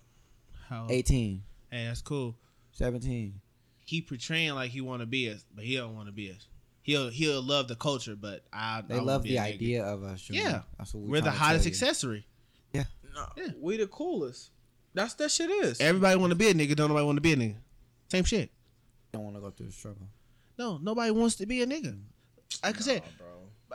How? 0.69 0.87
18, 0.91 1.43
Hey, 1.71 1.85
that's 1.87 2.03
cool. 2.03 2.37
17. 2.73 3.41
He 3.85 4.01
portraying 4.01 4.55
like 4.55 4.71
he 4.71 4.81
want 4.81 5.01
to 5.01 5.07
be 5.07 5.31
us, 5.31 5.45
but 5.55 5.65
he 5.65 5.77
don't 5.77 5.95
want 5.95 6.07
to 6.09 6.13
be 6.13 6.31
us. 6.31 6.47
He'll 6.83 7.09
he'll 7.11 7.43
love 7.43 7.69
the 7.69 7.77
culture, 7.77 8.17
but 8.17 8.45
I 8.53 8.83
They 8.87 8.97
I 8.97 9.01
love 9.01 9.23
be 9.23 9.31
the 9.31 9.39
idea 9.39 9.85
of 9.85 10.03
us. 10.03 10.23
Junior. 10.23 10.43
Yeah. 10.43 10.63
that's 10.79 10.93
what 10.95 11.05
We're 11.05 11.17
the 11.21 11.27
trying 11.27 11.35
to 11.35 11.39
hottest 11.39 11.65
you. 11.67 11.71
accessory. 11.71 12.27
No, 12.75 13.27
Yeah. 13.37 13.49
we 13.61 13.77
the 13.77 13.87
coolest. 13.87 14.51
That's 14.95 15.13
that 15.15 15.31
shit 15.31 15.51
is. 15.51 15.81
Everybody 15.83 16.17
want 16.19 16.31
to 16.31 16.35
be 16.35 16.49
a 16.49 16.55
nigga. 16.55 16.75
Don't 16.75 16.89
nobody 16.89 17.05
want 17.05 17.17
to 17.19 17.21
be 17.21 17.35
a 17.35 17.37
nigga. 17.37 17.57
Same 18.09 18.25
shit. 18.25 18.51
Don't 19.13 19.23
want 19.25 19.37
to 19.37 19.41
go 19.43 19.51
through 19.51 19.67
the 19.67 19.73
struggle. 19.73 20.07
No, 20.59 20.79
nobody 20.79 21.11
wants 21.11 21.35
to 21.37 21.45
be 21.47 21.61
a 21.61 21.67
nigga. 21.67 21.99
Like 22.63 22.77
I 22.77 22.81
said, 22.81 23.03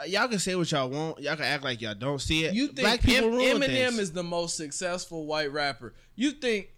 y'all 0.07 0.27
can 0.27 0.39
say 0.39 0.55
what 0.55 0.71
y'all 0.71 0.89
want. 0.89 1.19
Y'all 1.19 1.35
can 1.35 1.45
act 1.45 1.63
like 1.63 1.81
y'all 1.81 1.95
don't 1.95 2.19
see 2.21 2.45
it. 2.45 2.53
You 2.53 2.67
think 2.67 2.79
Black 2.79 3.01
people 3.01 3.25
Em- 3.29 3.31
ruin 3.35 3.57
Eminem 3.61 3.67
things. 3.89 3.99
is 3.99 4.11
the 4.11 4.23
most 4.23 4.55
successful 4.57 5.25
white 5.25 5.51
rapper? 5.51 5.93
You 6.15 6.31
think 6.31 6.69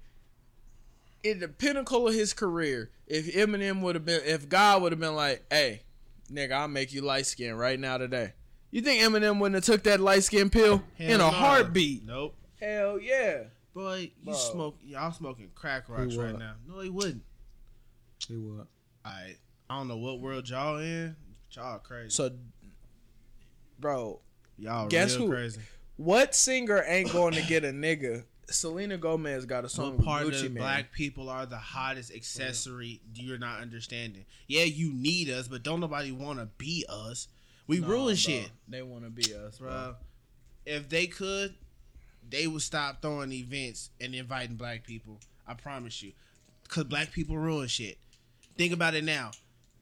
in 1.24 1.40
the 1.40 1.48
pinnacle 1.48 2.08
of 2.08 2.14
his 2.14 2.34
career, 2.34 2.92
if 3.08 3.34
Eminem 3.36 3.82
would 3.82 3.96
have 3.96 4.06
been, 4.06 4.22
if 4.26 4.48
God 4.48 4.82
would 4.82 4.92
have 4.92 5.00
been 5.00 5.16
like, 5.16 5.44
"Hey, 5.52 5.82
nigga, 6.32 6.52
I'll 6.54 6.68
make 6.68 6.94
you 6.94 7.02
light 7.02 7.26
skin 7.26 7.56
right 7.56 7.80
now 7.80 7.98
today," 7.98 8.34
you 8.72 8.82
think 8.82 9.02
Eminem 9.04 9.40
wouldn't 9.40 9.56
have 9.56 9.66
took 9.66 9.84
that 9.84 10.00
light 10.00 10.24
skin 10.24 10.50
pill 10.50 10.84
Hell 10.98 11.08
in 11.10 11.16
a 11.16 11.18
no. 11.18 11.30
heartbeat? 11.30 12.06
Nope. 12.06 12.36
Hell 12.60 13.00
yeah. 13.00 13.44
Boy, 13.74 14.12
you 14.20 14.26
Bro. 14.26 14.34
smoke. 14.34 14.78
Y'all 14.84 15.12
smoking 15.12 15.52
crack 15.56 15.88
rocks 15.90 16.16
right 16.16 16.38
now. 16.38 16.54
No, 16.68 16.80
he 16.80 16.90
wouldn't. 16.90 17.24
He 18.28 18.36
would. 18.36 18.68
I 19.06 19.36
I 19.70 19.78
don't 19.78 19.88
know 19.88 19.98
what 19.98 20.20
world 20.20 20.50
y'all 20.50 20.78
in. 20.80 21.16
But 21.56 21.62
Y'all 21.62 21.80
crazy. 21.80 22.10
So, 22.10 22.32
bro, 23.80 24.20
y'all 24.58 24.88
guess 24.88 25.16
real 25.16 25.28
who? 25.28 25.32
crazy. 25.34 25.62
what 25.98 26.36
singer 26.36 26.84
ain't 26.88 27.12
going 27.12 27.34
to 27.34 27.42
get 27.44 27.64
a 27.64 27.70
nigga? 27.70 28.24
Selena 28.50 28.98
Gomez 28.98 29.46
got 29.46 29.64
a 29.64 29.70
song 29.70 29.90
What 29.92 29.98
with 29.98 30.06
part 30.06 30.26
Gucci 30.28 30.46
of 30.48 30.54
Man. 30.54 30.64
black 30.64 30.92
people 30.92 31.30
are 31.30 31.46
the 31.46 31.58
hottest 31.58 32.12
accessory 32.14 33.00
you're 33.14 33.38
not 33.38 33.62
understanding? 33.62 34.26
Yeah, 34.48 34.64
you 34.64 34.92
need 34.92 35.30
us, 35.30 35.48
but 35.48 35.62
don't 35.62 35.80
nobody 35.80 36.12
want 36.12 36.40
to 36.40 36.46
be 36.58 36.84
us. 36.90 37.28
We 37.68 37.80
Nah, 37.80 37.88
ruin 37.88 38.06
bro. 38.06 38.16
shit, 38.16 38.50
They 38.68 38.82
want 38.82 39.04
to 39.04 39.12
be 39.12 39.36
us, 39.36 39.60
bro. 39.60 39.70
bro. 39.70 39.96
If 40.66 40.90
they 40.90 41.06
could, 41.06 41.54
they 42.28 42.48
would 42.48 42.64
stop 42.64 43.04
throwing 43.04 43.32
events 43.32 43.92
and 44.02 44.16
inviting 44.16 44.56
black 44.56 44.84
people. 44.84 45.20
I 45.48 45.54
promise 45.54 46.02
you, 46.02 46.14
because 46.64 46.86
black 46.86 47.12
people 47.12 47.38
ruin 47.38 47.68
shit. 47.68 48.00
Think 48.58 48.74
about 48.74 48.96
it 48.96 49.04
now. 49.04 49.30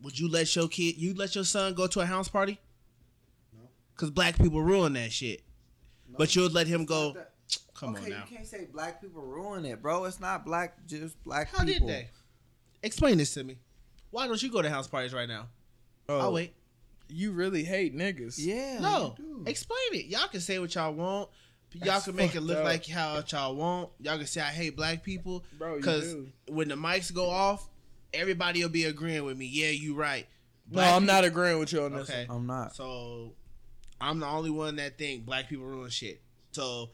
Would 0.03 0.19
you 0.19 0.29
let 0.29 0.55
your 0.55 0.67
kid, 0.67 0.97
you 0.97 1.13
let 1.13 1.35
your 1.35 1.43
son 1.43 1.73
go 1.73 1.87
to 1.87 1.99
a 2.01 2.05
house 2.05 2.27
party? 2.27 2.59
No. 3.53 3.67
Because 3.95 4.11
black 4.11 4.37
people 4.37 4.61
ruin 4.61 4.93
that 4.93 5.11
shit. 5.11 5.41
But 6.17 6.35
you'll 6.35 6.49
let 6.49 6.67
him 6.67 6.85
go. 6.85 7.15
Come 7.73 7.95
okay, 7.95 8.05
on 8.05 8.09
now. 8.09 8.23
you 8.29 8.35
can't 8.35 8.47
say 8.47 8.67
black 8.71 9.01
people 9.01 9.21
ruin 9.21 9.65
it, 9.65 9.81
bro. 9.81 10.05
It's 10.05 10.19
not 10.19 10.45
black, 10.45 10.85
just 10.87 11.21
black 11.23 11.49
How 11.49 11.63
people. 11.63 11.87
did 11.87 11.95
they? 11.95 12.09
Explain 12.81 13.17
this 13.17 13.33
to 13.35 13.43
me. 13.43 13.57
Why 14.09 14.27
don't 14.27 14.41
you 14.41 14.51
go 14.51 14.61
to 14.61 14.69
house 14.69 14.87
parties 14.87 15.13
right 15.13 15.27
now? 15.27 15.47
Oh, 16.09 16.19
I'll 16.19 16.33
wait. 16.33 16.53
You 17.09 17.31
really 17.31 17.63
hate 17.63 17.95
niggas. 17.95 18.35
Yeah. 18.37 18.79
No, 18.79 19.15
you 19.17 19.43
explain 19.45 19.77
it. 19.93 20.05
Y'all 20.05 20.27
can 20.27 20.41
say 20.41 20.59
what 20.59 20.73
y'all 20.75 20.93
want. 20.93 21.29
Y'all 21.73 21.85
That's 21.85 22.05
can 22.05 22.15
make 22.15 22.35
it 22.35 22.41
look 22.41 22.57
up. 22.57 22.63
like 22.63 22.87
how 22.87 23.21
y'all 23.27 23.55
want. 23.55 23.89
Y'all 23.99 24.17
can 24.17 24.25
say 24.25 24.41
I 24.41 24.45
hate 24.45 24.75
black 24.75 25.03
people. 25.03 25.43
Bro, 25.57 25.75
you 25.75 25.77
Because 25.77 26.15
when 26.47 26.69
the 26.69 26.75
mics 26.75 27.13
go 27.13 27.29
off, 27.29 27.69
everybody 28.13 28.61
will 28.61 28.69
be 28.69 28.85
agreeing 28.85 29.23
with 29.23 29.37
me. 29.37 29.45
Yeah, 29.45 29.69
you 29.69 29.95
right. 29.95 30.27
No, 30.69 30.81
I'm 30.81 31.05
not 31.05 31.23
agreeing 31.23 31.59
with 31.59 31.71
you 31.71 31.83
on 31.83 31.93
this. 31.93 32.09
Okay. 32.09 32.27
I'm 32.29 32.45
not. 32.45 32.75
So 32.75 33.33
I'm 34.01 34.19
the 34.19 34.27
only 34.27 34.49
one 34.49 34.75
that 34.77 34.97
think 34.97 35.25
black 35.25 35.47
people 35.49 35.65
ruin 35.65 35.89
shit. 35.89 36.21
So 36.51 36.89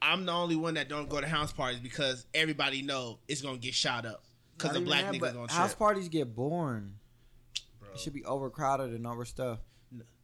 I'm 0.00 0.26
the 0.26 0.32
only 0.32 0.56
one 0.56 0.74
that 0.74 0.88
don't 0.88 1.08
go 1.08 1.20
to 1.20 1.26
house 1.26 1.52
parties 1.52 1.80
because 1.80 2.26
everybody 2.34 2.82
know 2.82 3.18
it's 3.28 3.42
gonna 3.42 3.58
get 3.58 3.74
shot 3.74 4.06
up 4.06 4.24
because 4.56 4.72
the 4.72 4.80
black 4.80 5.04
that, 5.04 5.14
niggas 5.14 5.34
gonna 5.34 5.52
House 5.52 5.70
trip. 5.70 5.78
parties 5.78 6.08
get 6.08 6.34
boring. 6.34 6.94
Bro. 7.80 7.90
It 7.94 8.00
should 8.00 8.14
be 8.14 8.24
overcrowded 8.24 8.92
and 8.92 9.06
overstuffed. 9.06 9.62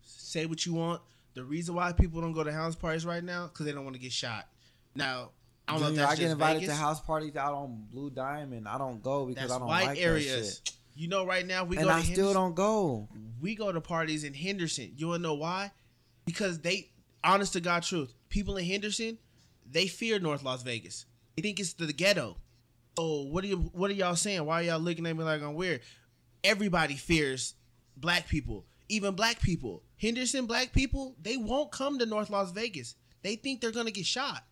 say 0.03 0.47
what 0.47 0.65
you 0.65 0.75
want. 0.75 1.03
The 1.35 1.45
reason 1.45 1.75
why 1.75 1.93
people 1.93 2.21
don't 2.21 2.33
go 2.33 2.45
to 2.45 2.53
house 2.53 2.77
parties 2.77 3.05
right 3.05 3.23
now 3.23 3.47
because 3.49 3.67
they 3.67 3.73
don't 3.73 3.85
want 3.85 3.97
to 3.97 4.03
get 4.03 4.13
shot. 4.13 4.47
Now 4.95 5.31
I 5.67 5.73
don't 5.73 5.81
know 5.81 5.87
if 5.89 5.93
Junior, 5.95 6.07
that's 6.07 6.13
I 6.13 6.23
get 6.23 6.31
invited 6.33 6.61
Vegas. 6.61 6.75
to 6.77 6.81
house 6.83 7.01
parties 7.01 7.37
out 7.37 7.55
on 7.55 7.87
Blue 7.91 8.11
Diamond. 8.11 8.69
I 8.69 8.77
don't 8.79 9.03
go 9.03 9.27
because 9.27 9.43
That's 9.45 9.53
I 9.55 9.59
don't 9.59 9.69
white 9.69 9.87
like 9.87 9.99
areas. 9.99 10.59
that 10.61 10.69
shit. 10.71 10.77
You 10.97 11.09
know, 11.09 11.27
right 11.27 11.45
now 11.47 11.65
we 11.65 11.77
and 11.77 11.87
go 11.87 11.91
to 11.91 11.97
I 11.97 12.03
still 12.03 12.15
Henderson- 12.17 12.35
don't 12.35 12.55
go. 12.55 13.09
we 13.41 13.55
go 13.55 13.73
to 13.73 13.81
parties 13.81 14.25
in 14.25 14.35
Henderson. 14.35 14.93
You 14.97 15.09
wanna 15.09 15.23
know 15.23 15.35
why? 15.35 15.73
Because 16.27 16.61
they, 16.61 16.91
honest 17.25 17.55
to 17.55 17.61
God, 17.61 17.83
truth, 17.83 18.13
people 18.29 18.57
in 18.59 18.65
Henderson, 18.65 19.19
they 19.71 19.87
fear 19.87 20.19
North 20.19 20.43
Las 20.45 20.63
Vegas. 20.63 21.07
They 21.37 21.43
think 21.43 21.59
it's 21.59 21.73
the 21.73 21.93
ghetto. 21.93 22.37
Oh, 22.97 23.25
what 23.25 23.43
are 23.43 23.49
you? 23.49 23.57
What 23.73 23.91
are 23.91 23.95
y'all 23.95 24.15
saying? 24.17 24.45
Why 24.45 24.61
are 24.61 24.65
y'all 24.65 24.79
looking 24.79 25.05
at 25.07 25.17
me 25.17 25.25
like 25.25 25.43
I'm 25.43 25.55
weird? 25.55 25.81
Everybody 26.45 26.95
fears 26.95 27.55
black 27.97 28.29
people, 28.29 28.67
even 28.89 29.15
black 29.15 29.41
people. 29.41 29.83
Henderson 29.97 30.47
black 30.47 30.73
people, 30.73 31.17
they 31.21 31.37
won't 31.37 31.73
come 31.73 31.99
to 31.99 32.07
North 32.07 32.31
Las 32.31 32.53
Vegas. 32.53 32.95
They 33.23 33.37
think 33.37 33.61
they're 33.61 33.73
gonna 33.73 33.91
get 33.91 34.07
shot. 34.07 34.45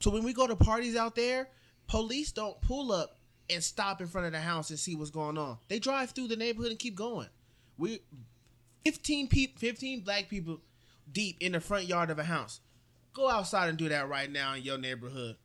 So 0.00 0.10
when 0.10 0.24
we 0.24 0.32
go 0.32 0.46
to 0.46 0.56
parties 0.56 0.96
out 0.96 1.14
there, 1.14 1.48
police 1.86 2.32
don't 2.32 2.60
pull 2.62 2.90
up 2.90 3.18
and 3.50 3.62
stop 3.62 4.00
in 4.00 4.06
front 4.06 4.26
of 4.26 4.32
the 4.32 4.40
house 4.40 4.70
and 4.70 4.78
see 4.78 4.94
what's 4.94 5.10
going 5.10 5.36
on. 5.36 5.58
They 5.68 5.78
drive 5.78 6.10
through 6.10 6.28
the 6.28 6.36
neighborhood 6.36 6.70
and 6.70 6.78
keep 6.78 6.94
going. 6.94 7.28
We 7.76 8.00
15 8.84 9.28
people 9.28 9.58
15 9.58 10.00
black 10.00 10.28
people 10.28 10.60
deep 11.10 11.36
in 11.40 11.52
the 11.52 11.60
front 11.60 11.86
yard 11.86 12.10
of 12.10 12.18
a 12.18 12.24
house. 12.24 12.60
Go 13.12 13.28
outside 13.28 13.68
and 13.68 13.76
do 13.76 13.88
that 13.88 14.08
right 14.08 14.30
now 14.30 14.54
in 14.54 14.62
your 14.62 14.78
neighborhood. 14.78 15.36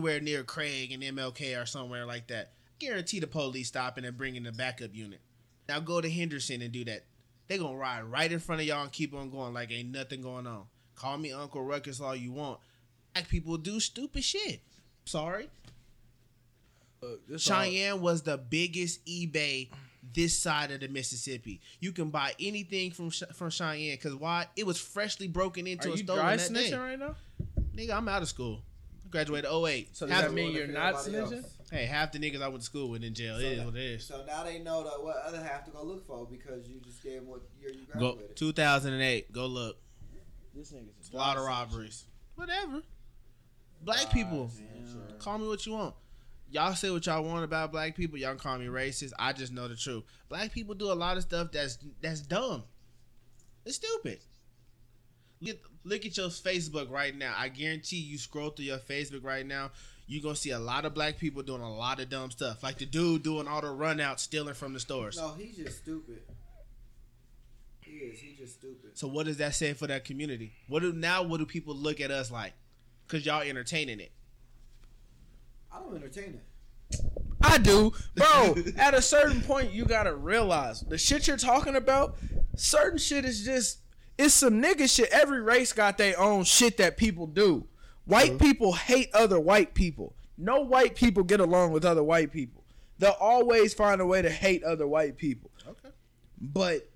Where 0.00 0.20
near 0.20 0.42
Craig 0.42 0.92
and 0.92 1.02
MLK 1.02 1.60
or 1.60 1.66
somewhere 1.66 2.04
like 2.04 2.26
that. 2.28 2.52
Guarantee 2.80 3.20
the 3.20 3.26
police 3.26 3.68
stopping 3.68 4.04
and 4.04 4.16
bringing 4.16 4.42
the 4.42 4.52
backup 4.52 4.94
unit. 4.94 5.20
Now 5.68 5.80
go 5.80 6.00
to 6.00 6.10
Henderson 6.10 6.62
and 6.62 6.72
do 6.72 6.84
that. 6.84 7.04
They're 7.46 7.58
gonna 7.58 7.76
ride 7.76 8.02
right 8.04 8.30
in 8.30 8.40
front 8.40 8.60
of 8.60 8.66
y'all 8.66 8.82
and 8.82 8.92
keep 8.92 9.14
on 9.14 9.30
going 9.30 9.54
like 9.54 9.70
ain't 9.70 9.90
nothing 9.90 10.20
going 10.20 10.46
on. 10.46 10.64
Call 10.94 11.18
me 11.18 11.32
Uncle 11.32 11.62
Ruckus 11.62 12.00
all 12.00 12.14
you 12.14 12.32
want. 12.32 12.60
Black 13.14 13.28
people 13.28 13.56
do 13.56 13.78
stupid 13.78 14.24
shit. 14.24 14.60
Sorry. 15.04 15.48
Uh, 17.02 17.06
look, 17.06 17.28
this 17.28 17.48
all- 17.50 17.62
Cheyenne 17.62 18.00
was 18.00 18.22
the 18.22 18.36
biggest 18.36 19.04
eBay 19.06 19.68
this 20.12 20.36
side 20.38 20.70
of 20.72 20.80
the 20.80 20.88
Mississippi. 20.88 21.60
You 21.80 21.92
can 21.92 22.10
buy 22.10 22.34
anything 22.40 22.90
from 22.90 23.10
from 23.10 23.50
Cheyenne 23.50 23.94
because 23.96 24.14
why? 24.16 24.46
It 24.56 24.66
was 24.66 24.78
freshly 24.80 25.28
broken 25.28 25.66
into 25.66 25.88
Are 25.88 25.90
and 25.92 25.98
you 26.00 26.04
stolen 26.04 26.24
dry 26.24 26.36
snitching 26.36 26.70
day. 26.70 26.76
right 26.76 26.98
now? 26.98 27.14
Nigga, 27.74 27.94
I'm 27.96 28.08
out 28.08 28.22
of 28.22 28.28
school. 28.28 28.62
I 29.04 29.08
graduated 29.10 29.48
08. 29.50 29.96
So 29.96 30.06
does 30.06 30.14
half, 30.14 30.24
that 30.24 30.34
mean 30.34 30.52
you're 30.52 30.66
not 30.66 30.94
snitching? 30.96 31.44
hey, 31.70 31.86
half 31.86 32.12
the 32.12 32.18
niggas 32.18 32.42
I 32.42 32.48
went 32.48 32.60
to 32.62 32.66
school 32.66 32.90
with 32.90 33.02
in 33.04 33.14
jail. 33.14 33.36
So 33.38 33.40
it 33.44 33.52
is 33.52 33.58
that- 33.58 33.66
what 33.66 33.76
it 33.76 33.82
is. 33.82 34.04
So 34.06 34.24
now 34.26 34.42
they 34.44 34.58
know 34.58 34.82
that 34.84 35.02
what 35.02 35.16
other 35.24 35.42
half 35.42 35.64
to 35.66 35.70
go 35.70 35.82
look 35.84 36.04
for 36.06 36.26
because 36.26 36.68
you 36.68 36.80
just 36.80 37.02
gave 37.02 37.20
them 37.20 37.28
what 37.28 37.42
year 37.60 37.70
you 37.70 37.84
Go 37.98 38.14
graduated. 38.14 38.36
2008. 38.36 39.32
Go 39.32 39.46
look. 39.46 39.78
This 40.54 40.72
nigga's 40.72 41.10
A 41.12 41.16
lot 41.16 41.36
of 41.36 41.44
robberies. 41.44 42.04
Whatever. 42.36 42.82
Black 43.84 44.10
people. 44.10 44.50
Call 45.18 45.38
me 45.38 45.46
what 45.46 45.64
you 45.66 45.72
want. 45.72 45.94
Y'all 46.50 46.74
say 46.74 46.90
what 46.90 47.04
y'all 47.06 47.24
want 47.24 47.44
about 47.44 47.72
black 47.72 47.96
people. 47.96 48.16
Y'all 48.18 48.36
call 48.36 48.58
me 48.58 48.66
racist. 48.66 49.12
I 49.18 49.32
just 49.32 49.52
know 49.52 49.66
the 49.66 49.74
truth. 49.74 50.04
Black 50.28 50.52
people 50.52 50.74
do 50.74 50.92
a 50.92 50.94
lot 50.94 51.16
of 51.16 51.24
stuff 51.24 51.50
that's 51.50 51.78
that's 52.00 52.20
dumb. 52.20 52.62
It's 53.64 53.76
stupid. 53.76 54.18
Look, 55.40 55.58
look 55.84 56.06
at 56.06 56.16
your 56.16 56.28
Facebook 56.28 56.90
right 56.90 57.16
now. 57.16 57.34
I 57.36 57.48
guarantee 57.48 57.96
you 57.96 58.18
scroll 58.18 58.50
through 58.50 58.66
your 58.66 58.78
Facebook 58.78 59.24
right 59.24 59.44
now. 59.44 59.70
You're 60.06 60.22
gonna 60.22 60.36
see 60.36 60.50
a 60.50 60.58
lot 60.58 60.84
of 60.84 60.94
black 60.94 61.18
people 61.18 61.42
doing 61.42 61.62
a 61.62 61.74
lot 61.74 61.98
of 61.98 62.08
dumb 62.08 62.30
stuff. 62.30 62.62
Like 62.62 62.78
the 62.78 62.86
dude 62.86 63.22
doing 63.22 63.48
all 63.48 63.60
the 63.60 63.70
run 63.70 64.00
out 64.00 64.20
stealing 64.20 64.54
from 64.54 64.74
the 64.74 64.80
stores. 64.80 65.16
No, 65.16 65.32
he's 65.32 65.56
just 65.56 65.78
stupid. 65.78 66.22
He 67.80 67.92
is. 67.92 68.20
He's 68.20 68.38
just 68.38 68.54
stupid. 68.54 68.96
So 68.96 69.08
what 69.08 69.26
does 69.26 69.38
that 69.38 69.54
say 69.54 69.72
for 69.72 69.86
that 69.86 70.04
community? 70.04 70.52
What 70.68 70.82
do 70.82 70.92
now 70.92 71.22
what 71.22 71.38
do 71.38 71.46
people 71.46 71.74
look 71.74 72.00
at 72.00 72.10
us 72.10 72.30
like? 72.30 72.52
Cause 73.08 73.26
y'all 73.26 73.42
entertaining 73.42 74.00
it. 74.00 74.12
I 75.72 75.78
don't 75.78 75.94
entertain 75.94 76.40
it. 76.40 77.00
I 77.42 77.58
do, 77.58 77.92
bro. 78.14 78.54
at 78.78 78.94
a 78.94 79.02
certain 79.02 79.42
point, 79.42 79.72
you 79.72 79.84
gotta 79.84 80.14
realize 80.14 80.80
the 80.80 80.96
shit 80.96 81.26
you're 81.26 81.36
talking 81.36 81.76
about. 81.76 82.16
Certain 82.56 82.98
shit 82.98 83.24
is 83.24 83.44
just 83.44 83.80
it's 84.16 84.34
some 84.34 84.62
nigga 84.62 84.88
shit. 84.92 85.08
Every 85.10 85.40
race 85.40 85.72
got 85.72 85.98
their 85.98 86.18
own 86.18 86.44
shit 86.44 86.76
that 86.78 86.96
people 86.96 87.26
do. 87.26 87.66
White 88.06 88.38
people 88.38 88.72
hate 88.72 89.08
other 89.14 89.40
white 89.40 89.74
people. 89.74 90.14
No 90.36 90.60
white 90.60 90.94
people 90.94 91.22
get 91.22 91.40
along 91.40 91.72
with 91.72 91.84
other 91.84 92.02
white 92.02 92.32
people. 92.32 92.64
They'll 92.98 93.12
always 93.12 93.74
find 93.74 94.00
a 94.00 94.06
way 94.06 94.22
to 94.22 94.30
hate 94.30 94.62
other 94.62 94.86
white 94.86 95.16
people. 95.16 95.50
Okay. 95.66 95.88
But 96.40 96.88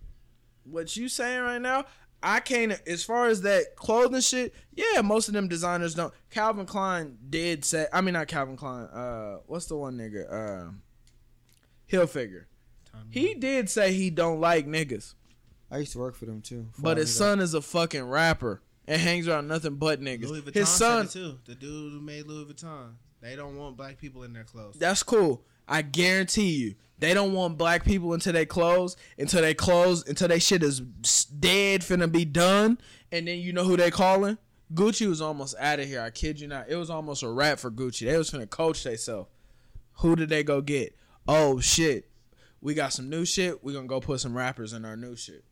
what 0.64 0.97
you 0.97 1.09
saying 1.09 1.42
right 1.42 1.61
now, 1.61 1.87
I 2.23 2.41
can't. 2.41 2.73
As 2.87 3.05
far 3.05 3.29
as 3.29 3.43
that 3.43 3.77
clothing 3.77 4.21
shit, 4.21 4.55
yeah, 4.75 5.01
most 5.03 5.29
of 5.29 5.35
them 5.35 5.49
designers 5.49 5.95
don't. 5.95 6.13
Calvin 6.31 6.67
Klein 6.67 7.17
did 7.31 7.65
say. 7.65 7.87
I 7.93 8.01
mean, 8.01 8.15
not 8.15 8.27
Calvin 8.29 8.57
Klein. 8.57 8.85
Uh, 8.87 9.39
what's 9.47 9.67
the 9.67 9.77
one 9.77 9.97
nigga? 9.97 10.33
Uh, 10.33 10.71
Hilfiger. 11.91 12.45
He 13.11 13.35
did 13.35 13.71
say 13.71 13.93
he 13.93 14.11
don't 14.11 14.41
like 14.41 14.67
niggas, 14.67 15.15
I 15.71 15.79
used 15.79 15.93
to 15.93 15.99
work 15.99 16.17
for 16.17 16.27
them 16.27 16.43
too. 16.43 16.69
but 16.79 16.97
his 16.97 17.17
Follow 17.17 17.31
me 17.31 17.37
son 17.37 17.41
is 17.45 17.55
a 17.55 17.63
fucking 17.63 18.03
rapper 18.03 18.61
and 18.89 19.01
hangs 19.01 19.29
around 19.29 19.47
nothing 19.47 19.77
but 19.77 20.01
niggas. 20.01 20.29
Louis 20.29 20.41
Vuitton 20.43 20.55
His 20.55 20.69
son, 20.69 21.07
said 21.07 21.21
it 21.21 21.25
too. 21.25 21.39
The 21.47 21.55
dude 21.55 21.93
who 21.93 22.01
made 22.01 22.27
Louis 22.27 22.53
Vuitton. 22.53 22.95
They 23.21 23.37
don't 23.37 23.57
want 23.57 23.77
black 23.77 23.99
people 23.99 24.25
in 24.25 24.33
their 24.33 24.45
clothes. 24.45 24.77
that's 24.79 25.03
cool. 25.03 25.45
I 25.69 25.83
guarantee 25.83 26.51
you, 26.51 26.75
they 26.99 27.15
don't 27.15 27.33
want 27.33 27.59
black 27.59 27.85
people 27.85 28.15
into 28.15 28.33
their 28.33 28.47
clothes 28.47 28.97
until 29.19 29.43
they 29.43 29.55
clothes 29.55 30.09
until 30.09 30.29
they 30.29 30.39
shit 30.39 30.63
is 30.63 30.81
dead, 30.81 31.83
finna 31.83 32.11
be 32.11 32.25
done, 32.25 32.79
and 33.13 33.29
then 33.29 33.39
you 33.39 33.53
know 33.53 33.65
who 33.65 33.77
they 33.77 33.91
calling? 33.91 34.39
Gucci 34.75 35.07
was 35.07 35.21
almost 35.23 35.55
out 35.59 35.79
of 35.79 35.87
here. 35.87 36.01
I 36.01 36.11
kid 36.11 36.41
you 36.41 36.49
not. 36.49 36.69
It 36.69 36.77
was 36.77 36.91
almost 36.91 37.23
a 37.23 37.29
wrap 37.29 37.59
for 37.59 37.71
Gucci. 37.71 38.07
They 38.07 38.17
was 38.19 38.31
finna 38.31 38.51
coach 38.51 38.83
themselves. 38.83 39.29
Who 39.99 40.17
did 40.17 40.29
they 40.29 40.43
go 40.43 40.61
get? 40.61 40.97
Oh 41.27 41.61
shit, 41.61 42.09
we 42.61 42.75
got 42.75 42.93
some 42.93 43.09
new 43.09 43.25
shit. 43.25 43.63
We 43.63 43.73
gonna 43.75 43.87
go 43.87 44.01
put 44.01 44.21
some 44.21 44.37
rappers 44.37 44.73
in 44.73 44.85
our 44.85 44.97
new 44.97 45.15
shit. 45.15 45.45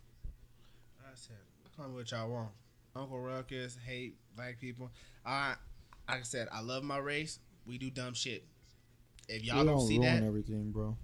I 1.00 1.10
said, 1.14 1.36
call 1.76 1.88
me 1.88 1.94
what 1.94 2.10
y'all 2.10 2.30
want. 2.30 2.48
Uncle 2.94 3.20
Ruckus 3.20 3.76
hate 3.86 4.16
black 4.34 4.58
people. 4.58 4.90
I, 5.24 5.54
like 6.08 6.20
I 6.20 6.22
said, 6.22 6.48
I 6.50 6.60
love 6.60 6.82
my 6.82 6.96
race. 6.96 7.38
We 7.66 7.78
do 7.78 7.90
dumb 7.90 8.14
shit. 8.14 8.44
If 9.28 9.44
y'all 9.44 9.64
don't, 9.64 9.78
don't 9.78 9.86
see 9.86 9.98
that, 9.98 10.22
everything, 10.22 10.70
bro. 10.70 10.96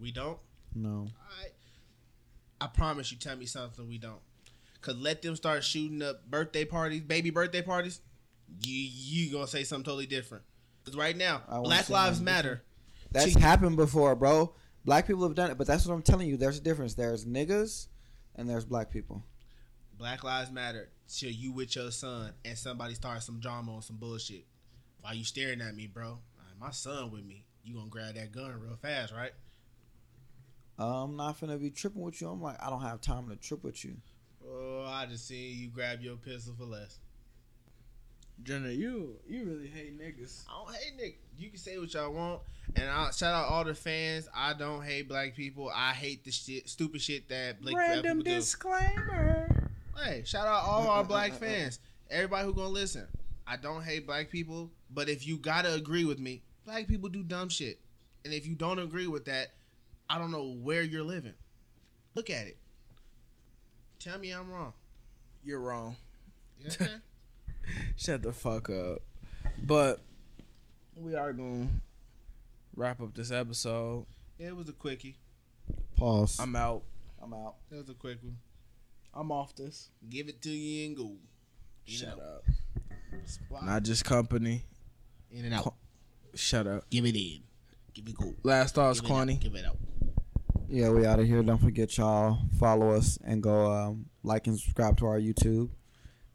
we 0.00 0.10
don't. 0.10 0.38
No. 0.74 1.06
I, 2.60 2.64
I 2.64 2.66
promise 2.68 3.12
you, 3.12 3.18
tell 3.18 3.36
me 3.36 3.46
something 3.46 3.88
we 3.88 3.98
don't. 3.98 4.20
Cause 4.80 4.96
let 4.96 5.22
them 5.22 5.34
start 5.34 5.64
shooting 5.64 6.02
up 6.02 6.26
birthday 6.28 6.64
parties, 6.66 7.00
baby 7.00 7.30
birthday 7.30 7.62
parties. 7.62 8.00
You 8.62 8.74
you 8.74 9.32
gonna 9.32 9.46
say 9.46 9.64
something 9.64 9.84
totally 9.84 10.06
different. 10.06 10.44
Cause 10.84 10.94
right 10.94 11.16
now, 11.16 11.42
Black 11.62 11.88
Lives 11.88 12.20
Matter. 12.20 12.62
That's 13.10 13.34
happened 13.34 13.76
before, 13.76 14.14
bro. 14.14 14.52
Black 14.84 15.06
people 15.06 15.22
have 15.22 15.34
done 15.34 15.50
it, 15.50 15.56
but 15.56 15.66
that's 15.66 15.86
what 15.86 15.94
I'm 15.94 16.02
telling 16.02 16.28
you. 16.28 16.36
There's 16.36 16.58
a 16.58 16.60
difference. 16.60 16.92
There's 16.94 17.24
niggas 17.24 17.86
and 18.36 18.48
there's 18.50 18.66
black 18.66 18.90
people. 18.90 19.24
Black 19.96 20.22
Lives 20.22 20.50
Matter 20.50 20.90
till 21.08 21.30
you 21.30 21.52
with 21.52 21.74
your 21.76 21.90
son 21.90 22.32
and 22.44 22.58
somebody 22.58 22.94
starts 22.94 23.24
some 23.24 23.40
drama 23.40 23.76
on 23.76 23.82
some 23.82 23.96
bullshit. 23.96 24.44
Why 25.00 25.12
you 25.12 25.24
staring 25.24 25.60
at 25.62 25.74
me, 25.74 25.86
bro? 25.86 26.18
Uh, 26.60 26.64
My 26.64 26.70
son 26.70 27.10
with 27.10 27.24
me. 27.24 27.44
You 27.64 27.74
gonna 27.74 27.88
grab 27.88 28.14
that 28.16 28.32
gun 28.32 28.54
real 28.60 28.76
fast, 28.76 29.12
right? 29.12 29.32
I'm 30.78 31.16
not 31.16 31.40
finna 31.40 31.60
be 31.60 31.70
tripping 31.70 32.02
with 32.02 32.20
you. 32.20 32.28
I'm 32.28 32.42
like, 32.42 32.56
I 32.62 32.68
don't 32.68 32.82
have 32.82 33.00
time 33.00 33.28
to 33.30 33.36
trip 33.36 33.62
with 33.62 33.84
you. 33.84 33.96
Oh, 34.46 34.84
I 34.86 35.06
just 35.06 35.26
seen 35.28 35.56
you 35.58 35.68
grab 35.68 36.00
your 36.00 36.16
pistol 36.16 36.54
for 36.58 36.64
less. 36.64 36.98
Jenna, 38.42 38.70
you 38.70 39.16
you 39.28 39.44
really 39.44 39.68
hate 39.68 39.98
niggas. 39.98 40.44
I 40.48 40.64
don't 40.64 40.74
hate 40.74 40.96
Nick. 40.96 41.20
You 41.38 41.48
can 41.50 41.58
say 41.58 41.78
what 41.78 41.94
y'all 41.94 42.12
want, 42.12 42.40
and 42.74 42.90
I 42.90 43.10
shout 43.12 43.32
out 43.34 43.48
all 43.48 43.64
the 43.64 43.74
fans. 43.74 44.28
I 44.34 44.52
don't 44.54 44.82
hate 44.82 45.08
black 45.08 45.34
people. 45.36 45.70
I 45.74 45.92
hate 45.92 46.24
the 46.24 46.32
shit, 46.32 46.68
stupid 46.68 47.00
shit 47.00 47.28
that 47.28 47.62
black 47.62 47.74
black 47.74 47.88
Random 47.88 48.18
people 48.18 48.32
do. 48.32 48.36
disclaimer. 48.38 49.70
Hey, 49.96 50.22
shout 50.26 50.46
out 50.48 50.64
all 50.64 50.88
our 50.88 51.04
black 51.04 51.32
fans. 51.32 51.78
Everybody 52.10 52.44
who 52.46 52.52
gonna 52.54 52.68
listen. 52.68 53.06
I 53.46 53.56
don't 53.56 53.82
hate 53.84 54.06
black 54.06 54.30
people, 54.30 54.70
but 54.94 55.08
if 55.08 55.26
you 55.26 55.36
gotta 55.38 55.72
agree 55.74 56.04
with 56.04 56.18
me, 56.18 56.42
black 56.64 56.86
people 56.86 57.08
do 57.08 57.22
dumb 57.22 57.48
shit. 57.48 57.78
And 58.24 58.32
if 58.32 58.46
you 58.46 58.54
don't 58.54 58.78
agree 58.78 59.06
with 59.06 59.24
that, 59.26 59.48
I 60.08 60.18
don't 60.18 60.30
know 60.30 60.54
where 60.62 60.82
you're 60.82 61.02
living. 61.02 61.34
Look 62.14 62.30
at 62.30 62.46
it. 62.46 62.56
Tell 63.98 64.18
me 64.18 64.30
I'm 64.30 64.50
wrong. 64.50 64.72
You're 65.44 65.60
wrong. 65.60 65.96
You 66.60 66.68
okay? 66.68 66.88
Shut 67.96 68.22
the 68.22 68.32
fuck 68.32 68.70
up. 68.70 69.02
But 69.62 70.00
we 70.96 71.14
are 71.14 71.32
gonna 71.32 71.68
wrap 72.76 73.00
up 73.00 73.14
this 73.14 73.30
episode. 73.30 74.06
yeah, 74.38 74.48
it 74.48 74.56
was 74.56 74.68
a 74.68 74.72
quickie. 74.72 75.16
Pause. 75.96 76.38
I'm 76.40 76.56
out. 76.56 76.82
I'm 77.22 77.32
out. 77.34 77.54
It 77.70 77.76
was 77.76 77.88
a 77.88 77.94
quick 77.94 78.18
one. 78.22 78.36
I'm 79.14 79.30
off 79.32 79.54
this. 79.54 79.90
Give 80.08 80.28
it 80.28 80.42
to 80.42 80.50
you 80.50 80.86
and 80.86 80.96
go. 80.96 81.12
In 81.86 81.92
Shut 81.92 82.12
and 82.12 82.20
out. 82.20 82.26
up. 82.26 82.44
Spot. 83.26 83.64
Not 83.64 83.82
Juss 83.84 84.02
company. 84.02 84.64
In 85.34 85.44
and 85.46 85.54
out. 85.54 85.74
Shut 86.34 86.66
up. 86.66 86.88
Give 86.90 87.04
it 87.04 87.16
in. 87.16 87.40
Give 87.92 88.06
it 88.06 88.16
go. 88.16 88.34
Last 88.44 88.76
thoughts, 88.76 89.00
Give 89.00 89.10
it 89.10 89.14
out. 89.14 89.40
Give 89.40 89.54
it 89.56 89.64
out. 89.66 89.76
Yeah, 90.68 90.90
we 90.90 91.04
out 91.04 91.18
of 91.18 91.26
here. 91.26 91.42
Don't 91.42 91.60
forget 91.60 91.96
y'all 91.98 92.38
follow 92.58 92.90
us 92.90 93.18
and 93.24 93.42
go 93.42 93.70
um, 93.70 94.06
like 94.22 94.46
and 94.46 94.58
subscribe 94.58 94.96
to 94.98 95.06
our 95.06 95.18
YouTube. 95.18 95.70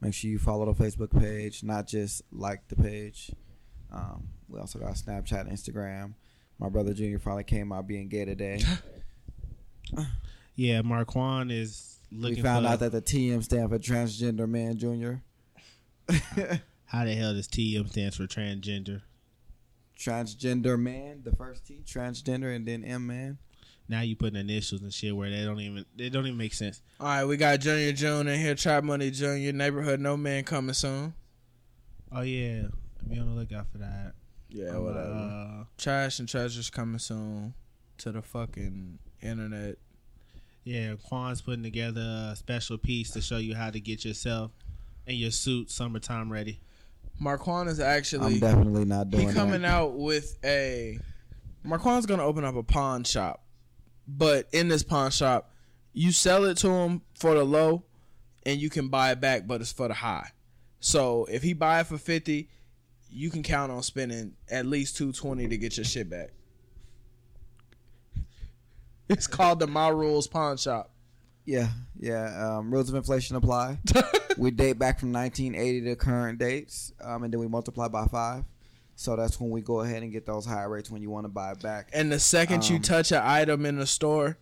Make 0.01 0.13
sure 0.13 0.29
you 0.29 0.37
follow 0.37 0.71
the 0.71 0.83
Facebook 0.83 1.17
page, 1.17 1.63
not 1.63 1.87
just 1.87 2.21
like 2.31 2.67
the 2.67 2.75
page. 2.75 3.31
Um, 3.91 4.27
we 4.47 4.59
also 4.59 4.79
got 4.79 4.93
Snapchat, 4.93 5.41
and 5.41 5.51
Instagram. 5.51 6.13
My 6.59 6.69
brother 6.69 6.93
Junior 6.93 7.19
finally 7.19 7.43
came 7.43 7.71
out 7.71 7.87
being 7.87 8.09
gay 8.09 8.25
today. 8.25 8.61
Yeah, 10.55 10.81
Marquand 10.81 11.53
is 11.53 11.99
we 12.11 12.17
looking 12.17 12.43
found 12.43 12.65
for 12.65 12.73
out 12.73 12.79
that 12.79 12.91
the 12.91 13.01
TM 13.01 13.41
stand 13.41 13.69
for 13.69 13.79
transgender 13.79 14.45
man 14.45 14.77
Junior. 14.77 15.23
how 16.89 17.05
the 17.05 17.13
hell 17.13 17.33
does 17.33 17.47
TM 17.47 17.89
stands 17.89 18.17
for 18.17 18.23
transgender. 18.27 19.01
transgender 19.97 20.79
man, 20.79 21.21
the 21.23 21.35
first 21.35 21.65
T, 21.67 21.81
transgender, 21.85 22.55
and 22.55 22.67
then 22.67 22.83
M 22.83 23.05
man. 23.07 23.37
Now 23.87 24.01
you 24.01 24.15
putting 24.15 24.39
initials 24.39 24.81
and 24.81 24.93
shit 24.93 25.15
where 25.15 25.29
they 25.31 25.43
don't 25.43 25.59
even 25.59 25.85
they 25.95 26.09
don't 26.09 26.25
even 26.27 26.37
make 26.37 26.53
sense. 26.53 26.81
All 26.99 27.07
right, 27.07 27.25
we 27.25 27.37
got 27.37 27.59
Junior 27.59 27.91
June 27.91 28.27
in 28.27 28.39
here. 28.39 28.53
Trap 28.55 28.83
Money 28.83 29.09
Junior. 29.11 29.51
Neighborhood 29.51 29.99
No 29.99 30.15
Man 30.15 30.43
coming 30.43 30.73
soon. 30.73 31.13
Oh 32.11 32.21
yeah, 32.21 32.63
be 33.07 33.17
on 33.19 33.27
the 33.33 33.39
lookout 33.39 33.67
for 33.71 33.79
that. 33.79 34.13
Yeah, 34.49 34.69
Um, 34.77 34.83
whatever. 34.83 35.11
uh, 35.61 35.63
Trash 35.77 36.19
and 36.19 36.29
Treasures 36.29 36.69
coming 36.69 36.99
soon 36.99 37.53
to 37.99 38.11
the 38.11 38.21
fucking 38.21 38.99
internet. 39.21 39.77
yeah, 40.63 40.93
Quan's 41.07 41.41
putting 41.41 41.63
together 41.63 42.29
a 42.31 42.35
special 42.35 42.77
piece 42.77 43.11
to 43.11 43.21
show 43.21 43.37
you 43.37 43.53
how 43.55 43.69
to 43.71 43.79
get 43.79 44.05
yourself 44.05 44.51
and 45.07 45.17
your 45.17 45.31
suit 45.31 45.69
summertime 45.71 46.31
ready. 46.31 46.59
Marquand 47.19 47.69
is 47.69 47.79
actually. 47.79 48.33
I'm 48.35 48.39
definitely 48.39 48.85
not 48.85 49.09
doing. 49.09 49.27
he 49.27 49.33
coming 49.33 49.61
that. 49.61 49.71
out 49.71 49.97
with 49.97 50.37
a 50.43 50.99
Marquand's 51.63 52.05
gonna 52.05 52.23
open 52.23 52.43
up 52.43 52.55
a 52.55 52.63
pawn 52.63 53.03
shop, 53.03 53.43
but 54.07 54.47
in 54.51 54.69
this 54.69 54.83
pawn 54.83 55.11
shop, 55.11 55.51
you 55.93 56.11
sell 56.11 56.45
it 56.45 56.57
to 56.57 56.69
him 56.69 57.01
for 57.15 57.35
the 57.35 57.43
low, 57.43 57.83
and 58.45 58.59
you 58.59 58.69
can 58.69 58.87
buy 58.87 59.11
it 59.11 59.19
back, 59.19 59.45
but 59.45 59.61
it's 59.61 59.71
for 59.71 59.87
the 59.87 59.93
high. 59.93 60.31
So 60.79 61.25
if 61.25 61.43
he 61.43 61.53
buy 61.53 61.81
it 61.81 61.87
for 61.87 61.97
fifty, 61.97 62.49
you 63.09 63.29
can 63.29 63.43
count 63.43 63.71
on 63.71 63.83
spending 63.83 64.33
at 64.49 64.65
least 64.65 64.95
two 64.95 65.11
twenty 65.11 65.47
to 65.47 65.57
get 65.57 65.77
your 65.77 65.85
shit 65.85 66.09
back. 66.09 66.29
It's 69.09 69.25
called 69.25 69.57
the 69.59 69.65
My 69.65 69.89
Rules 69.89 70.27
Pawn 70.27 70.57
Shop. 70.57 70.91
Yeah, 71.49 71.69
yeah. 71.99 72.57
Um, 72.57 72.71
rules 72.71 72.89
of 72.89 72.95
inflation 72.95 73.35
apply. 73.35 73.79
we 74.37 74.51
date 74.51 74.73
back 74.77 74.99
from 74.99 75.11
1980 75.11 75.81
to 75.85 75.95
current 75.95 76.37
dates, 76.37 76.93
um, 77.01 77.23
and 77.23 77.33
then 77.33 77.39
we 77.39 77.47
multiply 77.47 77.87
by 77.87 78.05
five. 78.05 78.43
So 78.95 79.15
that's 79.15 79.39
when 79.39 79.49
we 79.49 79.61
go 79.61 79.79
ahead 79.81 80.03
and 80.03 80.11
get 80.11 80.27
those 80.27 80.45
high 80.45 80.65
rates 80.65 80.91
when 80.91 81.01
you 81.01 81.09
want 81.09 81.23
to 81.25 81.29
buy 81.29 81.53
it 81.53 81.59
back. 81.59 81.89
And 81.91 82.11
the 82.11 82.19
second 82.19 82.69
you 82.69 82.75
Um, 82.75 82.81
touch 82.83 83.11
an 83.11 83.23
item 83.23 83.65
in 83.65 83.79
the 83.79 83.87
store, 83.87 84.37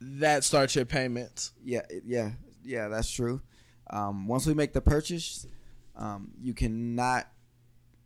that 0.00 0.42
starts 0.42 0.74
your 0.74 0.86
payments. 0.86 1.52
Yeah, 1.62 1.82
yeah, 2.06 2.30
yeah. 2.64 2.88
That's 2.88 3.10
true. 3.10 3.42
Um, 3.90 4.26
once 4.26 4.46
we 4.46 4.54
make 4.54 4.72
the 4.72 4.80
purchase, 4.80 5.46
um, 5.96 6.30
you 6.40 6.54
cannot 6.54 7.28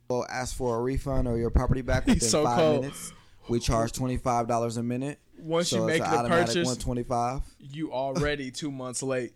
go 0.09 0.25
ask 0.29 0.53
for 0.53 0.77
a 0.77 0.81
refund 0.81 1.29
or 1.29 1.37
your 1.37 1.49
property 1.49 1.81
back 1.81 2.05
within 2.07 2.27
so 2.27 2.43
five 2.43 2.57
cold. 2.57 2.81
minutes. 2.81 3.13
We 3.49 3.59
charge 3.59 3.91
twenty 3.93 4.17
five 4.17 4.47
dollars 4.47 4.77
a 4.77 4.83
minute. 4.83 5.19
Once 5.39 5.69
so 5.69 5.77
you 5.81 5.85
make 5.85 5.99
it's 6.01 6.09
the 6.09 6.13
an 6.13 6.19
automatic 6.25 6.47
purchase, 6.47 6.65
one 6.67 6.77
twenty 6.77 7.03
five. 7.03 7.41
you 7.59 7.91
already 7.93 8.51
two 8.61 8.71
months 8.71 9.01
late. 9.03 9.33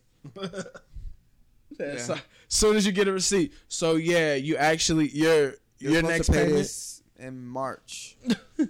That's 1.78 2.10
Yeah. 2.10 2.18
soon 2.48 2.76
as 2.76 2.86
you 2.86 2.92
get 2.92 3.08
a 3.08 3.12
receipt. 3.12 3.54
So 3.68 3.96
yeah, 3.96 4.36
you 4.36 4.58
actually 4.58 5.10
your 5.10 5.56
You're 5.80 5.94
your 5.94 6.02
next 6.04 6.26
to 6.28 6.32
pay 6.34 6.38
payment. 6.40 6.56
this 6.58 7.02
in 7.18 7.44
March. 7.46 8.18
But 8.58 8.68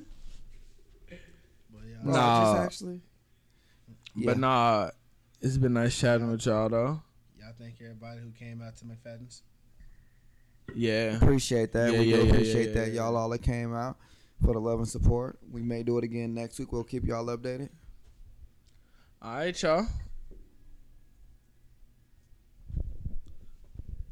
yeah, 1.88 1.96
Nah. 2.04 2.54
March, 2.54 2.66
actually. 2.66 3.02
Yeah. 4.16 4.26
But 4.26 4.38
nah, 4.38 4.90
it's 5.42 5.58
been 5.58 5.74
nice 5.74 5.98
chatting 5.98 6.30
with 6.30 6.46
y'all 6.46 6.70
though. 6.70 7.02
y'all 7.40 7.54
thank 7.60 7.76
everybody 7.82 8.20
who 8.22 8.32
came 8.32 8.62
out 8.62 8.76
to 8.78 8.86
McFadden's. 8.86 9.42
Yeah. 10.76 11.16
Appreciate 11.18 11.72
that. 11.74 11.92
Yeah, 11.94 12.00
we 12.00 12.06
yeah, 12.06 12.16
do 12.18 12.24
yeah, 12.26 12.32
appreciate 12.32 12.68
yeah, 12.70 12.74
that. 12.74 12.88
yeah, 12.94 13.02
Y'all 13.02 13.16
all 13.18 13.30
that 13.30 13.42
came 13.42 13.74
out 13.74 13.98
for 14.44 14.54
the 14.54 14.60
love 14.60 14.80
and 14.80 14.88
support. 14.88 15.38
We 15.52 15.62
may 15.62 15.84
do 15.84 15.98
it 15.98 16.04
again 16.04 16.34
next 16.34 16.60
week. 16.60 16.72
We'll 16.72 16.84
keep 16.84 17.06
y'all 17.06 17.26
updated. 17.26 17.70
All 19.22 19.36
right, 19.36 19.62
y'all. 19.62 19.86